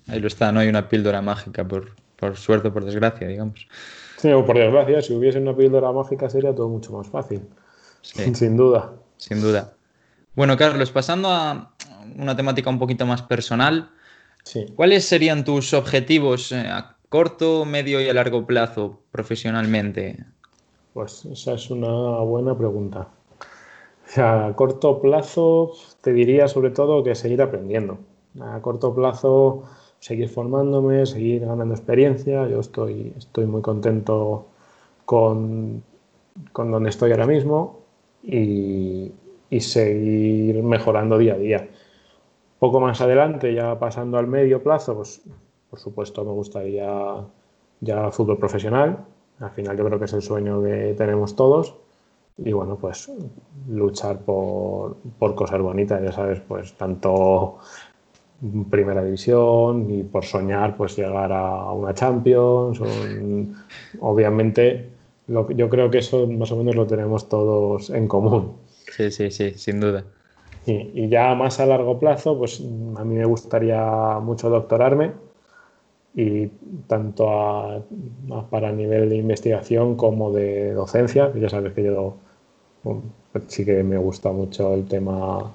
Ahí 0.09 0.18
lo 0.18 0.26
está, 0.26 0.51
no 0.51 0.59
hay 0.59 0.68
una 0.68 0.88
píldora 0.88 1.22
mágica, 1.22 1.62
por, 1.62 1.92
por 2.16 2.36
suerte 2.36 2.66
o 2.66 2.72
por 2.72 2.84
desgracia, 2.84 3.28
digamos. 3.28 3.68
Sí, 4.16 4.32
o 4.32 4.45
por 4.45 4.59
desgracia, 4.59 5.03
si 5.03 5.14
hubiese 5.14 5.38
una 5.38 5.55
píldora 5.55 5.92
mágica 5.92 6.28
sería 6.28 6.53
todo 6.53 6.68
mucho 6.68 6.92
más 6.92 7.07
fácil. 7.07 7.42
Sin 8.03 8.57
duda. 8.57 8.92
Sin 9.16 9.40
duda. 9.40 9.74
Bueno, 10.34 10.57
Carlos, 10.57 10.90
pasando 10.90 11.28
a 11.28 11.74
una 12.18 12.34
temática 12.34 12.70
un 12.70 12.80
poquito 12.80 13.07
más 13.07 13.22
personal, 13.22 13.88
¿cuáles 14.74 15.05
serían 15.05 15.45
tus 15.45 15.72
objetivos 15.72 16.51
eh, 16.51 16.66
a 16.66 16.97
corto, 17.09 17.64
medio 17.64 18.01
y 18.01 18.09
a 18.09 18.14
largo 18.14 18.45
plazo 18.49 19.01
profesionalmente? 19.12 20.34
Pues 20.95 21.24
esa 21.24 21.55
es 21.55 21.70
una 21.72 22.20
buena 22.20 22.57
pregunta. 22.57 23.09
a 24.16 24.53
corto 24.55 25.01
plazo 25.01 25.72
te 26.01 26.12
diría 26.12 26.47
sobre 26.47 26.70
todo 26.70 27.03
que 27.03 27.16
seguir 27.16 27.42
aprendiendo. 27.42 27.99
A 28.40 28.61
corto 28.62 28.95
plazo 28.95 29.64
seguir 29.99 30.28
formándome, 30.28 31.05
seguir 31.05 31.47
ganando 31.47 31.74
experiencia. 31.74 32.47
Yo 32.49 32.61
estoy, 32.61 33.12
estoy 33.18 33.47
muy 33.47 33.61
contento 33.61 34.47
con, 35.05 35.82
con 36.53 36.70
donde 36.70 36.90
estoy 36.90 37.11
ahora 37.11 37.26
mismo 37.26 37.80
y, 38.22 39.11
y 39.51 39.61
seguir 39.61 40.62
mejorando 40.62 41.18
día 41.18 41.34
a 41.34 41.38
día. 41.38 41.68
Poco 42.61 42.78
más 42.78 43.01
adelante, 43.01 43.53
ya 43.53 43.80
pasando 43.80 44.16
al 44.16 44.28
medio 44.28 44.62
plazo, 44.62 44.95
pues 44.95 45.22
por 45.70 45.80
supuesto 45.80 46.24
me 46.24 46.30
gustaría 46.30 47.24
ya 47.80 48.12
fútbol 48.12 48.38
profesional. 48.38 49.05
Al 49.41 49.51
final 49.51 49.76
yo 49.76 49.85
creo 49.85 49.99
que 49.99 50.05
es 50.07 50.12
el 50.12 50.22
sueño 50.22 50.62
que 50.62 50.95
tenemos 50.97 51.37
todos. 51.37 51.74
Y 52.37 52.53
bueno, 52.53 52.76
pues 52.76 53.11
luchar 53.68 54.18
por, 54.20 54.97
por 55.18 55.35
cosas 55.35 55.61
bonitas, 55.61 56.03
ya 56.03 56.12
sabes, 56.12 56.41
pues 56.41 56.72
tanto 56.74 57.59
primera 58.70 59.05
división 59.05 59.91
y 59.91 60.03
por 60.03 60.24
soñar 60.24 60.76
pues 60.76 60.97
llegar 60.97 61.32
a 61.32 61.72
una 61.72 61.95
Champions. 61.95 62.80
obviamente 64.01 64.91
yo 65.26 65.70
creo 65.70 65.91
que 65.91 65.99
eso 65.99 66.26
más 66.26 66.53
o 66.53 66.57
menos 66.57 66.74
lo 66.74 66.87
tenemos 66.87 67.28
todos 67.28 67.91
en 67.91 68.09
común. 68.09 68.57
Sí, 68.95 69.11
sí, 69.11 69.30
sí, 69.30 69.53
sin 69.57 69.80
duda. 69.80 70.05
Y, 70.66 71.09
ya 71.09 71.35
más 71.35 71.61
a 71.61 71.66
largo 71.66 71.99
plazo, 71.99 72.39
pues 72.39 72.61
a 72.61 73.05
mí 73.05 73.16
me 73.16 73.24
gustaría 73.24 74.18
mucho 74.20 74.49
doctorarme 74.49 75.12
y 76.14 76.48
tanto 76.86 77.84
para 78.50 78.72
nivel 78.72 79.08
de 79.10 79.16
investigación 79.16 79.96
como 79.96 80.32
de 80.32 80.72
docencia. 80.72 81.32
Ya 81.34 81.48
sabes 81.48 81.72
que 81.72 81.82
yo 81.82 82.16
sí 83.48 83.64
que 83.64 83.82
me 83.82 83.98
gusta 83.98 84.30
mucho 84.30 84.74
el 84.74 84.86
tema 84.86 85.52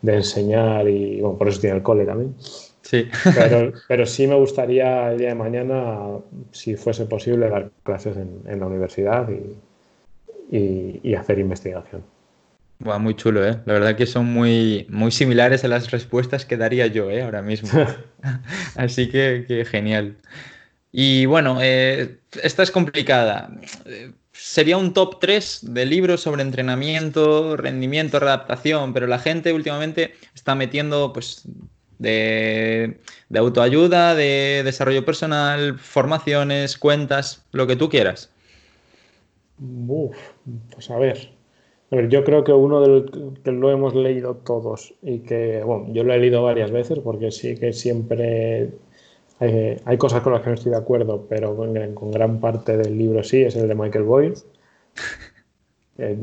de 0.00 0.14
enseñar 0.14 0.88
y 0.88 1.20
bueno, 1.20 1.36
por 1.36 1.48
eso 1.48 1.60
tiene 1.60 1.76
el 1.76 1.82
cole 1.82 2.06
también. 2.06 2.34
Sí. 2.82 3.06
Pero, 3.34 3.72
pero, 3.88 4.06
sí 4.06 4.26
me 4.26 4.36
gustaría 4.36 5.12
el 5.12 5.18
día 5.18 5.28
de 5.28 5.34
mañana, 5.34 5.98
si 6.52 6.76
fuese 6.76 7.04
posible, 7.04 7.50
dar 7.50 7.70
clases 7.82 8.16
en, 8.16 8.60
la 8.60 8.66
universidad 8.66 9.28
y, 10.50 11.00
y 11.02 11.14
hacer 11.14 11.38
investigación 11.38 12.02
muy 12.78 13.14
chulo, 13.14 13.46
¿eh? 13.46 13.58
La 13.66 13.72
verdad 13.72 13.96
que 13.96 14.06
son 14.06 14.26
muy, 14.26 14.86
muy 14.88 15.10
similares 15.10 15.64
a 15.64 15.68
las 15.68 15.90
respuestas 15.90 16.44
que 16.46 16.56
daría 16.56 16.86
yo, 16.86 17.10
¿eh? 17.10 17.22
Ahora 17.22 17.42
mismo. 17.42 17.70
Así 18.76 19.08
que, 19.08 19.66
genial. 19.68 20.16
Y 20.92 21.26
bueno, 21.26 21.58
eh, 21.60 22.18
esta 22.42 22.62
es 22.62 22.70
complicada. 22.70 23.50
Sería 24.32 24.76
un 24.76 24.92
top 24.94 25.18
3 25.20 25.74
de 25.74 25.86
libros 25.86 26.20
sobre 26.20 26.42
entrenamiento, 26.42 27.56
rendimiento, 27.56 28.20
readaptación, 28.20 28.94
pero 28.94 29.06
la 29.06 29.18
gente 29.18 29.52
últimamente 29.52 30.14
está 30.34 30.54
metiendo 30.54 31.12
pues 31.12 31.42
de, 31.98 33.00
de 33.28 33.38
autoayuda, 33.38 34.14
de 34.14 34.62
desarrollo 34.64 35.04
personal, 35.04 35.78
formaciones, 35.78 36.78
cuentas, 36.78 37.44
lo 37.50 37.66
que 37.66 37.76
tú 37.76 37.88
quieras. 37.88 38.30
Uf, 39.58 40.16
pues 40.70 40.88
a 40.90 40.98
ver, 40.98 41.37
yo 41.90 42.24
creo 42.24 42.44
que 42.44 42.52
uno 42.52 42.80
del 42.80 43.38
que 43.42 43.52
lo 43.52 43.70
hemos 43.70 43.94
leído 43.94 44.36
todos 44.36 44.94
y 45.02 45.20
que, 45.20 45.62
bueno, 45.64 45.86
yo 45.92 46.04
lo 46.04 46.12
he 46.12 46.18
leído 46.18 46.42
varias 46.42 46.70
veces 46.70 46.98
porque 46.98 47.30
sí 47.30 47.56
que 47.56 47.72
siempre 47.72 48.70
hay, 49.40 49.96
cosas 49.98 50.22
con 50.22 50.32
las 50.32 50.42
que 50.42 50.48
no 50.48 50.54
estoy 50.54 50.72
de 50.72 50.78
acuerdo, 50.78 51.26
pero 51.28 51.56
con, 51.56 52.10
gran 52.10 52.40
parte 52.40 52.76
del 52.76 52.98
libro 52.98 53.22
sí, 53.22 53.42
es 53.42 53.56
el 53.56 53.68
de 53.68 53.74
Michael 53.74 54.04
Boyle. 54.04 54.34
Eh, 56.00 56.16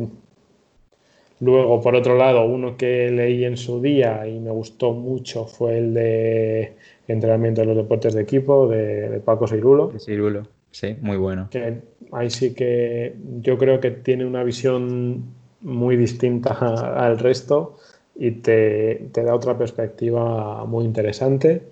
luego, 1.41 1.82
por 1.82 1.95
otro 1.95 2.16
lado, 2.16 2.45
uno 2.45 2.78
que 2.78 3.11
leí 3.11 3.43
en 3.43 3.57
su 3.57 3.82
día 3.82 4.26
y 4.26 4.39
me 4.39 4.49
gustó 4.51 4.93
mucho 4.93 5.47
fue 5.47 5.80
el 5.80 5.93
de 5.93 6.78
Entrenamiento 7.09 7.59
de 7.59 7.68
los 7.68 7.76
Deportes 7.76 8.13
de 8.13 8.22
Equipo 8.22 8.70
de, 8.70 9.20
Paco 9.26 9.47
Seirulo. 9.47 9.91
Seirulo, 9.99 10.43
sí, 10.72 10.95
muy 11.01 11.18
bueno. 11.18 11.49
Que 11.51 11.82
ahí 12.13 12.30
sí 12.30 12.53
que 12.53 13.16
yo 13.41 13.57
creo 13.57 13.82
que 13.82 13.91
tiene 13.91 14.26
una 14.26 14.45
visión 14.45 15.34
muy 15.66 15.97
distinta 15.97 16.53
al 16.97 17.20
resto 17.20 17.78
y 18.16 18.32
te, 18.32 19.09
da 19.13 19.36
otra 19.36 19.57
perspectiva 19.57 20.63
muy 20.66 20.86
interesante. 20.86 21.63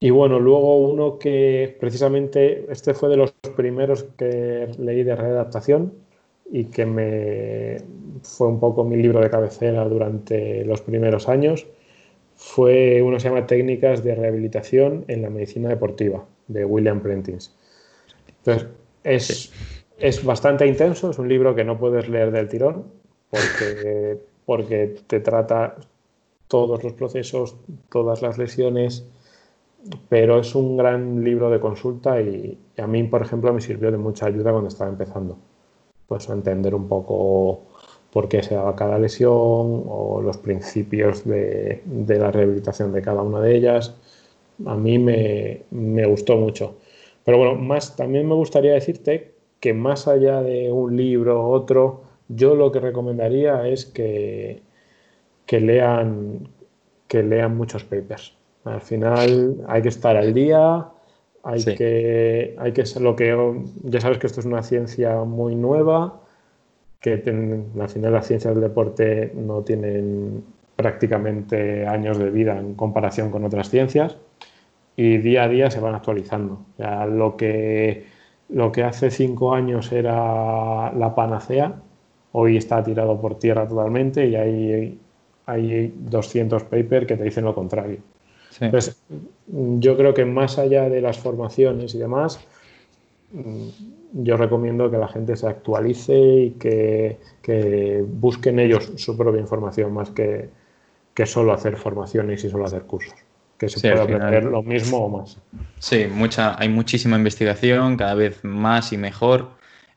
Y 0.00 0.10
bueno, 0.10 0.40
luego 0.40 0.76
uno 0.78 1.18
que 1.18 1.76
precisamente 1.78 2.66
este 2.70 2.92
fue 2.94 3.08
de 3.08 3.16
los 3.16 3.32
primeros 3.56 4.04
que 4.18 4.68
leí 4.78 5.02
de 5.02 5.14
readaptación 5.14 5.92
y 6.50 6.64
que 6.64 6.84
me 6.84 7.78
fue 8.22 8.48
un 8.48 8.60
poco 8.60 8.84
mi 8.84 8.96
libro 8.96 9.20
de 9.20 9.30
cabecera 9.30 9.84
durante 9.88 10.64
los 10.64 10.82
primeros 10.82 11.28
años, 11.28 11.66
fue 12.36 13.00
uno 13.00 13.16
que 13.16 13.20
se 13.20 13.28
llama 13.28 13.46
Técnicas 13.46 14.04
de 14.04 14.14
Rehabilitación 14.14 15.04
en 15.08 15.22
la 15.22 15.30
Medicina 15.30 15.68
Deportiva, 15.68 16.24
de 16.48 16.64
William 16.64 17.00
Prentice. 17.00 17.50
Entonces, 18.38 18.68
es 19.04 19.52
es 19.98 20.24
bastante 20.24 20.66
intenso, 20.66 21.10
es 21.10 21.18
un 21.18 21.28
libro 21.28 21.54
que 21.54 21.64
no 21.64 21.78
puedes 21.78 22.08
leer 22.08 22.30
del 22.30 22.48
tirón 22.48 22.84
porque, 23.30 24.18
porque 24.46 24.96
te 25.06 25.20
trata 25.20 25.76
todos 26.48 26.82
los 26.82 26.92
procesos, 26.92 27.56
todas 27.90 28.22
las 28.22 28.38
lesiones, 28.38 29.06
pero 30.08 30.38
es 30.38 30.54
un 30.54 30.76
gran 30.76 31.22
libro 31.24 31.50
de 31.50 31.60
consulta 31.60 32.20
y, 32.20 32.58
a 32.78 32.86
mí, 32.86 33.02
por 33.04 33.22
ejemplo, 33.22 33.52
me 33.52 33.60
sirvió 33.60 33.90
de 33.90 33.98
mucha 33.98 34.26
ayuda 34.26 34.50
cuando 34.50 34.68
estaba 34.68 34.90
empezando. 34.90 35.36
Pues 36.06 36.28
a 36.28 36.34
entender 36.34 36.74
un 36.74 36.86
poco 36.86 37.62
por 38.12 38.28
qué 38.28 38.42
se 38.42 38.54
daba 38.54 38.76
cada 38.76 38.98
lesión 38.98 39.32
o 39.32 40.20
los 40.22 40.36
principios 40.38 41.24
de, 41.24 41.82
de 41.84 42.18
la 42.18 42.30
rehabilitación 42.30 42.92
de 42.92 43.02
cada 43.02 43.22
una 43.22 43.40
de 43.40 43.56
ellas. 43.56 43.94
A 44.66 44.76
mí 44.76 44.98
me, 44.98 45.62
me 45.70 46.06
gustó 46.06 46.36
mucho. 46.36 46.76
Pero 47.24 47.38
bueno, 47.38 47.54
más 47.56 47.96
también 47.96 48.28
me 48.28 48.34
gustaría 48.34 48.74
decirte 48.74 49.33
que 49.64 49.72
más 49.72 50.06
allá 50.08 50.42
de 50.42 50.70
un 50.70 50.94
libro 50.94 51.40
u 51.40 51.52
otro, 51.52 52.02
yo 52.28 52.54
lo 52.54 52.70
que 52.70 52.80
recomendaría 52.80 53.66
es 53.66 53.86
que, 53.86 54.60
que, 55.46 55.58
lean, 55.58 56.50
que 57.08 57.22
lean 57.22 57.56
muchos 57.56 57.82
papers. 57.82 58.36
Al 58.64 58.82
final 58.82 59.64
hay 59.66 59.80
que 59.80 59.88
estar 59.88 60.18
al 60.18 60.34
día, 60.34 60.86
hay 61.42 61.64
que, 61.64 62.54
hay 62.58 62.72
que 62.72 62.84
ser 62.84 63.00
lo 63.00 63.16
que 63.16 63.34
ya 63.84 64.02
sabes 64.02 64.18
que 64.18 64.26
esto 64.26 64.40
es 64.40 64.46
una 64.46 64.62
ciencia 64.62 65.24
muy 65.24 65.54
nueva, 65.54 66.20
que 67.00 67.14
al 67.14 67.88
final 67.88 68.12
las 68.12 68.26
ciencias 68.26 68.52
del 68.54 68.64
deporte 68.64 69.32
no 69.34 69.62
tienen 69.62 70.44
prácticamente 70.76 71.86
años 71.86 72.18
de 72.18 72.28
vida 72.28 72.60
en 72.60 72.74
comparación 72.74 73.30
con 73.30 73.46
otras 73.46 73.70
ciencias 73.70 74.18
y 74.94 75.16
día 75.16 75.44
a 75.44 75.48
día 75.48 75.70
se 75.70 75.80
van 75.80 75.94
actualizando. 75.94 76.66
Lo 77.08 77.38
que 77.38 78.12
lo 78.48 78.72
que 78.72 78.82
hace 78.82 79.10
cinco 79.10 79.54
años 79.54 79.90
era 79.92 80.92
la 80.92 81.14
panacea, 81.14 81.74
hoy 82.32 82.56
está 82.56 82.82
tirado 82.82 83.20
por 83.20 83.38
tierra 83.38 83.66
totalmente 83.66 84.26
y 84.26 84.36
hay, 84.36 84.98
hay 85.46 85.94
200 85.96 86.64
papers 86.64 87.06
que 87.06 87.16
te 87.16 87.24
dicen 87.24 87.44
lo 87.44 87.54
contrario. 87.54 87.98
Entonces, 88.60 89.02
yo 89.48 89.96
creo 89.96 90.14
que 90.14 90.24
más 90.24 90.58
allá 90.58 90.88
de 90.88 91.00
las 91.00 91.18
formaciones 91.18 91.94
y 91.94 91.98
demás, 91.98 92.38
yo 94.12 94.36
recomiendo 94.36 94.90
que 94.90 94.98
la 94.98 95.08
gente 95.08 95.36
se 95.36 95.48
actualice 95.48 96.16
y 96.16 96.50
que, 96.52 97.18
que 97.42 98.04
busquen 98.06 98.60
ellos 98.60 98.92
su 98.96 99.16
propia 99.16 99.40
información 99.40 99.92
más 99.92 100.10
que, 100.10 100.50
que 101.14 101.26
solo 101.26 101.52
hacer 101.52 101.76
formaciones 101.76 102.44
y 102.44 102.50
solo 102.50 102.64
hacer 102.64 102.82
cursos 102.82 103.14
que 103.58 103.68
se 103.68 103.80
puede 103.80 104.02
aprender 104.02 104.44
lo 104.44 104.62
mismo 104.62 104.98
o 104.98 105.08
más. 105.08 105.38
Sí, 105.78 106.06
mucha, 106.10 106.56
hay 106.58 106.68
muchísima 106.68 107.16
investigación, 107.16 107.96
cada 107.96 108.14
vez 108.14 108.42
más 108.42 108.92
y 108.92 108.98
mejor. 108.98 109.50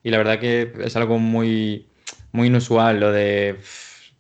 Y 0.04 0.10
la 0.10 0.18
verdad 0.18 0.40
que 0.40 0.74
es 0.82 0.96
algo 0.96 1.20
muy, 1.20 1.88
muy 2.32 2.48
inusual 2.48 3.00
lo 3.00 3.12
de, 3.12 3.58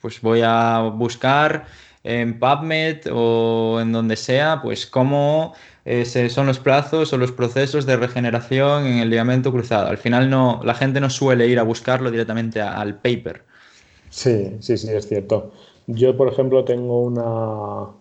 pues 0.01 0.21
voy 0.21 0.41
a 0.43 0.81
buscar 0.81 1.65
en 2.03 2.39
PubMed 2.39 3.07
o 3.11 3.79
en 3.81 3.91
donde 3.91 4.15
sea, 4.15 4.61
pues 4.61 4.85
cómo 4.85 5.53
eh, 5.83 6.05
son 6.05 6.47
los 6.47 6.59
plazos 6.59 7.11
o 7.13 7.17
los 7.17 7.31
procesos 7.31 7.85
de 7.85 7.97
regeneración 7.97 8.85
en 8.85 8.97
el 8.99 9.09
ligamento 9.09 9.51
cruzado. 9.51 9.87
Al 9.87 9.97
final 9.97 10.29
no, 10.29 10.61
la 10.63 10.73
gente 10.73 10.99
no 11.01 11.09
suele 11.09 11.47
ir 11.47 11.59
a 11.59 11.63
buscarlo 11.63 12.11
directamente 12.11 12.61
al 12.61 12.95
paper. 12.95 13.43
Sí, 14.09 14.57
sí, 14.61 14.77
sí, 14.77 14.89
es 14.89 15.07
cierto. 15.07 15.51
Yo, 15.87 16.15
por 16.15 16.31
ejemplo, 16.31 16.63
tengo 16.63 17.01
una, 17.03 17.91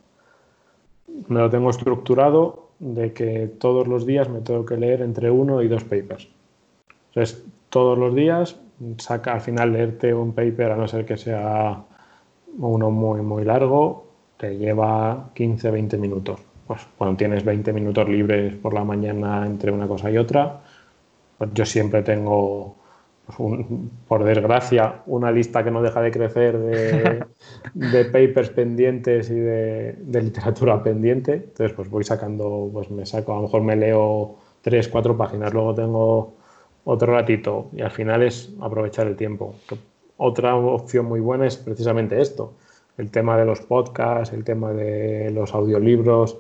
me 1.29 1.41
lo 1.41 1.51
tengo 1.51 1.71
estructurado 1.71 2.69
de 2.79 3.13
que 3.13 3.49
todos 3.59 3.89
los 3.89 4.07
días 4.07 4.29
me 4.29 4.41
tengo 4.41 4.65
que 4.65 4.77
leer 4.77 5.03
entre 5.03 5.31
uno 5.31 5.63
y 5.63 5.69
dos 5.69 5.85
papers. 5.85 6.29
Entonces, 7.09 7.45
todos 7.71 7.99
los 7.99 8.15
días 8.15 8.61
saca 8.99 9.33
al 9.33 9.41
final 9.41 9.73
leerte 9.73 10.13
un 10.13 10.33
paper, 10.33 10.73
a 10.73 10.77
no 10.77 10.87
ser 10.87 11.05
que 11.05 11.17
sea 11.17 11.83
uno 12.59 12.91
muy, 12.91 13.23
muy 13.23 13.45
largo, 13.45 14.07
te 14.37 14.57
lleva 14.57 15.31
15-20 15.35 15.99
minutos. 15.99 16.41
Pues 16.67 16.87
cuando 16.99 17.17
tienes 17.17 17.45
20 17.45 17.73
minutos 17.73 18.09
libres 18.09 18.55
por 18.57 18.75
la 18.75 18.85
mañana 18.85 19.47
entre 19.47 19.71
una 19.71 19.87
cosa 19.87 20.11
y 20.11 20.19
otra, 20.19 20.61
pues 21.39 21.51
yo 21.55 21.65
siempre 21.65 22.03
tengo, 22.03 22.77
por 24.09 24.25
desgracia, 24.25 25.03
una 25.07 25.33
lista 25.33 25.65
que 25.65 25.71
no 25.71 25.83
deja 25.83 26.01
de 26.01 26.11
crecer 26.13 26.59
de, 26.59 28.05
papers 28.05 28.51
pendientes 28.51 29.31
y 29.31 29.35
de, 29.35 29.97
literatura 30.23 30.83
pendiente. 30.83 31.35
Entonces, 31.35 31.73
pues 31.73 31.91
voy 31.91 32.05
sacando, 32.05 32.71
pues 32.73 32.91
me 32.91 33.05
saco, 33.05 33.33
a 33.33 33.37
lo 33.37 33.43
mejor 33.43 33.63
me 33.63 33.77
leo 33.77 34.37
tres, 34.63 34.89
cuatro 34.89 35.17
páginas, 35.17 35.53
luego 35.53 35.75
tengo 35.75 36.35
otro 36.85 37.15
ratito 37.15 37.69
y 37.73 37.83
al 37.83 37.91
final 37.91 38.23
es 38.23 38.53
aprovechar 38.61 39.09
el 39.09 39.17
tiempo. 39.17 39.57
Otra 40.19 40.55
opción 40.55 41.07
muy 41.07 41.21
buena 41.21 41.47
es 41.47 41.57
precisamente 41.57 42.21
esto, 42.21 42.53
el 42.97 43.11
tema 43.11 43.37
de 43.37 43.45
los 43.45 43.61
podcasts, 43.61 44.33
el 44.33 44.45
tema 44.45 44.73
de 44.73 45.31
los 45.33 45.53
audiolibros, 45.53 46.39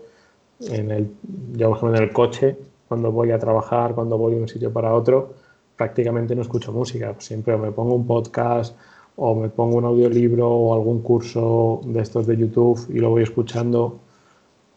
en 0.60 0.90
el, 0.90 1.10
yo 1.52 1.68
por 1.68 1.78
ejemplo 1.78 1.98
en 1.98 2.02
el 2.04 2.12
coche, 2.12 2.56
cuando 2.88 3.10
voy 3.10 3.32
a 3.32 3.38
trabajar, 3.38 3.94
cuando 3.94 4.16
voy 4.16 4.36
de 4.36 4.40
un 4.40 4.48
sitio 4.48 4.72
para 4.72 4.94
otro, 4.94 5.34
prácticamente 5.76 6.34
no 6.34 6.42
escucho 6.42 6.72
música, 6.72 7.14
siempre 7.18 7.56
me 7.56 7.70
pongo 7.72 7.94
un 7.94 8.06
podcast 8.06 8.76
o 9.16 9.34
me 9.34 9.48
pongo 9.48 9.76
un 9.76 9.84
audiolibro 9.84 10.48
o 10.48 10.74
algún 10.74 11.02
curso 11.02 11.80
de 11.84 12.00
estos 12.00 12.26
de 12.26 12.36
YouTube 12.36 12.86
y 12.90 12.98
lo 12.98 13.10
voy 13.10 13.22
escuchando 13.22 14.00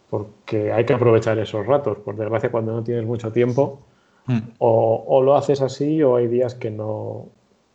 porque 0.10 0.72
hay 0.72 0.86
que 0.86 0.94
aprovechar 0.94 1.38
esos 1.40 1.66
ratos. 1.66 1.98
Por 2.00 2.16
desgracia, 2.16 2.50
cuando 2.50 2.74
no 2.74 2.84
tienes 2.84 3.06
mucho 3.06 3.32
tiempo, 3.32 3.80
hmm. 4.26 4.40
o, 4.58 5.04
o, 5.08 5.22
lo 5.22 5.36
haces 5.36 5.62
así 5.62 6.02
o 6.02 6.16
hay 6.16 6.28
días 6.28 6.56
que 6.56 6.72
no, 6.72 7.28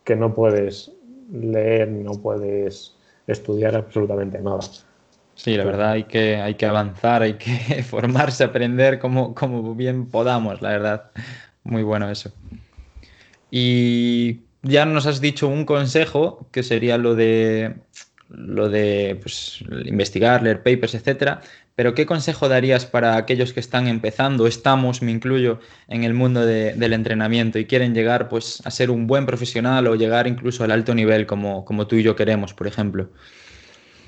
que 0.03 0.15
no 0.15 0.33
puedes 0.33 0.91
leer, 1.31 1.89
no 1.89 2.13
puedes 2.13 2.95
estudiar 3.27 3.75
absolutamente 3.75 4.39
nada. 4.41 4.59
Sí, 5.35 5.57
la 5.57 5.65
verdad 5.65 5.91
hay 5.91 6.03
que, 6.05 6.37
hay 6.37 6.55
que 6.55 6.65
avanzar, 6.65 7.21
hay 7.21 7.33
que 7.33 7.83
formarse, 7.83 8.43
aprender 8.43 8.99
como, 8.99 9.35
como 9.35 9.75
bien 9.75 10.07
podamos, 10.07 10.61
la 10.61 10.69
verdad. 10.69 11.11
Muy 11.63 11.83
bueno 11.83 12.09
eso. 12.09 12.31
Y 13.57 14.41
ya 14.63 14.85
nos 14.85 15.05
has 15.05 15.21
dicho 15.21 15.47
un 15.47 15.63
consejo 15.63 16.45
que 16.51 16.61
sería 16.61 16.97
lo 16.97 17.15
de 17.15 17.73
lo 18.27 18.67
de 18.67 19.17
pues, 19.21 19.63
investigar, 19.85 20.43
leer 20.43 20.57
papers, 20.61 20.93
etcétera. 20.93 21.39
Pero 21.73 21.93
¿qué 21.93 22.05
consejo 22.05 22.49
darías 22.49 22.85
para 22.85 23.15
aquellos 23.15 23.53
que 23.53 23.61
están 23.61 23.87
empezando, 23.87 24.45
estamos, 24.45 25.01
me 25.01 25.11
incluyo, 25.11 25.59
en 25.87 26.03
el 26.03 26.13
mundo 26.13 26.45
del 26.45 26.91
entrenamiento 26.91 27.57
y 27.57 27.63
quieren 27.63 27.95
llegar 27.95 28.27
pues, 28.27 28.61
a 28.65 28.71
ser 28.71 28.91
un 28.91 29.07
buen 29.07 29.25
profesional 29.25 29.87
o 29.87 29.95
llegar 29.95 30.27
incluso 30.27 30.65
al 30.65 30.71
alto 30.71 30.93
nivel 30.93 31.25
como, 31.25 31.63
como 31.63 31.87
tú 31.87 31.95
y 31.95 32.03
yo 32.03 32.13
queremos, 32.13 32.53
por 32.53 32.67
ejemplo? 32.67 33.07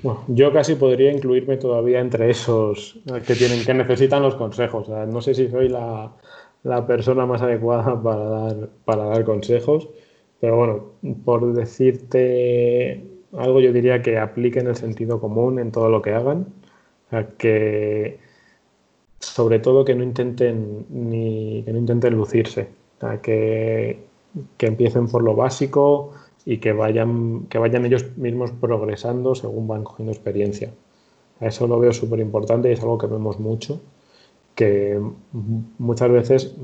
Bueno, 0.02 0.26
yo 0.28 0.52
casi 0.52 0.74
podría 0.74 1.10
incluirme 1.10 1.56
todavía 1.56 2.00
entre 2.00 2.28
esos 2.28 2.98
que 3.26 3.34
tienen 3.34 3.64
que 3.64 3.72
necesitan 3.72 4.20
los 4.20 4.34
consejos. 4.34 4.90
no 4.90 5.22
sé 5.22 5.32
si 5.32 5.48
soy 5.48 5.70
la, 5.70 6.12
la, 6.68 6.86
persona 6.86 7.26
más 7.26 7.42
adecuada 7.42 8.00
para 8.02 8.24
dar, 8.24 8.68
para 8.84 9.04
dar 9.06 9.24
consejos, 9.24 9.88
pero 10.40 10.56
bueno, 10.56 10.84
por 11.24 11.52
decirte 11.52 13.04
algo, 13.36 13.60
yo 13.60 13.72
diría 13.72 14.02
que 14.02 14.18
apliquen 14.18 14.66
el 14.68 14.76
sentido 14.76 15.20
común 15.20 15.58
en 15.58 15.72
todo 15.72 15.88
lo 15.88 16.02
que 16.02 16.12
hagan. 16.12 16.46
Que 17.38 18.18
sobre 19.20 19.58
todo 19.58 19.84
que 19.84 19.94
no 19.94 20.04
intenten 20.04 20.86
ni 20.90 21.62
que 21.64 21.72
no 21.72 21.78
intenten 21.78 22.14
lucirse, 22.14 22.68
que, 23.22 23.98
que, 24.56 24.66
empiecen 24.66 25.08
por 25.08 25.22
lo 25.22 25.34
básico 25.34 26.12
y 26.44 26.58
que 26.58 26.72
vayan, 26.72 27.46
que 27.46 27.58
vayan 27.58 27.86
ellos 27.86 28.16
mismos 28.16 28.52
progresando 28.52 29.34
según 29.34 29.66
van 29.66 29.84
cogiendo 29.84 30.12
experiencia. 30.12 30.70
Eso 31.40 31.66
lo 31.66 31.78
veo 31.78 31.92
súper 31.92 32.20
importante 32.20 32.68
y 32.68 32.72
es 32.72 32.80
algo 32.80 32.98
que 32.98 33.06
vemos 33.06 33.40
mucho, 33.40 33.80
que 34.58 35.00
muchas 35.78 36.10
veces 36.10 36.56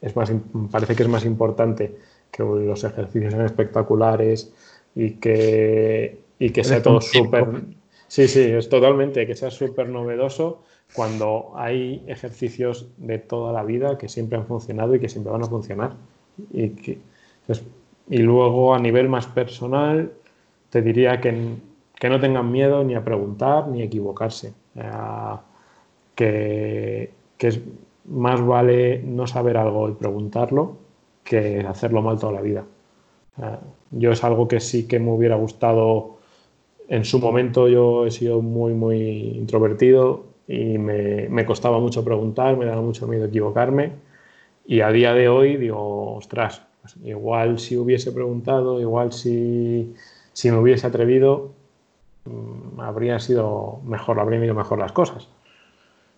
es 0.00 0.16
más, 0.16 0.32
parece 0.70 0.96
que 0.96 1.02
es 1.02 1.08
más 1.10 1.26
importante 1.26 1.94
que 2.30 2.42
los 2.42 2.82
ejercicios 2.82 3.34
sean 3.34 3.44
espectaculares 3.44 4.54
y 4.94 5.10
que, 5.16 6.18
y 6.38 6.48
que 6.48 6.64
sea 6.64 6.82
todo 6.82 7.02
súper 7.02 7.44
Sí, 8.08 8.26
sí, 8.26 8.40
es 8.40 8.70
totalmente 8.70 9.26
que 9.26 9.36
sea 9.36 9.50
súper 9.50 9.90
novedoso 9.90 10.62
cuando 10.94 11.52
hay 11.56 12.02
ejercicios 12.06 12.88
de 12.96 13.18
toda 13.18 13.52
la 13.52 13.64
vida 13.64 13.98
que 13.98 14.08
siempre 14.08 14.38
han 14.38 14.46
funcionado 14.46 14.94
y 14.94 15.00
que 15.00 15.10
siempre 15.10 15.30
van 15.30 15.42
a 15.42 15.46
funcionar. 15.46 15.92
Y, 16.50 16.70
que, 16.70 16.98
pues, 17.46 17.62
y 18.08 18.18
luego 18.18 18.74
a 18.74 18.78
nivel 18.78 19.10
más 19.10 19.26
personal, 19.26 20.10
te 20.70 20.80
diría 20.80 21.20
que, 21.20 21.56
que, 21.94 22.08
no 22.08 22.18
tengan 22.18 22.50
miedo 22.50 22.82
ni 22.82 22.94
a 22.94 23.04
preguntar 23.04 23.68
ni 23.68 23.82
a 23.82 23.84
equivocarse. 23.84 24.54
Que, 26.20 27.10
es, 27.38 27.60
más 28.04 28.44
vale 28.44 29.02
no 29.02 29.26
saber 29.26 29.56
algo 29.56 29.88
y 29.88 29.92
preguntarlo 29.92 30.76
que 31.24 31.60
hacerlo 31.60 32.02
mal 32.02 32.18
toda 32.18 32.32
la 32.32 32.40
vida. 32.40 32.64
yo 33.90 34.12
es 34.12 34.24
algo 34.24 34.48
que 34.48 34.60
sí 34.60 34.86
que 34.86 34.98
me 34.98 35.10
hubiera 35.10 35.36
gustado 35.36 36.18
en 36.88 37.04
su 37.04 37.20
momento 37.20 37.68
yo 37.68 38.04
he 38.06 38.10
sido 38.10 38.42
muy, 38.42 38.74
muy 38.74 38.98
introvertido 38.98 40.24
y 40.48 40.76
me, 40.76 41.46
costaba 41.46 41.78
mucho 41.78 42.04
preguntar, 42.04 42.56
me 42.56 42.66
daba 42.66 42.82
mucho 42.82 43.06
miedo 43.06 43.26
equivocarme. 43.26 43.92
Y 44.66 44.80
a 44.80 44.90
día 44.90 45.14
de 45.14 45.28
hoy 45.28 45.56
digo, 45.56 46.16
ostras, 46.16 46.62
pues 46.82 46.96
igual 47.04 47.60
si 47.60 47.76
hubiese 47.76 48.10
preguntado, 48.10 48.80
igual 48.80 49.12
si, 49.12 49.94
me 50.44 50.58
hubiese 50.58 50.88
atrevido, 50.88 51.52
mm, 52.24 52.80
habría 52.80 53.20
sido 53.20 53.80
mejor, 53.84 54.18
habrían 54.18 54.42
ido 54.42 54.54
mejor 54.54 54.80
las 54.80 54.90
cosas. 54.90 55.28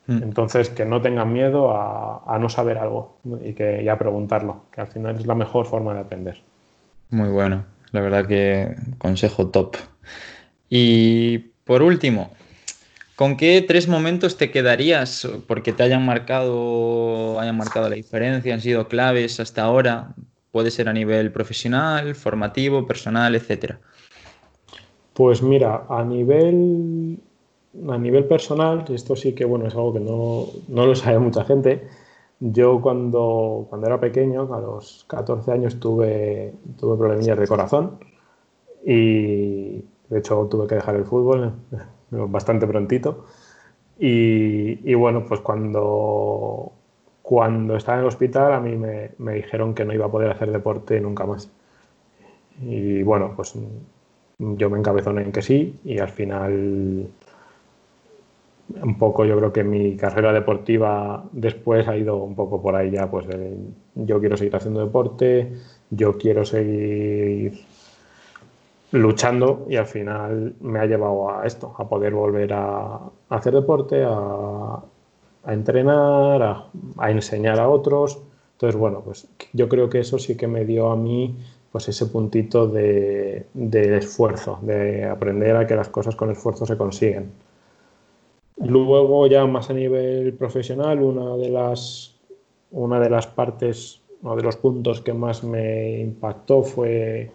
Mm. 0.07 0.23
Entonces, 0.23 0.69
que 0.71 0.85
no 0.85 1.01
tengan 1.01 1.33
miedo 1.33 1.73
a, 1.75 2.37
no 2.41 2.49
saber 2.49 2.79
algo 2.79 3.19
y, 3.45 3.53
que, 3.53 3.83
y 3.83 3.89
a 3.89 3.99
preguntarlo, 3.99 4.65
que 4.73 4.81
al 4.81 4.89
final 4.89 5.17
es 5.17 5.27
la 5.27 5.35
mejor 5.35 5.67
forma 5.67 5.95
de 5.95 6.01
aprender. 6.01 6.43
Muy 7.11 7.29
bueno, 7.29 7.65
la 7.93 8.01
verdad 8.01 8.27
que 8.27 8.75
consejo 8.99 9.49
top. 9.49 9.77
Y 10.69 11.39
por 11.65 11.83
último, 11.83 12.31
¿con 13.15 13.37
qué 13.37 13.65
tres 13.67 13.87
momentos 13.87 14.37
te 14.37 14.51
quedarías 14.51 15.29
porque 15.47 15.73
te 15.73 15.83
hayan 15.83 16.05
marcado, 16.05 17.39
hayan 17.39 17.57
marcado 17.57 17.89
la 17.89 17.97
diferencia, 17.97 18.55
han 18.55 18.61
sido 18.61 18.89
claves 18.89 19.39
hasta 19.39 19.63
ahora? 19.63 20.15
Puede 20.51 20.71
ser 20.71 20.89
a 20.89 20.93
nivel 20.93 21.31
profesional, 21.31 22.15
formativo, 22.15 22.87
personal, 22.87 23.35
etcétera. 23.35 23.79
Pues 25.15 25.43
mira, 25.43 25.85
a 25.89 26.03
nivel 26.05 27.19
a 27.89 27.99
nivel 27.99 28.25
personal, 28.27 28.85
esto 28.89 29.17
sí 29.17 29.35
que 29.35 29.45
bueno, 29.45 29.67
es 29.67 29.75
algo 29.75 29.93
que 29.95 30.01
no, 30.01 30.47
no 30.69 30.87
lo 30.87 30.95
sabe 30.95 31.19
mucha 31.19 31.45
gente. 31.45 31.89
Yo 32.41 32.81
cuando, 32.81 33.67
cuando 33.71 33.87
era 33.87 34.01
pequeño, 34.01 34.53
a 34.53 34.61
los 34.61 35.05
14 35.09 35.53
años, 35.53 35.79
tuve, 35.81 36.53
tuve 36.79 36.97
problemillas 36.97 37.39
de 37.39 37.47
corazón 37.47 37.99
y, 38.85 39.85
de 40.09 40.19
hecho, 40.19 40.49
tuve 40.51 40.67
que 40.67 40.75
dejar 40.77 40.97
el 40.97 41.05
fútbol 41.05 41.53
bastante 42.11 42.67
prontito. 42.67 43.25
Y, 43.99 44.95
bueno, 44.95 45.25
pues 45.27 45.41
cuando, 45.41 46.73
cuando 47.23 47.77
estaba 47.77 47.99
en 47.99 48.03
el 48.03 48.09
hospital 48.09 48.53
a 48.53 48.61
mí 48.61 48.77
me, 48.77 49.13
me, 49.19 49.35
dijeron 49.35 49.75
que 49.75 49.85
no 49.85 49.95
iba 49.95 50.07
a 50.07 50.11
poder 50.11 50.31
hacer 50.33 50.51
deporte 50.51 51.01
nunca 51.01 51.25
más. 51.25 51.49
Y 52.61 53.03
bueno, 53.05 53.33
pues 53.37 53.55
yo 54.39 54.71
me 54.71 54.79
encabezoné 54.79 55.23
en 55.23 55.33
que 55.33 55.43
sí 55.43 55.79
y 55.85 55.99
al 56.01 56.09
final 56.09 57.09
un 58.83 58.99
poco 58.99 59.25
yo 59.25 59.37
creo 59.37 59.53
que 59.53 59.65
mi 59.65 59.97
carrera 59.97 60.33
deportiva 60.33 61.25
después 61.33 61.89
ha 61.89 61.97
ido 61.97 62.17
un 62.17 62.35
poco 62.35 62.63
por 62.63 62.77
ahí 62.77 62.91
ya, 62.91 63.11
pues 63.11 63.27
yo 63.95 64.21
quiero 64.21 64.37
seguir 64.37 64.57
haciendo 64.57 64.81
deporte, 64.81 65.53
yo 65.91 66.17
quiero 66.17 66.45
seguir 66.45 67.65
luchando 68.93 69.67
y 69.69 69.77
al 69.77 69.87
final 69.87 70.55
me 70.61 70.79
ha 70.79 70.87
llevado 70.87 71.31
a 71.31 71.47
esto, 71.47 71.75
a 71.79 71.89
poder 71.89 72.13
volver 72.13 72.53
a, 72.53 73.01
hacer 73.31 73.55
deporte, 73.55 74.05
a, 74.07 74.83
entrenar, 75.47 76.43
a, 76.99 77.11
enseñar 77.11 77.59
a 77.59 77.69
otros. 77.69 78.21
Entonces, 78.53 78.79
bueno, 78.79 79.01
pues 79.01 79.27
yo 79.53 79.69
creo 79.69 79.89
que 79.89 80.01
eso 80.01 80.19
sí 80.19 80.37
que 80.37 80.47
me 80.47 80.65
dio 80.65 80.91
a 80.91 80.97
mí 80.97 81.37
pues 81.73 81.89
ese 81.89 82.05
puntito 82.07 82.69
de, 82.69 83.47
esfuerzo, 83.97 84.59
de 84.61 85.07
aprender 85.07 85.57
a 85.57 85.67
que 85.67 85.75
las 85.75 85.89
cosas 85.89 86.15
con 86.15 86.31
esfuerzo 86.31 86.67
se 86.67 86.77
consiguen. 86.77 87.31
Luego 88.57 89.27
ya 89.27 89.47
más 89.47 89.71
a 89.71 89.75
nivel 89.75 90.35
profesional, 90.35 91.03
una 91.03 91.37
de 91.37 91.49
las, 91.49 92.17
una 92.71 93.01
de 93.01 93.11
las 93.11 93.27
partes, 93.27 94.01
uno 94.23 94.37
de 94.37 94.43
los 94.43 94.57
puntos 94.57 95.01
que 95.01 95.13
más 95.13 95.43
me 95.43 96.01
impactó 96.01 96.63
fue 96.63 97.31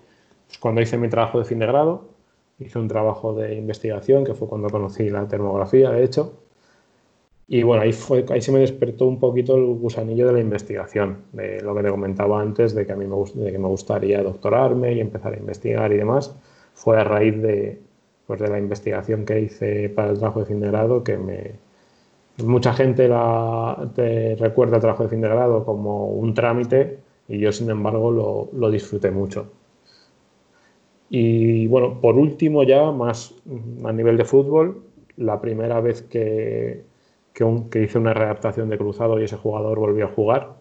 cuando 0.59 0.81
hice 0.81 0.97
mi 0.97 1.09
trabajo 1.09 1.39
de 1.39 1.45
fin 1.45 1.59
de 1.59 1.65
grado, 1.65 2.05
hice 2.59 2.79
un 2.79 2.87
trabajo 2.87 3.33
de 3.33 3.55
investigación, 3.55 4.23
que 4.23 4.33
fue 4.33 4.47
cuando 4.47 4.69
conocí 4.69 5.09
la 5.09 5.27
termografía, 5.27 5.91
de 5.91 6.03
hecho. 6.03 6.33
Y 7.49 7.63
bueno, 7.63 7.83
ahí, 7.83 7.91
ahí 8.29 8.41
se 8.41 8.51
me 8.51 8.59
despertó 8.59 9.05
un 9.05 9.19
poquito 9.19 9.55
el 9.55 9.65
gusanillo 9.65 10.27
de 10.27 10.33
la 10.33 10.39
investigación, 10.39 11.23
de 11.31 11.61
lo 11.61 11.73
que 11.75 11.83
te 11.83 11.89
comentaba 11.89 12.41
antes, 12.41 12.75
de 12.75 12.85
que 12.85 12.91
a 12.91 12.95
mí 12.95 13.05
me, 13.05 13.15
de 13.41 13.51
que 13.51 13.59
me 13.59 13.67
gustaría 13.67 14.21
doctorarme 14.21 14.93
y 14.93 14.99
empezar 14.99 15.33
a 15.33 15.37
investigar 15.37 15.91
y 15.93 15.97
demás. 15.97 16.35
Fue 16.73 16.99
a 16.99 17.03
raíz 17.03 17.41
de, 17.41 17.81
pues 18.27 18.39
de 18.41 18.49
la 18.49 18.59
investigación 18.59 19.25
que 19.25 19.39
hice 19.39 19.89
para 19.89 20.11
el 20.11 20.17
trabajo 20.19 20.41
de 20.41 20.45
fin 20.47 20.59
de 20.59 20.67
grado, 20.67 21.03
que 21.03 21.17
me, 21.17 21.53
mucha 22.45 22.73
gente 22.73 23.07
la, 23.07 23.89
te 23.95 24.35
recuerda 24.35 24.75
el 24.75 24.81
trabajo 24.81 25.03
de 25.03 25.09
fin 25.09 25.21
de 25.21 25.29
grado 25.29 25.65
como 25.65 26.07
un 26.07 26.33
trámite 26.33 26.99
y 27.27 27.39
yo, 27.39 27.51
sin 27.51 27.69
embargo, 27.69 28.11
lo, 28.11 28.49
lo 28.53 28.69
disfruté 28.69 29.11
mucho. 29.11 29.51
Y 31.09 31.67
bueno, 31.67 31.99
por 32.01 32.15
último 32.15 32.63
ya, 32.63 32.91
más 32.91 33.33
a 33.83 33.91
nivel 33.93 34.17
de 34.17 34.25
fútbol, 34.25 34.83
la 35.17 35.39
primera 35.41 35.79
vez 35.79 36.01
que, 36.03 36.83
que, 37.33 37.83
hice 37.83 37.97
una 37.97 38.13
readaptación 38.13 38.69
de 38.69 38.77
cruzado 38.77 39.19
y 39.19 39.23
ese 39.23 39.37
jugador 39.37 39.79
volvió 39.79 40.05
a 40.05 40.09
jugar, 40.09 40.57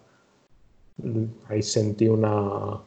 ahí 1.49 1.61
sentí 1.61 2.07
una, 2.07 2.81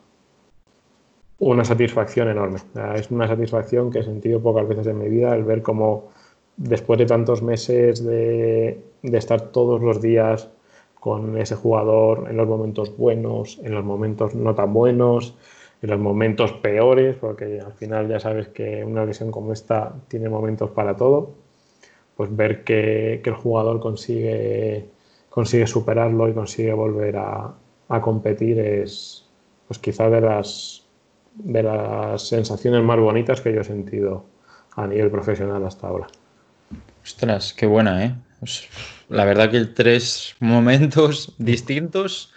una 1.41 1.65
satisfacción 1.65 2.29
enorme. 2.29 2.61
Es 2.95 3.11
una 3.11 3.27
satisfacción 3.27 3.91
que 3.91 4.01
he 4.01 4.03
sentido 4.05 4.41
pocas 4.41 4.69
veces 4.69 4.87
en 4.87 4.99
mi 4.99 5.09
vida 5.09 5.35
el 5.35 5.45
ver 5.45 5.63
cómo 5.63 6.11
después 6.57 6.99
de 6.99 7.07
tantos 7.07 7.43
meses 7.43 8.05
de, 8.05 8.79
estar 9.03 9.41
todos 9.51 9.81
los 9.83 10.03
días 10.03 10.51
con 11.01 11.39
ese 11.39 11.57
jugador 11.57 12.27
en 12.29 12.37
los 12.37 12.47
momentos 12.47 12.95
buenos, 12.97 13.59
en 13.65 13.75
los 13.75 13.85
momentos 13.85 14.35
no 14.35 14.55
tan 14.55 14.75
buenos, 14.75 15.35
en 15.81 15.91
los 15.91 15.99
momentos 15.99 16.53
peores, 16.53 17.17
porque 17.17 17.61
al 17.61 17.73
final 17.73 18.09
ya 18.09 18.21
sabes 18.21 18.49
que 18.49 18.85
una 18.85 19.07
lesión 19.07 19.31
como 19.31 19.55
esta 19.55 19.95
tiene 20.09 20.29
momentos 20.29 20.71
para 20.71 20.95
todo, 20.95 21.31
pues 22.17 22.37
ver 22.37 22.65
que, 22.65 23.23
el 23.25 23.35
jugador 23.35 23.81
consigue, 23.81 24.91
consigue 25.31 25.67
superarlo 25.67 26.29
y 26.29 26.35
consigue 26.35 26.75
volver 26.75 27.17
a, 27.17 27.55
a 27.89 28.01
competir 28.03 28.59
es 28.59 29.27
pues 29.67 29.79
quizá 29.79 30.11
de 30.11 30.21
las, 30.21 30.80
de 31.45 31.63
las 31.63 32.29
sensaciones 32.29 32.83
más 32.83 32.99
bonitas 32.99 33.41
que 33.41 33.53
yo 33.53 33.61
he 33.61 33.65
sentido 33.65 34.25
a 34.77 34.87
nivel 34.87 35.11
profesional 35.11 35.65
hasta 35.65 35.89
ahora. 35.89 36.07
Ostras, 37.03 37.55
qué 37.55 37.67
buena, 37.67 38.05
¿eh? 38.05 38.15
Pues, 38.39 38.69
la 39.09 39.25
verdad 39.25 39.51
que 39.51 39.65
tres 39.67 40.35
momentos 40.41 41.35
distintos 41.39 42.33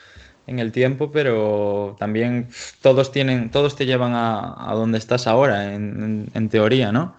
en 0.48 0.60
el 0.60 0.72
tiempo, 0.72 1.12
pero 1.12 1.96
también 2.00 2.50
todos 2.82 3.12
tienen, 3.12 3.50
todos 3.50 3.76
te 3.76 3.86
llevan 3.86 4.14
a, 4.14 4.72
a 4.72 4.74
donde 4.74 4.98
estás 4.98 5.28
ahora, 5.28 5.74
en, 5.74 6.04
en, 6.04 6.28
en, 6.34 6.50
teoría, 6.50 6.92
¿no? 6.92 7.16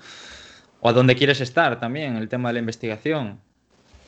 O 0.80 0.90
a 0.90 0.92
donde 0.92 1.16
quieres 1.16 1.40
estar 1.40 1.80
también, 1.80 2.16
el 2.16 2.28
tema 2.28 2.50
de 2.50 2.54
la 2.54 2.58
investigación. 2.58 3.38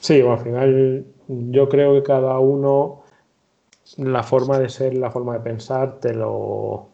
Sí, 0.00 0.20
bueno, 0.20 0.38
al 0.38 0.44
final 0.44 1.04
yo 1.28 1.68
creo 1.68 1.94
que 1.94 2.02
cada 2.02 2.38
uno, 2.38 3.04
la 3.96 4.22
forma 4.22 4.58
de 4.58 4.68
ser, 4.68 4.94
la 4.94 5.10
forma 5.10 5.34
de 5.34 5.40
pensar, 5.40 5.98
te 5.98 6.12
lo, 6.12 6.90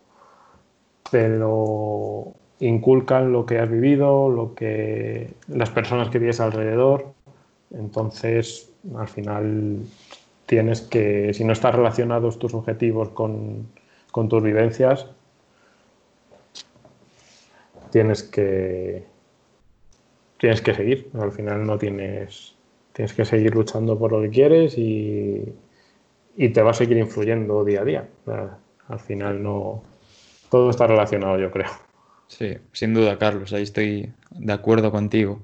te 1.12 1.28
lo 1.28 2.32
inculcan 2.60 3.32
lo 3.32 3.44
que 3.44 3.58
has 3.58 3.70
vivido, 3.70 4.30
lo 4.30 4.54
que 4.54 5.28
las 5.46 5.68
personas 5.68 6.08
que 6.08 6.18
tienes 6.18 6.40
alrededor. 6.40 7.12
Entonces, 7.70 8.72
al 8.96 9.08
final 9.08 9.80
tienes 10.46 10.80
que, 10.80 11.34
si 11.34 11.44
no 11.44 11.52
están 11.52 11.74
relacionados 11.74 12.38
tus 12.38 12.54
objetivos 12.54 13.10
con, 13.10 13.68
con 14.10 14.30
tus 14.30 14.42
vivencias, 14.42 15.06
tienes 17.90 18.22
que 18.22 19.04
tienes 20.38 20.62
que 20.62 20.72
seguir. 20.72 21.10
Al 21.12 21.32
final 21.32 21.66
no 21.66 21.76
tienes 21.76 22.54
tienes 22.94 23.12
que 23.12 23.26
seguir 23.26 23.54
luchando 23.54 23.98
por 23.98 24.12
lo 24.12 24.22
que 24.22 24.30
quieres 24.30 24.78
y, 24.78 25.44
y 26.36 26.48
te 26.48 26.62
va 26.62 26.70
a 26.70 26.74
seguir 26.74 26.96
influyendo 26.96 27.64
día 27.64 27.82
a 27.82 27.84
día. 27.84 28.08
Al 28.88 29.00
final 29.00 29.42
no 29.42 29.91
todo 30.52 30.68
está 30.68 30.86
relacionado, 30.86 31.38
yo 31.38 31.50
creo. 31.50 31.70
Sí, 32.28 32.58
sin 32.72 32.92
duda, 32.92 33.16
Carlos, 33.16 33.54
ahí 33.54 33.62
estoy 33.62 34.12
de 34.30 34.52
acuerdo 34.52 34.92
contigo. 34.92 35.40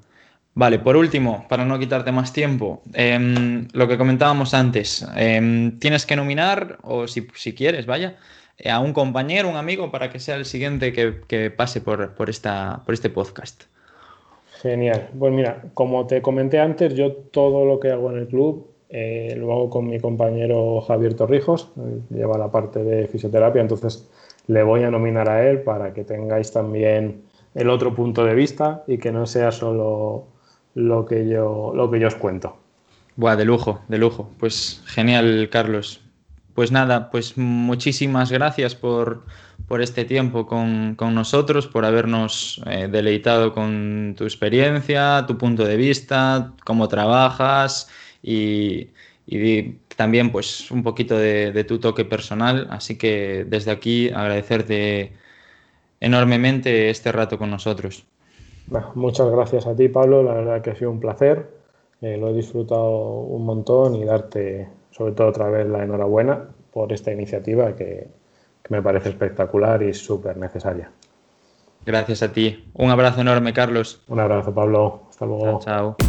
Vale, 0.52 0.78
por 0.78 0.98
último, 0.98 1.46
para 1.48 1.64
no 1.64 1.78
quitarte 1.78 2.12
más 2.12 2.34
tiempo, 2.34 2.82
eh, 2.92 3.66
lo 3.72 3.88
que 3.88 3.96
comentábamos 3.96 4.52
antes, 4.52 5.08
eh, 5.16 5.72
tienes 5.78 6.04
que 6.04 6.14
nominar, 6.14 6.76
o 6.82 7.08
si, 7.08 7.26
si 7.34 7.54
quieres, 7.54 7.86
vaya, 7.86 8.18
eh, 8.58 8.68
a 8.68 8.80
un 8.80 8.92
compañero, 8.92 9.48
un 9.48 9.56
amigo, 9.56 9.90
para 9.90 10.10
que 10.10 10.20
sea 10.20 10.36
el 10.36 10.44
siguiente 10.44 10.92
que, 10.92 11.22
que 11.26 11.50
pase 11.50 11.80
por, 11.80 12.14
por, 12.14 12.28
esta, 12.28 12.82
por 12.84 12.92
este 12.92 13.08
podcast. 13.08 13.64
Genial. 14.60 15.08
Pues 15.18 15.32
mira, 15.32 15.62
como 15.72 16.06
te 16.06 16.20
comenté 16.20 16.60
antes, 16.60 16.92
yo 16.94 17.14
todo 17.14 17.64
lo 17.64 17.80
que 17.80 17.92
hago 17.92 18.10
en 18.10 18.18
el 18.18 18.26
club 18.26 18.74
eh, 18.90 19.34
lo 19.36 19.52
hago 19.52 19.70
con 19.70 19.86
mi 19.86 20.00
compañero 20.00 20.80
Javier 20.80 21.14
Torrijos, 21.14 21.70
lleva 22.08 22.38
la 22.38 22.50
parte 22.50 22.82
de 22.82 23.06
fisioterapia, 23.06 23.60
entonces 23.60 24.08
le 24.48 24.62
voy 24.62 24.82
a 24.82 24.90
nominar 24.90 25.28
a 25.28 25.48
él 25.48 25.60
para 25.60 25.94
que 25.94 26.04
tengáis 26.04 26.52
también 26.52 27.22
el 27.54 27.70
otro 27.70 27.94
punto 27.94 28.24
de 28.24 28.34
vista 28.34 28.82
y 28.86 28.98
que 28.98 29.12
no 29.12 29.26
sea 29.26 29.52
solo 29.52 30.26
lo 30.74 31.06
que 31.06 31.28
yo, 31.28 31.72
lo 31.74 31.90
que 31.90 32.00
yo 32.00 32.08
os 32.08 32.14
cuento. 32.14 32.56
Buah, 33.16 33.36
de 33.36 33.44
lujo, 33.44 33.80
de 33.88 33.98
lujo. 33.98 34.30
Pues 34.38 34.82
genial, 34.86 35.48
Carlos. 35.50 36.00
Pues 36.54 36.72
nada, 36.72 37.10
pues 37.10 37.36
muchísimas 37.36 38.32
gracias 38.32 38.74
por, 38.74 39.24
por 39.68 39.82
este 39.82 40.04
tiempo 40.04 40.46
con, 40.46 40.94
con, 40.96 41.14
nosotros, 41.14 41.66
por 41.66 41.84
habernos 41.84 42.60
eh, 42.66 42.88
deleitado 42.90 43.52
con 43.52 44.14
tu 44.16 44.24
experiencia, 44.24 45.24
tu 45.26 45.36
punto 45.38 45.64
de 45.64 45.76
vista, 45.76 46.52
cómo 46.64 46.88
trabajas 46.88 47.88
y, 48.22 48.88
y 49.26 49.78
también 49.98 50.30
pues 50.30 50.70
un 50.70 50.84
poquito 50.84 51.18
de, 51.18 51.50
de, 51.50 51.64
tu 51.64 51.80
toque 51.80 52.04
personal. 52.04 52.68
Así 52.70 52.96
que 52.96 53.44
desde 53.48 53.72
aquí 53.72 54.10
agradecerte 54.10 55.12
enormemente 55.98 56.88
este 56.88 57.10
rato 57.10 57.36
con 57.36 57.50
nosotros. 57.50 58.06
Bueno, 58.68 58.92
muchas 58.94 59.28
gracias 59.28 59.66
a 59.66 59.74
ti, 59.74 59.88
Pablo. 59.88 60.22
La 60.22 60.34
verdad 60.34 60.62
que 60.62 60.70
ha 60.70 60.76
sido 60.76 60.92
un 60.92 61.00
placer. 61.00 61.50
Eh, 62.00 62.16
lo 62.16 62.28
he 62.28 62.32
disfrutado 62.32 63.22
un 63.22 63.44
montón 63.44 63.96
y 63.96 64.04
darte, 64.04 64.68
sobre 64.92 65.14
todo 65.14 65.26
otra 65.26 65.50
vez, 65.50 65.66
la 65.66 65.82
enhorabuena 65.82 66.44
por 66.72 66.92
esta 66.92 67.10
iniciativa 67.10 67.74
que, 67.74 68.06
que 68.62 68.68
me 68.68 68.80
parece 68.80 69.08
espectacular 69.08 69.82
y 69.82 69.92
súper 69.94 70.36
necesaria. 70.36 70.92
Gracias 71.84 72.22
a 72.22 72.32
ti. 72.32 72.70
Un 72.74 72.90
abrazo 72.90 73.22
enorme, 73.22 73.52
Carlos. 73.52 74.04
Un 74.06 74.20
abrazo, 74.20 74.54
Pablo. 74.54 75.02
Hasta 75.10 75.26
luego. 75.26 75.58
chao. 75.58 75.96
chao. 75.96 76.07